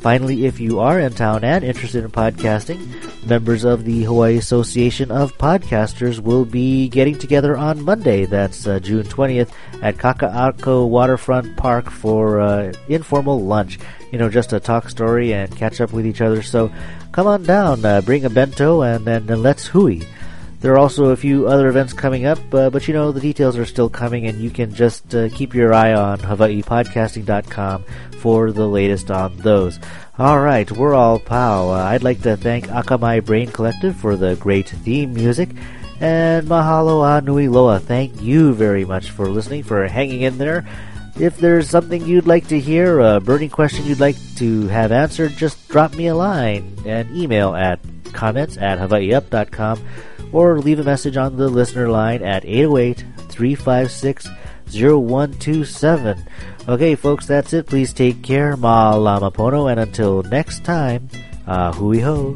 Finally, 0.00 0.46
if 0.46 0.60
you 0.60 0.80
are 0.80 1.00
in 1.00 1.12
town 1.14 1.44
and 1.44 1.64
interested 1.64 2.04
in 2.04 2.10
podcasting, 2.10 3.09
members 3.24 3.64
of 3.64 3.84
the 3.84 4.04
Hawaii 4.04 4.36
Association 4.36 5.10
of 5.10 5.36
Podcasters 5.38 6.20
will 6.20 6.44
be 6.44 6.88
getting 6.88 7.18
together 7.18 7.56
on 7.56 7.84
Monday. 7.84 8.24
That's 8.24 8.66
uh, 8.66 8.78
June 8.80 9.04
20th 9.04 9.50
at 9.82 9.96
Kaka'ako 9.96 10.88
Waterfront 10.88 11.56
Park 11.56 11.90
for 11.90 12.40
uh, 12.40 12.72
informal 12.88 13.40
lunch. 13.40 13.78
You 14.10 14.18
know, 14.18 14.28
just 14.28 14.52
a 14.52 14.60
talk 14.60 14.88
story 14.88 15.32
and 15.32 15.54
catch 15.54 15.80
up 15.80 15.92
with 15.92 16.06
each 16.06 16.20
other. 16.20 16.42
So 16.42 16.72
come 17.12 17.26
on 17.26 17.44
down, 17.44 17.84
uh, 17.84 18.00
bring 18.00 18.24
a 18.24 18.30
bento, 18.30 18.82
and 18.82 19.04
then 19.04 19.26
let's 19.26 19.66
hui. 19.66 20.00
There 20.60 20.74
are 20.74 20.78
also 20.78 21.06
a 21.06 21.16
few 21.16 21.48
other 21.48 21.68
events 21.68 21.94
coming 21.94 22.26
up, 22.26 22.38
uh, 22.52 22.68
but 22.68 22.86
you 22.86 22.92
know, 22.92 23.12
the 23.12 23.20
details 23.20 23.56
are 23.56 23.64
still 23.64 23.88
coming, 23.88 24.26
and 24.26 24.38
you 24.38 24.50
can 24.50 24.74
just 24.74 25.14
uh, 25.14 25.30
keep 25.30 25.54
your 25.54 25.72
eye 25.72 25.94
on 25.94 26.18
HawaiiPodcasting.com 26.18 27.84
for 28.18 28.52
the 28.52 28.68
latest 28.68 29.10
on 29.10 29.34
those. 29.38 29.80
Alright, 30.20 30.70
we're 30.70 30.92
all 30.92 31.18
pau. 31.18 31.70
Uh, 31.70 31.82
I'd 31.82 32.02
like 32.02 32.20
to 32.24 32.36
thank 32.36 32.66
Akamai 32.66 33.24
Brain 33.24 33.50
Collective 33.50 33.96
for 33.96 34.16
the 34.16 34.36
great 34.36 34.68
theme 34.68 35.14
music, 35.14 35.48
and 35.98 36.46
Mahalo 36.46 37.00
Anui 37.00 37.50
Loa. 37.50 37.80
Thank 37.80 38.20
you 38.20 38.52
very 38.52 38.84
much 38.84 39.12
for 39.12 39.30
listening, 39.30 39.62
for 39.62 39.88
hanging 39.88 40.20
in 40.20 40.36
there. 40.36 40.68
If 41.18 41.38
there's 41.38 41.70
something 41.70 42.04
you'd 42.04 42.26
like 42.26 42.48
to 42.48 42.60
hear, 42.60 43.00
a 43.00 43.18
burning 43.18 43.48
question 43.48 43.86
you'd 43.86 43.98
like 43.98 44.18
to 44.36 44.68
have 44.68 44.92
answered, 44.92 45.38
just 45.38 45.66
drop 45.70 45.94
me 45.94 46.08
a 46.08 46.14
line 46.14 46.76
and 46.84 47.10
email 47.16 47.54
at 47.54 47.80
comments 48.12 48.58
at 48.58 48.78
hawaiiup.com 48.78 49.82
or 50.32 50.58
leave 50.58 50.80
a 50.80 50.84
message 50.84 51.16
on 51.16 51.38
the 51.38 51.48
listener 51.48 51.88
line 51.88 52.22
at 52.22 52.44
808 52.44 53.06
356 53.30 54.28
0127. 54.72 56.26
Okay, 56.68 56.94
folks, 56.94 57.26
that's 57.26 57.52
it. 57.52 57.66
Please 57.66 57.92
take 57.92 58.22
care. 58.22 58.56
Ma 58.56 58.94
lama 58.94 59.30
pono, 59.30 59.70
and 59.70 59.80
until 59.80 60.22
next 60.24 60.64
time, 60.64 61.08
uh, 61.46 61.72
hui 61.72 62.00
ho. 62.00 62.34